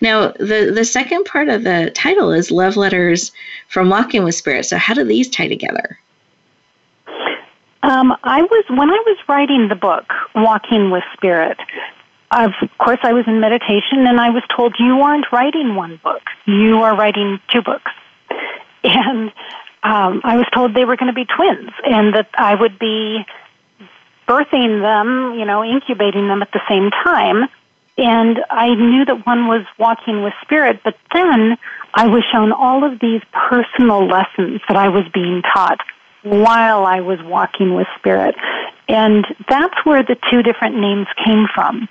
Now 0.00 0.28
the 0.32 0.72
the 0.74 0.84
second 0.84 1.24
part 1.24 1.48
of 1.48 1.64
the 1.64 1.90
title 1.94 2.32
is 2.32 2.50
love 2.50 2.76
letters 2.76 3.32
from 3.68 3.90
walking 3.90 4.24
with 4.24 4.34
spirit. 4.34 4.64
So 4.64 4.78
how 4.78 4.94
do 4.94 5.04
these 5.04 5.28
tie 5.28 5.48
together? 5.48 5.98
Um, 7.82 8.12
I 8.24 8.42
was 8.42 8.64
when 8.68 8.90
I 8.90 9.02
was 9.06 9.18
writing 9.28 9.68
the 9.68 9.76
book, 9.76 10.04
Walking 10.34 10.90
with 10.90 11.04
Spirit. 11.14 11.58
Of 12.30 12.50
course, 12.78 12.98
I 13.02 13.12
was 13.12 13.24
in 13.26 13.40
meditation, 13.40 14.06
and 14.06 14.20
I 14.20 14.30
was 14.30 14.42
told 14.54 14.74
you 14.78 15.00
aren't 15.00 15.30
writing 15.32 15.76
one 15.76 16.00
book; 16.02 16.22
you 16.46 16.82
are 16.82 16.96
writing 16.96 17.40
two 17.52 17.62
books. 17.62 17.90
And 18.84 19.32
um, 19.82 20.20
I 20.22 20.36
was 20.36 20.46
told 20.54 20.72
they 20.72 20.84
were 20.84 20.96
going 20.96 21.12
to 21.12 21.12
be 21.12 21.24
twins, 21.24 21.70
and 21.84 22.14
that 22.14 22.28
I 22.34 22.54
would 22.54 22.78
be 22.78 23.26
birthing 24.28 24.82
them, 24.82 25.38
you 25.38 25.44
know, 25.44 25.64
incubating 25.64 26.28
them 26.28 26.42
at 26.42 26.52
the 26.52 26.60
same 26.68 26.90
time. 26.90 27.48
And 27.96 28.38
I 28.50 28.74
knew 28.74 29.04
that 29.04 29.26
one 29.26 29.48
was 29.48 29.66
walking 29.76 30.22
with 30.22 30.32
spirit, 30.42 30.80
but 30.84 30.94
then 31.12 31.58
I 31.94 32.06
was 32.06 32.22
shown 32.30 32.52
all 32.52 32.84
of 32.84 33.00
these 33.00 33.22
personal 33.32 34.06
lessons 34.06 34.60
that 34.68 34.76
I 34.76 34.88
was 34.88 35.04
being 35.12 35.42
taught 35.42 35.80
while 36.28 36.84
I 36.84 37.00
was 37.00 37.18
walking 37.22 37.74
with 37.74 37.86
spirit. 37.98 38.34
And 38.88 39.26
that's 39.48 39.84
where 39.84 40.02
the 40.02 40.16
two 40.30 40.42
different 40.42 40.76
names 40.76 41.06
came 41.24 41.46
from. 41.54 41.88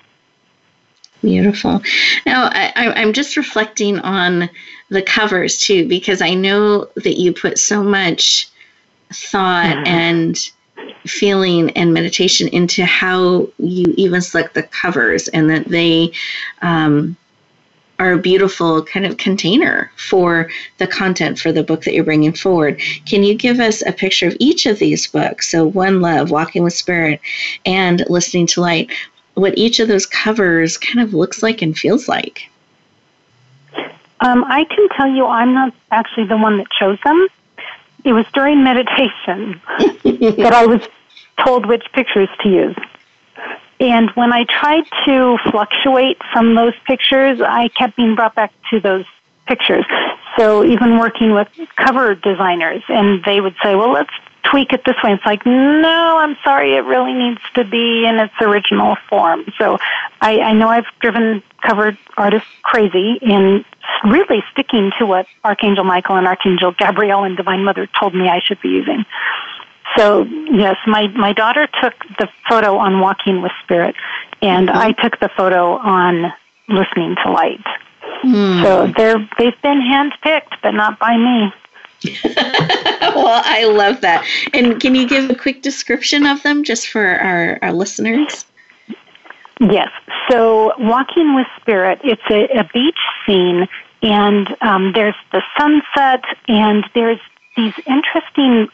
Beautiful. 1.21 1.81
Now, 2.25 2.49
I, 2.51 3.01
am 3.01 3.13
just 3.13 3.37
reflecting 3.37 3.99
on 3.99 4.49
the 4.89 5.01
covers 5.01 5.59
too, 5.59 5.87
because 5.87 6.21
I 6.21 6.33
know 6.33 6.87
that 6.95 7.17
you 7.17 7.33
put 7.33 7.57
so 7.57 7.83
much 7.83 8.47
thought 9.11 9.75
mm-hmm. 9.75 9.87
and 9.87 10.51
feeling 11.05 11.71
and 11.71 11.93
meditation 11.93 12.47
into 12.49 12.85
how 12.85 13.49
you 13.57 13.93
even 13.97 14.21
select 14.21 14.53
the 14.53 14.63
covers 14.63 15.27
and 15.29 15.49
that 15.49 15.67
they 15.67 16.11
um, 16.61 17.17
are 17.99 18.13
a 18.13 18.17
beautiful 18.17 18.83
kind 18.83 19.05
of 19.05 19.17
container 19.17 19.91
for 19.95 20.49
the 20.77 20.87
content 20.87 21.39
for 21.39 21.51
the 21.51 21.63
book 21.63 21.83
that 21.83 21.93
you're 21.93 22.03
bringing 22.03 22.33
forward. 22.33 22.79
Can 23.05 23.23
you 23.23 23.33
give 23.33 23.59
us 23.59 23.81
a 23.85 23.91
picture 23.91 24.27
of 24.27 24.37
each 24.39 24.65
of 24.65 24.79
these 24.79 25.07
books? 25.07 25.49
So, 25.49 25.65
One 25.65 26.01
Love, 26.01 26.29
Walking 26.29 26.63
with 26.63 26.73
Spirit, 26.73 27.19
and 27.65 28.03
Listening 28.09 28.47
to 28.47 28.61
Light, 28.61 28.91
what 29.33 29.57
each 29.57 29.79
of 29.79 29.87
those 29.87 30.05
covers 30.05 30.77
kind 30.77 30.99
of 30.99 31.13
looks 31.13 31.41
like 31.41 31.61
and 31.61 31.77
feels 31.77 32.07
like. 32.07 32.49
Um, 34.19 34.43
I 34.45 34.63
can 34.63 34.89
tell 34.89 35.07
you 35.07 35.25
I'm 35.25 35.53
not 35.53 35.73
actually 35.91 36.25
the 36.25 36.37
one 36.37 36.57
that 36.57 36.67
chose 36.71 36.97
them. 37.03 37.27
It 38.03 38.13
was 38.13 38.25
during 38.33 38.63
meditation 38.63 39.61
that 40.39 40.53
I 40.53 40.65
was 40.65 40.81
told 41.43 41.65
which 41.65 41.83
pictures 41.93 42.29
to 42.41 42.49
use. 42.49 42.75
And 43.79 44.09
when 44.11 44.33
I 44.33 44.45
tried 44.45 44.85
to 45.05 45.37
fluctuate 45.51 46.17
from 46.33 46.55
those 46.55 46.73
pictures, 46.85 47.39
I 47.41 47.67
kept 47.69 47.95
being 47.95 48.15
brought 48.15 48.35
back 48.35 48.51
to 48.71 48.79
those 48.79 49.05
pictures. 49.47 49.85
So 50.37 50.63
even 50.63 50.97
working 50.97 51.33
with 51.33 51.47
cover 51.75 52.15
designers, 52.15 52.83
and 52.89 53.23
they 53.23 53.39
would 53.39 53.55
say, 53.63 53.75
well, 53.75 53.91
let's 53.91 54.13
tweak 54.43 54.73
it 54.73 54.83
this 54.85 54.95
way. 55.03 55.13
It's 55.13 55.25
like, 55.25 55.45
no, 55.45 56.17
I'm 56.17 56.37
sorry, 56.43 56.75
it 56.75 56.85
really 56.85 57.13
needs 57.13 57.41
to 57.55 57.63
be 57.63 58.05
in 58.05 58.17
its 58.17 58.33
original 58.41 58.95
form. 59.09 59.45
So 59.57 59.77
I, 60.21 60.39
I 60.39 60.53
know 60.53 60.69
I've 60.69 60.85
driven 60.99 61.43
cover 61.61 61.97
artists 62.17 62.47
crazy 62.63 63.19
in 63.21 63.65
really 64.05 64.43
sticking 64.51 64.91
to 64.99 65.05
what 65.05 65.27
Archangel 65.43 65.83
Michael 65.83 66.15
and 66.15 66.27
Archangel 66.27 66.71
Gabriel 66.71 67.23
and 67.23 67.35
Divine 67.35 67.63
Mother 67.63 67.87
told 67.99 68.13
me 68.13 68.29
I 68.29 68.39
should 68.39 68.61
be 68.61 68.69
using. 68.69 69.05
So 69.97 70.23
yes, 70.51 70.77
my 70.85 71.07
my 71.07 71.33
daughter 71.33 71.67
took 71.81 71.93
the 72.19 72.29
photo 72.47 72.77
on 72.77 72.99
walking 72.99 73.41
with 73.41 73.51
spirit, 73.63 73.95
and 74.41 74.69
mm-hmm. 74.69 74.77
I 74.77 74.91
took 74.93 75.19
the 75.19 75.29
photo 75.35 75.77
on 75.77 76.31
listening 76.69 77.15
to 77.23 77.31
light. 77.31 77.65
Mm. 78.23 78.63
So 78.63 78.93
they're 78.95 79.27
they've 79.37 79.61
been 79.61 79.81
handpicked, 79.81 80.61
but 80.61 80.71
not 80.71 80.99
by 80.99 81.17
me. 81.17 81.51
well, 82.23 83.41
I 83.43 83.65
love 83.65 84.01
that. 84.01 84.23
And 84.53 84.79
can 84.79 84.93
you 84.93 85.07
give 85.07 85.29
a 85.29 85.35
quick 85.35 85.61
description 85.61 86.25
of 86.25 86.43
them 86.43 86.63
just 86.63 86.89
for 86.89 87.03
our, 87.03 87.57
our 87.63 87.73
listeners? 87.73 88.45
Yes. 89.59 89.89
So, 90.29 90.73
Walking 90.77 91.33
with 91.35 91.47
Spirit, 91.59 91.99
it's 92.03 92.21
a, 92.29 92.45
a 92.59 92.69
beach 92.71 92.99
scene, 93.25 93.67
and 94.03 94.55
um, 94.61 94.91
there's 94.93 95.15
the 95.31 95.41
sunset, 95.57 96.23
and 96.47 96.85
there's 96.93 97.19
these 97.55 97.73
interesting 97.87 98.67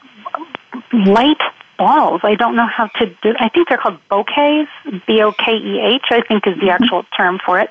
light 0.91 1.41
balls. 1.77 2.21
I 2.23 2.35
don't 2.35 2.55
know 2.55 2.67
how 2.67 2.87
to 2.87 3.05
do. 3.21 3.33
I 3.39 3.49
think 3.49 3.69
they're 3.69 3.77
called 3.77 3.99
bokehs. 4.09 4.67
B 5.07 5.21
O 5.21 5.31
K 5.31 5.53
E 5.53 5.79
H. 5.79 6.05
I 6.11 6.21
think 6.21 6.47
is 6.47 6.55
the 6.55 6.67
mm-hmm. 6.67 6.83
actual 6.83 7.03
term 7.15 7.39
for 7.45 7.59
it. 7.59 7.69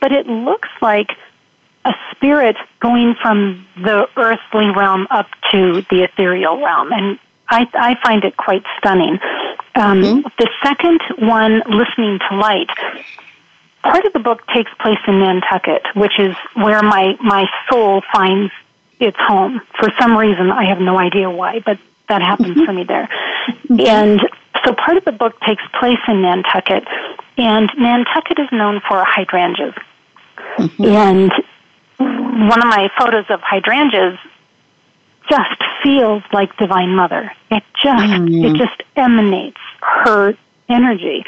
But 0.00 0.12
it 0.12 0.26
looks 0.26 0.68
like 0.82 1.10
a 1.84 1.92
spirit 2.10 2.56
going 2.80 3.14
from 3.20 3.66
the 3.76 4.08
earthly 4.16 4.70
realm 4.70 5.06
up 5.10 5.28
to 5.52 5.84
the 5.90 6.02
ethereal 6.02 6.58
realm, 6.58 6.92
and 6.92 7.18
I, 7.48 7.68
I 7.74 7.96
find 8.02 8.24
it 8.24 8.36
quite 8.36 8.64
stunning. 8.78 9.18
Um, 9.74 10.02
mm-hmm. 10.02 10.28
The 10.38 10.48
second 10.62 11.00
one, 11.18 11.62
listening 11.66 12.18
to 12.28 12.36
light. 12.36 12.70
Part 13.82 14.06
of 14.06 14.14
the 14.14 14.18
book 14.18 14.46
takes 14.46 14.70
place 14.80 14.98
in 15.06 15.20
Nantucket, 15.20 15.82
which 15.94 16.18
is 16.18 16.34
where 16.54 16.82
my 16.82 17.16
my 17.20 17.46
soul 17.70 18.02
finds 18.12 18.50
its 18.98 19.18
home. 19.18 19.60
For 19.78 19.92
some 20.00 20.16
reason, 20.16 20.50
I 20.50 20.64
have 20.64 20.80
no 20.80 20.98
idea 20.98 21.28
why, 21.28 21.60
but 21.60 21.78
that 22.08 22.22
happens 22.22 22.50
mm-hmm. 22.50 22.64
for 22.64 22.72
me 22.72 22.84
there. 22.88 23.08
Mm-hmm. 23.68 23.80
And 23.80 24.20
so 24.64 24.74
part 24.74 24.96
of 24.96 25.04
the 25.04 25.12
book 25.12 25.38
takes 25.46 25.62
place 25.78 25.98
in 26.08 26.22
Nantucket, 26.22 26.84
and 27.36 27.70
Nantucket 27.78 28.38
is 28.38 28.48
known 28.52 28.80
for 28.88 29.04
hydrangeas. 29.04 29.74
Mm-hmm. 30.58 30.84
And 30.84 31.32
one 31.98 32.60
of 32.60 32.68
my 32.68 32.90
photos 32.98 33.26
of 33.28 33.40
hydrangeas 33.40 34.18
just 35.28 35.62
feels 35.82 36.22
like 36.32 36.56
Divine 36.56 36.90
Mother. 36.90 37.32
It 37.50 37.62
just 37.82 38.04
mm-hmm. 38.04 38.44
it 38.44 38.56
just 38.56 38.82
emanates 38.96 39.60
her 39.80 40.34
energy. 40.68 41.24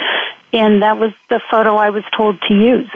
And 0.53 0.83
that 0.83 0.99
was 0.99 1.13
the 1.29 1.41
photo 1.51 1.77
I 1.77 1.91
was 1.91 2.05
told 2.17 2.41
to 2.49 2.55
use 2.55 2.89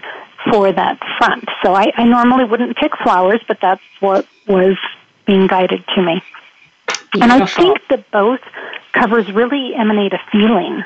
for 0.50 0.72
that 0.72 0.98
front. 1.18 1.44
So 1.62 1.74
I, 1.74 1.92
I 1.96 2.04
normally 2.04 2.44
wouldn't 2.44 2.76
pick 2.76 2.92
flowers, 3.02 3.40
but 3.46 3.58
that's 3.60 3.82
what 4.00 4.26
was 4.46 4.76
being 5.26 5.46
guided 5.46 5.84
to 5.94 6.02
me. 6.02 6.22
And 7.14 7.32
I 7.32 7.46
think 7.46 7.78
that 7.88 8.10
both 8.10 8.40
covers 8.92 9.30
really 9.32 9.74
emanate 9.74 10.12
a 10.12 10.20
feeling. 10.30 10.84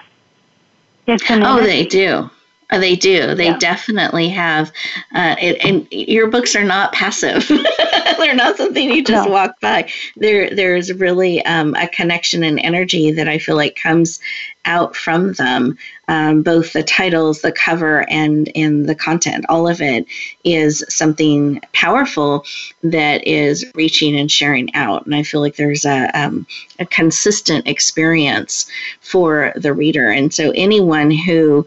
It's 1.06 1.30
an 1.30 1.42
oh, 1.42 1.62
they 1.62 1.84
do. 1.84 2.30
Uh, 2.70 2.78
they 2.78 2.96
do. 2.96 3.34
They 3.34 3.46
yeah. 3.46 3.58
definitely 3.58 4.28
have. 4.30 4.72
Uh, 5.14 5.36
it, 5.40 5.64
and 5.64 5.86
your 5.90 6.28
books 6.28 6.56
are 6.56 6.64
not 6.64 6.92
passive. 6.92 7.46
They're 8.18 8.34
not 8.34 8.56
something 8.56 8.90
you 8.90 9.04
just 9.04 9.26
no. 9.26 9.32
walk 9.32 9.60
by. 9.60 9.90
There, 10.16 10.48
there's 10.54 10.92
really 10.92 11.44
um, 11.44 11.74
a 11.74 11.88
connection 11.88 12.42
and 12.42 12.58
energy 12.60 13.10
that 13.12 13.28
I 13.28 13.38
feel 13.38 13.56
like 13.56 13.76
comes 13.76 14.18
out 14.64 14.96
from 14.96 15.34
them. 15.34 15.76
Um, 16.08 16.42
both 16.42 16.72
the 16.72 16.82
titles, 16.82 17.40
the 17.40 17.52
cover, 17.52 18.08
and 18.10 18.50
and 18.54 18.86
the 18.86 18.94
content. 18.94 19.46
All 19.48 19.66
of 19.66 19.80
it 19.80 20.06
is 20.44 20.84
something 20.88 21.60
powerful 21.72 22.44
that 22.82 23.26
is 23.26 23.64
reaching 23.74 24.16
and 24.16 24.30
sharing 24.30 24.74
out. 24.74 25.06
And 25.06 25.14
I 25.14 25.22
feel 25.22 25.40
like 25.40 25.56
there's 25.56 25.84
a 25.84 26.10
um, 26.18 26.46
a 26.78 26.86
consistent 26.86 27.66
experience 27.66 28.66
for 29.00 29.52
the 29.56 29.72
reader. 29.72 30.10
And 30.10 30.32
so 30.32 30.50
anyone 30.50 31.10
who 31.10 31.66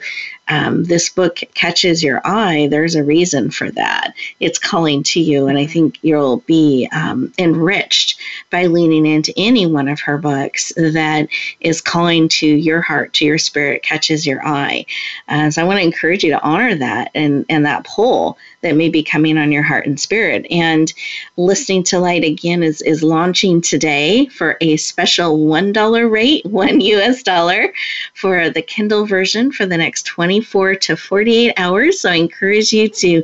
um, 0.49 0.85
this 0.85 1.09
book 1.09 1.39
catches 1.53 2.03
your 2.03 2.21
eye, 2.23 2.67
there's 2.69 2.95
a 2.95 3.03
reason 3.03 3.51
for 3.51 3.69
that. 3.71 4.13
It's 4.39 4.59
calling 4.59 5.03
to 5.03 5.19
you, 5.19 5.47
and 5.47 5.57
I 5.57 5.65
think 5.65 5.97
you'll 6.01 6.37
be 6.41 6.87
um, 6.91 7.33
enriched 7.37 8.19
by 8.49 8.65
leaning 8.65 9.05
into 9.05 9.33
any 9.37 9.65
one 9.65 9.87
of 9.87 9.99
her 10.01 10.17
books 10.17 10.71
that 10.75 11.27
is 11.59 11.81
calling 11.81 12.29
to 12.29 12.47
your 12.47 12.81
heart, 12.81 13.13
to 13.13 13.25
your 13.25 13.37
spirit, 13.37 13.83
catches 13.83 14.25
your 14.25 14.45
eye. 14.45 14.85
Uh, 15.27 15.49
so 15.51 15.61
I 15.61 15.65
want 15.65 15.79
to 15.79 15.85
encourage 15.85 16.23
you 16.23 16.31
to 16.31 16.41
honor 16.41 16.75
that 16.75 17.11
and, 17.13 17.45
and 17.49 17.65
that 17.65 17.85
pull 17.85 18.37
that 18.61 18.75
may 18.75 18.89
be 18.89 19.03
coming 19.03 19.37
on 19.37 19.51
your 19.51 19.63
heart 19.63 19.85
and 19.85 19.99
spirit. 19.99 20.45
And 20.49 20.91
listening 21.37 21.83
to 21.83 21.99
light 21.99 22.23
again 22.23 22.63
is, 22.63 22.81
is 22.81 23.03
launching 23.03 23.61
today 23.61 24.25
for 24.27 24.57
a 24.61 24.77
special 24.77 25.37
$1 25.37 26.11
rate, 26.11 26.45
one 26.57 26.81
US 26.81 27.23
dollar 27.23 27.73
for 28.13 28.49
the 28.49 28.61
Kindle 28.61 29.05
version 29.05 29.51
for 29.51 29.65
the 29.65 29.77
next 29.77 30.05
24 30.37 30.75
to 30.75 30.95
48 30.95 31.53
hours. 31.57 32.01
So 32.01 32.11
I 32.11 32.15
encourage 32.15 32.71
you 32.71 32.87
to 32.89 33.23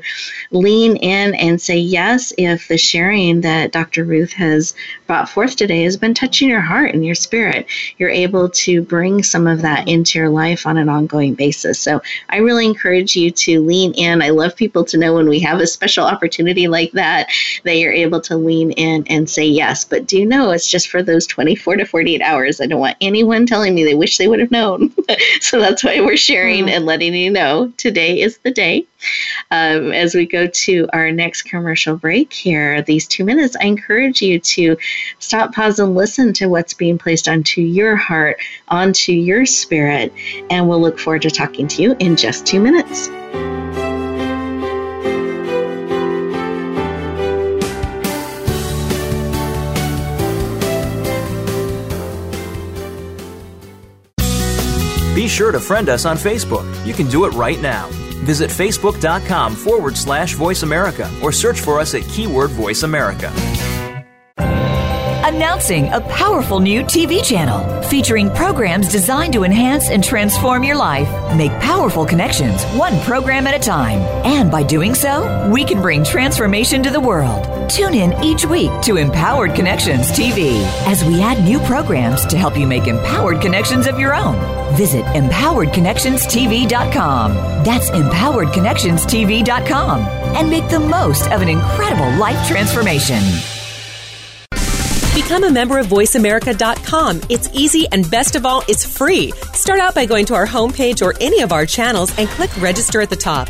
lean 0.49 0.95
in 0.97 1.36
and 1.36 1.61
say 1.61 1.78
yes 1.78 2.34
if 2.39 2.68
the 2.68 2.78
sharing 2.78 3.41
that 3.41 3.72
Dr. 3.72 4.03
Ruth 4.03 4.34
has 4.34 4.74
brought 5.08 5.30
forth 5.30 5.56
today 5.56 5.84
has 5.84 5.97
been 5.97 6.14
touching 6.14 6.49
your 6.49 6.62
heart 6.62 6.93
and 6.93 7.06
your 7.06 7.16
spirit. 7.16 7.68
You're 7.97 8.10
able 8.10 8.49
to 8.49 8.82
bring 8.82 9.24
some 9.24 9.47
of 9.47 9.62
that 9.62 9.88
into 9.88 10.20
your 10.20 10.30
life 10.30 10.66
on 10.66 10.78
an 10.78 10.89
ongoing 10.89 11.34
basis. 11.34 11.80
So 11.80 12.01
I 12.30 12.38
really 12.38 12.66
encourage 12.66 13.16
you 13.16 13.32
to 13.32 13.62
lean 13.62 13.93
in. 13.93 14.22
I 14.22 14.30
love 14.30 14.56
people 14.56 14.84
to 14.86 14.97
know 14.97 15.14
when 15.14 15.30
we 15.30 15.39
have 15.41 15.60
a 15.60 15.68
special 15.68 16.06
opportunity 16.06 16.68
like 16.68 16.91
that 16.93 17.30
that 17.64 17.78
you're 17.78 17.91
able 17.91 18.22
to 18.22 18.38
lean 18.38 18.72
in 18.72 19.06
and 19.08 19.30
say 19.30 19.45
yes. 19.45 19.84
But 19.84 20.08
do 20.08 20.26
know 20.26 20.51
it's 20.51 20.70
just 20.70 20.89
for 20.89 21.04
those 21.04 21.28
24 21.28 21.78
to 21.78 21.86
48 21.86 22.22
hours. 22.22 22.62
I 22.62 22.66
don't 22.66 22.80
want 22.80 22.97
anyone 23.01 23.45
telling 23.45 23.76
me 23.76 23.84
they 23.84 23.95
wish 23.95 24.18
they 24.18 24.28
would 24.28 24.39
have 24.39 24.51
known. 24.51 24.93
so 25.41 25.60
that's 25.60 25.84
why 25.84 26.01
we're 26.01 26.18
sharing 26.18 26.66
mm. 26.66 26.72
and 26.72 26.86
letting 26.86 27.14
you 27.14 27.32
know 27.32 27.72
today 27.78 28.22
is 28.22 28.38
the 28.39 28.51
day. 28.51 28.86
Um, 29.51 29.91
as 29.91 30.16
we 30.16 30.26
go 30.26 30.47
to 30.47 30.88
our 30.93 31.12
next 31.12 31.43
commercial 31.43 31.95
break 31.95 32.34
here, 32.34 32.82
these 32.82 33.08
two 33.08 33.24
minutes, 33.24 33.56
I 33.62 33.66
encourage 33.66 34.22
you 34.22 34.39
to 34.39 34.78
stop, 35.20 35.54
pause, 35.54 35.80
and 35.80 35.95
listen 35.95 36.34
to 36.34 36.47
what's 36.47 36.74
being 36.74 36.97
placed 36.97 37.28
onto 37.28 37.62
your 37.62 37.95
heart, 37.95 38.38
onto 38.70 39.12
your 39.12 39.45
spirit, 39.45 40.14
and 40.49 40.68
we'll 40.68 40.82
look 40.82 40.99
forward 40.99 41.24
to 41.24 41.32
talking 41.32 41.68
to 41.70 41.82
you 41.82 41.95
in 41.99 42.16
just 42.16 42.45
two 42.45 42.60
minutes. 42.60 43.10
Be 55.16 55.28
sure 55.28 55.51
to 55.51 55.60
friend 55.60 55.89
us 55.89 56.06
on 56.06 56.18
Facebook. 56.18 56.66
You 56.86 56.93
can 56.93 57.08
do 57.08 57.26
it 57.26 57.34
right 57.34 57.62
now. 57.62 57.88
Visit 58.24 58.49
facebook.com 58.49 59.55
forward 59.55 59.95
slash 59.95 60.34
voice 60.34 60.63
America 60.63 61.09
or 61.21 61.32
search 61.32 61.59
for 61.59 61.80
us 61.80 61.93
at 61.95 62.01
keyword 62.03 62.51
voice 62.51 62.84
America. 62.84 63.32
Announcing 65.26 65.91
a 65.91 66.01
powerful 66.01 66.59
new 66.59 66.84
TV 66.84 67.24
channel 67.24 67.82
featuring 67.84 68.30
programs 68.32 68.91
designed 68.91 69.34
to 69.34 69.43
enhance 69.43 69.89
and 69.89 70.03
transform 70.03 70.63
your 70.63 70.76
life. 70.76 71.07
Make 71.36 71.51
powerful 71.59 72.05
connections, 72.05 72.63
one 72.76 72.99
program 73.01 73.47
at 73.47 73.55
a 73.55 73.59
time. 73.59 73.99
And 74.26 74.51
by 74.51 74.63
doing 74.63 74.93
so, 74.93 75.49
we 75.51 75.63
can 75.63 75.82
bring 75.82 76.03
transformation 76.03 76.84
to 76.84 76.91
the 76.91 76.99
world. 76.99 77.62
Tune 77.74 77.95
in 77.95 78.13
each 78.24 78.45
week 78.45 78.69
to 78.84 78.97
Empowered 78.97 79.55
Connections 79.55 80.11
TV 80.11 80.61
as 80.86 81.03
we 81.03 81.24
add 81.24 81.43
new 81.43 81.57
programs 81.61 82.24
to 82.28 82.38
help 82.38 82.55
you 82.55 82.67
make 82.67 82.86
empowered 82.86 83.41
connections 83.41 83.88
of 83.88 83.97
your 83.97 84.13
own. 84.13 84.36
Visit 84.78 85.03
empoweredconnectionstv.com. 85.05 87.34
That's 87.63 87.89
empoweredconnectionstv.com 87.89 90.01
and 90.36 90.51
make 90.51 90.69
the 90.69 90.80
most 90.80 91.32
of 91.32 91.41
an 91.41 91.49
incredible 91.49 92.15
life 92.19 92.47
transformation. 92.47 93.24
Become 95.15 95.45
a 95.45 95.51
member 95.51 95.80
of 95.80 95.88
VoiceAmerica.com. 95.88 97.21
It's 97.30 97.49
easy 97.53 97.88
and 97.91 98.07
best 98.11 98.36
of 98.36 98.45
all, 98.45 98.63
it's 98.67 98.86
free. 98.86 99.32
Start 99.53 99.80
out 99.80 99.95
by 99.95 100.05
going 100.05 100.28
to 100.28 100.36
our 100.36 100.45
homepage 100.45 101.01
or 101.01 101.15
any 101.19 101.41
of 101.41 101.51
our 101.51 101.65
channels 101.65 102.15
and 102.19 102.30
click 102.30 102.55
register 102.61 103.01
at 103.01 103.09
the 103.09 103.15
top. 103.15 103.49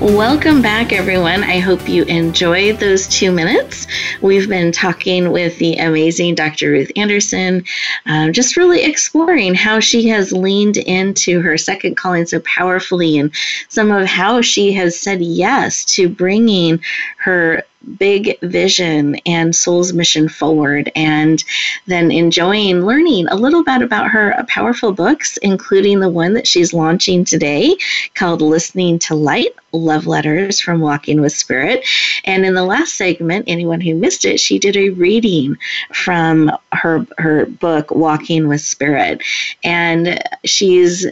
Welcome 0.00 0.62
back, 0.62 0.92
everyone. 0.92 1.42
I 1.42 1.58
hope 1.58 1.88
you 1.88 2.04
enjoyed 2.04 2.78
those 2.78 3.08
two 3.08 3.32
minutes. 3.32 3.88
We've 4.22 4.48
been 4.48 4.70
talking 4.70 5.32
with 5.32 5.58
the 5.58 5.74
amazing 5.74 6.36
Dr. 6.36 6.70
Ruth 6.70 6.92
Anderson, 6.94 7.64
um, 8.06 8.32
just 8.32 8.56
really 8.56 8.84
exploring 8.84 9.56
how 9.56 9.80
she 9.80 10.06
has 10.10 10.32
leaned 10.32 10.76
into 10.76 11.40
her 11.40 11.58
second 11.58 11.96
calling 11.96 12.26
so 12.26 12.38
powerfully 12.40 13.18
and 13.18 13.34
some 13.68 13.90
of 13.90 14.06
how 14.06 14.40
she 14.40 14.72
has 14.74 14.98
said 14.98 15.20
yes 15.20 15.84
to 15.96 16.08
bringing 16.08 16.80
her 17.16 17.64
big 17.98 18.38
vision 18.40 19.16
and 19.26 19.54
soul's 19.54 19.92
mission 19.92 20.28
forward. 20.28 20.90
And 20.94 21.42
then 21.86 22.10
enjoying 22.10 22.84
learning 22.84 23.28
a 23.28 23.36
little 23.36 23.64
bit 23.64 23.82
about 23.82 24.10
her 24.10 24.44
powerful 24.48 24.92
books 24.92 25.36
including 25.38 26.00
the 26.00 26.08
one 26.08 26.34
that 26.34 26.46
she's 26.46 26.72
launching 26.72 27.24
today 27.24 27.76
called 28.14 28.42
listening 28.42 28.98
to 28.98 29.14
light 29.14 29.54
love 29.72 30.06
letters 30.06 30.60
from 30.60 30.80
walking 30.80 31.20
with 31.20 31.32
spirit. 31.32 31.86
And 32.24 32.44
in 32.44 32.54
the 32.54 32.64
last 32.64 32.94
segment 32.94 33.44
anyone 33.48 33.80
who 33.80 33.94
missed 33.94 34.24
it 34.24 34.40
she 34.40 34.58
did 34.58 34.76
a 34.76 34.90
reading 34.90 35.56
from 35.92 36.50
her 36.72 37.06
her 37.18 37.46
book 37.46 37.90
walking 37.90 38.48
with 38.48 38.60
spirit. 38.60 39.22
And 39.64 40.22
she's 40.44 41.06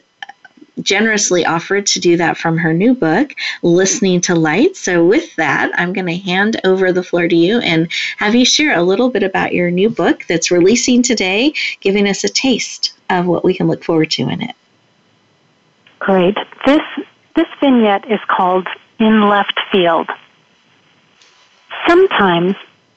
generously 0.82 1.44
offered 1.44 1.86
to 1.86 2.00
do 2.00 2.16
that 2.16 2.36
from 2.36 2.58
her 2.58 2.72
new 2.72 2.94
book, 2.94 3.34
Listening 3.62 4.20
to 4.22 4.34
Light. 4.34 4.76
So, 4.76 5.04
with 5.04 5.34
that, 5.36 5.70
I'm 5.74 5.92
going 5.92 6.06
to 6.06 6.16
hand 6.16 6.60
over 6.64 6.92
the 6.92 7.02
floor 7.02 7.28
to 7.28 7.36
you 7.36 7.60
and 7.60 7.90
have 8.18 8.34
you 8.34 8.44
share 8.44 8.76
a 8.76 8.82
little 8.82 9.10
bit 9.10 9.22
about 9.22 9.54
your 9.54 9.70
new 9.70 9.90
book 9.90 10.24
that's 10.28 10.50
releasing 10.50 11.02
today, 11.02 11.54
giving 11.80 12.08
us 12.08 12.24
a 12.24 12.28
taste 12.28 12.94
of 13.10 13.26
what 13.26 13.44
we 13.44 13.54
can 13.54 13.68
look 13.68 13.84
forward 13.84 14.10
to 14.12 14.28
in 14.28 14.42
it. 14.42 14.56
Great. 15.98 16.36
This 16.64 16.82
this 17.34 17.48
vignette 17.60 18.10
is 18.10 18.20
called 18.28 18.66
In 18.98 19.28
Left 19.28 19.58
Field. 19.70 20.08
Sometimes 21.86 22.56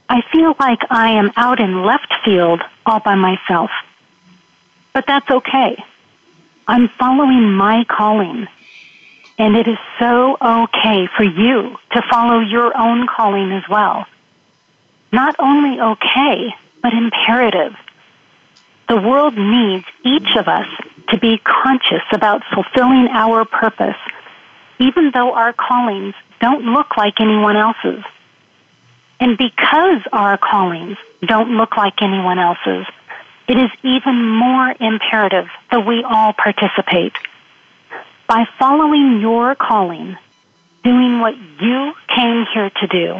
I 0.09 0.21
feel 0.31 0.55
like 0.59 0.81
I 0.89 1.11
am 1.11 1.31
out 1.35 1.59
in 1.59 1.83
left 1.83 2.13
field 2.25 2.61
all 2.85 2.99
by 2.99 3.15
myself. 3.15 3.69
But 4.93 5.05
that's 5.05 5.29
okay 5.29 5.83
I'm 6.69 6.87
following 6.87 7.51
my 7.51 7.83
calling. 7.85 8.47
And 9.39 9.55
it 9.55 9.67
is 9.67 9.79
so 9.97 10.37
okay 10.39 11.07
for 11.17 11.23
you 11.23 11.75
to 11.93 12.03
follow 12.11 12.41
your 12.41 12.77
own 12.77 13.07
calling 13.07 13.51
as 13.51 13.67
well. 13.67 14.05
Not 15.11 15.35
only 15.39 15.81
okay, 15.81 16.53
but 16.83 16.93
imperative. 16.93 17.75
The 18.87 19.01
world 19.01 19.35
needs 19.35 19.85
each 20.03 20.35
of 20.35 20.47
us 20.47 20.67
to 21.07 21.17
be 21.17 21.39
conscious 21.39 22.03
about 22.11 22.43
fulfilling 22.53 23.07
our 23.07 23.45
purpose, 23.45 23.97
even 24.77 25.09
though 25.11 25.33
our 25.33 25.53
callings 25.53 26.13
don't 26.39 26.65
look 26.65 26.97
like 26.97 27.19
anyone 27.19 27.57
else's. 27.57 28.03
And 29.19 29.39
because 29.39 30.03
our 30.13 30.37
callings 30.37 30.99
don't 31.21 31.57
look 31.57 31.77
like 31.77 32.03
anyone 32.03 32.37
else's, 32.37 32.85
it 33.49 33.57
is 33.57 33.71
even 33.81 34.29
more 34.29 34.75
imperative 34.79 35.47
that 35.71 35.83
we 35.85 36.03
all 36.03 36.33
participate. 36.33 37.13
By 38.27 38.45
following 38.59 39.19
your 39.21 39.55
calling, 39.55 40.15
doing 40.83 41.19
what 41.19 41.35
you 41.35 41.93
came 42.07 42.45
here 42.53 42.69
to 42.69 42.87
do, 42.87 43.19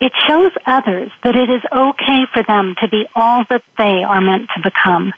it 0.00 0.12
shows 0.26 0.52
others 0.64 1.12
that 1.22 1.36
it 1.36 1.50
is 1.50 1.60
okay 1.70 2.24
for 2.32 2.42
them 2.42 2.74
to 2.80 2.88
be 2.88 3.06
all 3.14 3.44
that 3.50 3.62
they 3.76 4.02
are 4.02 4.22
meant 4.22 4.48
to 4.56 4.62
become. 4.62 5.12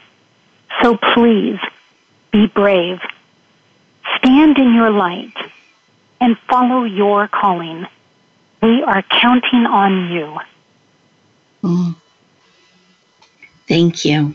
So 0.82 0.96
please, 0.96 1.60
be 2.32 2.48
brave. 2.48 2.98
Stand 4.18 4.58
in 4.58 4.74
your 4.74 4.90
light 4.90 5.36
and 6.20 6.36
follow 6.50 6.82
your 6.82 7.28
calling. 7.28 7.86
We 8.60 8.82
are 8.82 9.02
counting 9.02 9.64
on 9.64 10.10
you. 10.10 10.38
Mm. 11.62 12.01
Thank 13.72 14.04
you. 14.04 14.34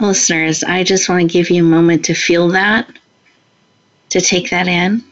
Listeners, 0.00 0.64
I 0.64 0.84
just 0.84 1.06
want 1.06 1.20
to 1.20 1.30
give 1.30 1.50
you 1.50 1.62
a 1.62 1.68
moment 1.68 2.02
to 2.06 2.14
feel 2.14 2.48
that, 2.48 2.90
to 4.08 4.22
take 4.22 4.48
that 4.48 4.66
in. 4.66 5.04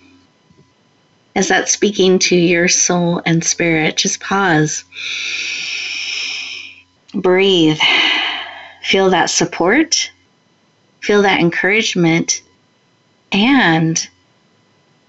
As 1.36 1.48
that's 1.48 1.70
speaking 1.70 2.18
to 2.20 2.34
your 2.34 2.68
soul 2.68 3.20
and 3.26 3.44
spirit, 3.44 3.98
just 3.98 4.20
pause. 4.20 4.84
Breathe. 7.12 7.78
Feel 8.84 9.10
that 9.10 9.28
support. 9.28 10.10
Feel 11.00 11.20
that 11.20 11.40
encouragement 11.40 12.42
and 13.32 14.08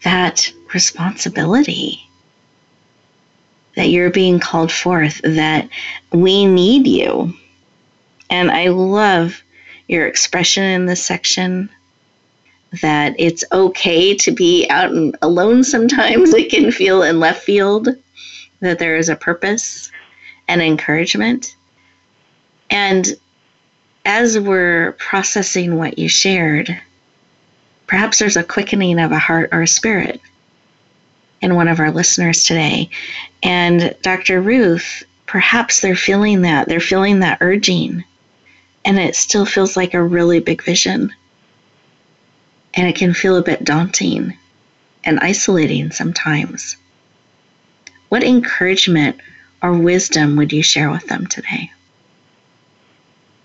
that 0.03 0.51
responsibility 0.74 2.09
that 3.78 3.88
you're 3.88 4.09
being 4.09 4.41
called 4.41 4.70
forth, 4.70 5.22
that 5.24 5.70
we 6.11 6.45
need 6.45 6.86
you. 6.86 7.34
And 8.34 8.49
I 8.49 8.69
love 8.69 9.43
your 9.88 10.07
expression 10.07 10.63
in 10.63 10.88
this 10.88 11.05
section 11.05 11.69
that 12.81 13.13
it's 13.19 13.43
okay 13.51 14.15
to 14.15 14.31
be 14.31 14.67
out 14.71 14.89
and 14.89 15.15
alone 15.21 15.63
sometimes. 15.63 16.34
It 16.34 16.49
can 16.49 16.71
feel 16.71 17.03
in 17.03 17.19
left 17.19 17.43
field, 17.43 17.89
that 18.59 18.79
there 18.79 18.97
is 18.97 19.07
a 19.07 19.15
purpose 19.15 19.91
and 20.47 20.63
encouragement. 20.63 21.55
And 22.71 23.15
as 24.03 24.39
we're 24.39 24.93
processing 24.93 25.77
what 25.77 25.99
you 25.99 26.09
shared, 26.09 26.75
perhaps 27.86 28.17
there's 28.17 28.36
a 28.36 28.43
quickening 28.43 28.99
of 28.99 29.11
a 29.11 29.19
heart 29.19 29.49
or 29.51 29.61
a 29.61 29.67
spirit 29.67 30.19
in 31.43 31.53
one 31.53 31.67
of 31.67 31.79
our 31.79 31.91
listeners 31.91 32.45
today. 32.45 32.89
And 33.43 33.95
Dr. 34.01 34.41
Ruth, 34.41 35.03
perhaps 35.27 35.81
they're 35.81 35.95
feeling 35.95 36.41
that. 36.41 36.67
They're 36.67 36.79
feeling 36.79 37.19
that 37.19 37.38
urging. 37.39 38.03
And 38.86 38.99
it 38.99 39.15
still 39.15 39.45
feels 39.45 39.77
like 39.77 39.93
a 39.93 40.03
really 40.03 40.39
big 40.39 40.63
vision 40.63 41.13
and 42.73 42.88
it 42.88 42.95
can 42.95 43.13
feel 43.13 43.38
a 43.38 43.43
bit 43.43 43.63
daunting 43.63 44.38
and 45.03 45.19
isolating 45.19 45.91
sometimes. 45.91 46.75
What 48.09 48.23
encouragement 48.23 49.19
or 49.61 49.73
wisdom 49.73 50.36
would 50.36 50.51
you 50.51 50.63
share 50.63 50.89
with 50.89 51.07
them 51.07 51.27
today? 51.27 51.71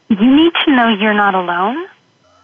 You 0.09 0.34
need 0.34 0.53
to 0.64 0.74
know 0.74 0.89
you're 0.89 1.14
not 1.14 1.34
alone. 1.34 1.86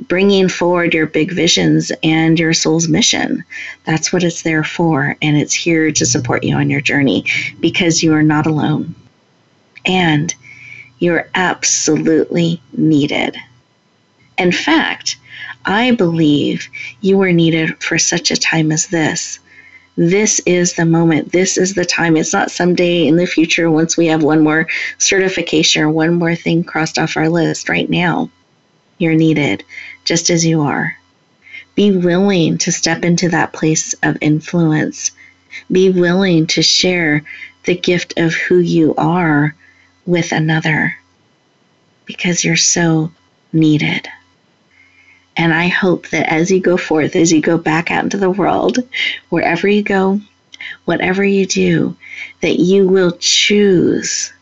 bringing 0.09 0.49
forward 0.49 0.95
your 0.95 1.07
big 1.07 1.33
visions 1.33 1.91
and 2.03 2.39
your 2.39 2.53
soul's 2.53 2.89
mission. 2.89 3.45
That's 3.85 4.13
what 4.13 4.25
it's 4.25 4.43
there 4.43 4.65
for. 4.65 5.17
And 5.23 5.37
it's 5.37 5.55
here 5.55 5.91
to 5.93 6.07
support 6.07 6.45
you 6.45 6.57
on 6.57 6.71
your 6.71 6.81
journey 6.81 7.25
because 7.61 8.03
you 8.03 8.13
are 8.15 8.23
not 8.23 8.47
alone. 8.47 8.95
And 9.87 10.35
you're 10.99 11.29
absolutely 11.35 12.61
needed. 12.73 13.37
In 14.37 14.53
fact, 14.53 15.17
I 15.65 15.93
believe 15.93 16.69
you 17.01 17.21
are 17.23 17.33
needed 17.33 17.83
for 17.83 17.99
such 17.99 18.31
a 18.31 18.37
time 18.37 18.73
as 18.73 18.89
this 18.89 19.39
this 19.99 20.41
is 20.47 20.75
the 20.75 20.85
moment. 20.85 21.33
This 21.33 21.59
is 21.59 21.75
the 21.75 21.85
time. 21.85 22.17
It's 22.17 22.33
not 22.33 22.53
someday 22.53 23.09
in 23.09 23.17
the 23.17 23.27
future 23.27 23.69
once 23.69 23.97
we 23.97 24.07
have 24.07 24.23
one 24.23 24.45
more 24.45 24.69
certification 24.99 25.83
or 25.83 25.91
one 25.91 26.15
more 26.15 26.37
thing 26.37 26.63
crossed 26.63 27.01
off 27.01 27.17
our 27.17 27.29
list. 27.29 27.69
Right 27.69 27.91
now, 27.91 28.31
you're 28.99 29.17
needed 29.17 29.65
just 30.05 30.31
as 30.31 30.47
you 30.47 30.63
are. 30.63 30.97
Be 31.75 31.91
willing 31.91 32.59
to 32.59 32.71
step 32.71 33.05
into 33.05 33.29
that 33.31 33.53
place 33.53 33.93
of 34.05 34.17
influence. 34.21 35.11
Be 35.71 35.91
willing 35.91 36.47
to 36.49 36.63
share 36.63 37.25
the 37.65 37.75
gift 37.75 38.15
of 38.19 38.35
who 38.35 38.59
you 38.59 38.95
are 38.97 39.57
with 40.07 40.31
another 40.31 40.97
because 42.07 42.45
you're 42.45 42.55
so 42.55 43.11
needed. 43.53 44.09
And 45.39 45.55
I 45.55 45.69
hope 45.69 46.09
that 46.11 46.31
as 46.31 46.51
you 46.51 46.61
go 46.61 46.77
forth, 46.77 47.15
as 47.15 47.33
you 47.33 47.41
go 47.41 47.57
back 47.57 47.93
out 47.93 48.03
into 48.03 48.19
the 48.19 48.29
world, 48.29 48.79
wherever 49.29 49.69
you 49.69 49.85
go, 49.85 50.21
whatever 50.85 51.25
you 51.25 51.47
do, 51.47 51.97
that 52.43 52.59
you 52.59 52.89
will 52.89 53.13
choose 53.21 54.33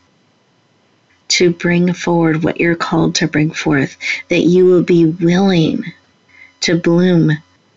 to 1.29 1.51
bring 1.51 1.93
forward 1.93 2.43
what 2.43 2.59
you're 2.59 2.77
called 2.77 3.15
to 3.17 3.29
bring 3.29 3.51
forth, 3.51 3.99
that 4.31 4.45
you 4.45 4.65
will 4.65 4.83
be 4.83 5.05
willing 5.05 5.85
to 6.61 6.79
bloom 6.79 7.33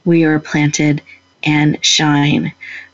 where 0.06 0.18
you 0.18 0.30
are 0.30 0.40
planted 0.40 1.02
and 1.44 1.84
shine. 1.84 2.54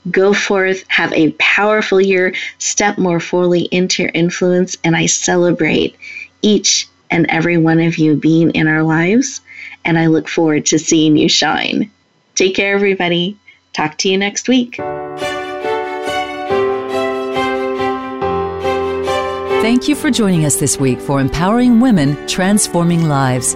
Go 0.10 0.34
forth, 0.34 0.84
have 0.88 1.14
a 1.14 1.32
powerful 1.34 2.02
year, 2.02 2.34
step 2.58 2.98
more 2.98 3.20
fully 3.20 3.64
into 3.64 4.02
your 4.02 4.12
influence, 4.16 4.76
and 4.84 4.96
I 4.96 5.06
celebrate 5.06 5.96
each 6.42 6.88
and 7.12 7.26
every 7.30 7.58
one 7.58 7.80
of 7.80 7.98
you 8.00 8.16
being 8.16 8.50
in 8.52 8.68
our 8.68 8.82
lives. 8.82 9.42
And 9.86 9.98
I 9.98 10.08
look 10.08 10.28
forward 10.28 10.66
to 10.68 10.80
seeing 10.80 11.16
you 11.16 11.30
shine. 11.30 11.90
Take 12.36 12.56
care, 12.56 12.76
everybody. 12.76 13.38
Talk 13.74 13.98
to 14.00 14.10
you 14.10 14.18
next 14.18 14.50
week. 14.50 14.76
Thank 19.62 19.88
you 19.88 19.96
for 19.96 20.12
joining 20.12 20.46
us 20.46 20.58
this 20.58 20.80
week 20.80 21.00
for 21.00 21.20
Empowering 21.20 21.80
Women, 21.80 22.28
Transforming 22.28 23.08
Lives. 23.08 23.56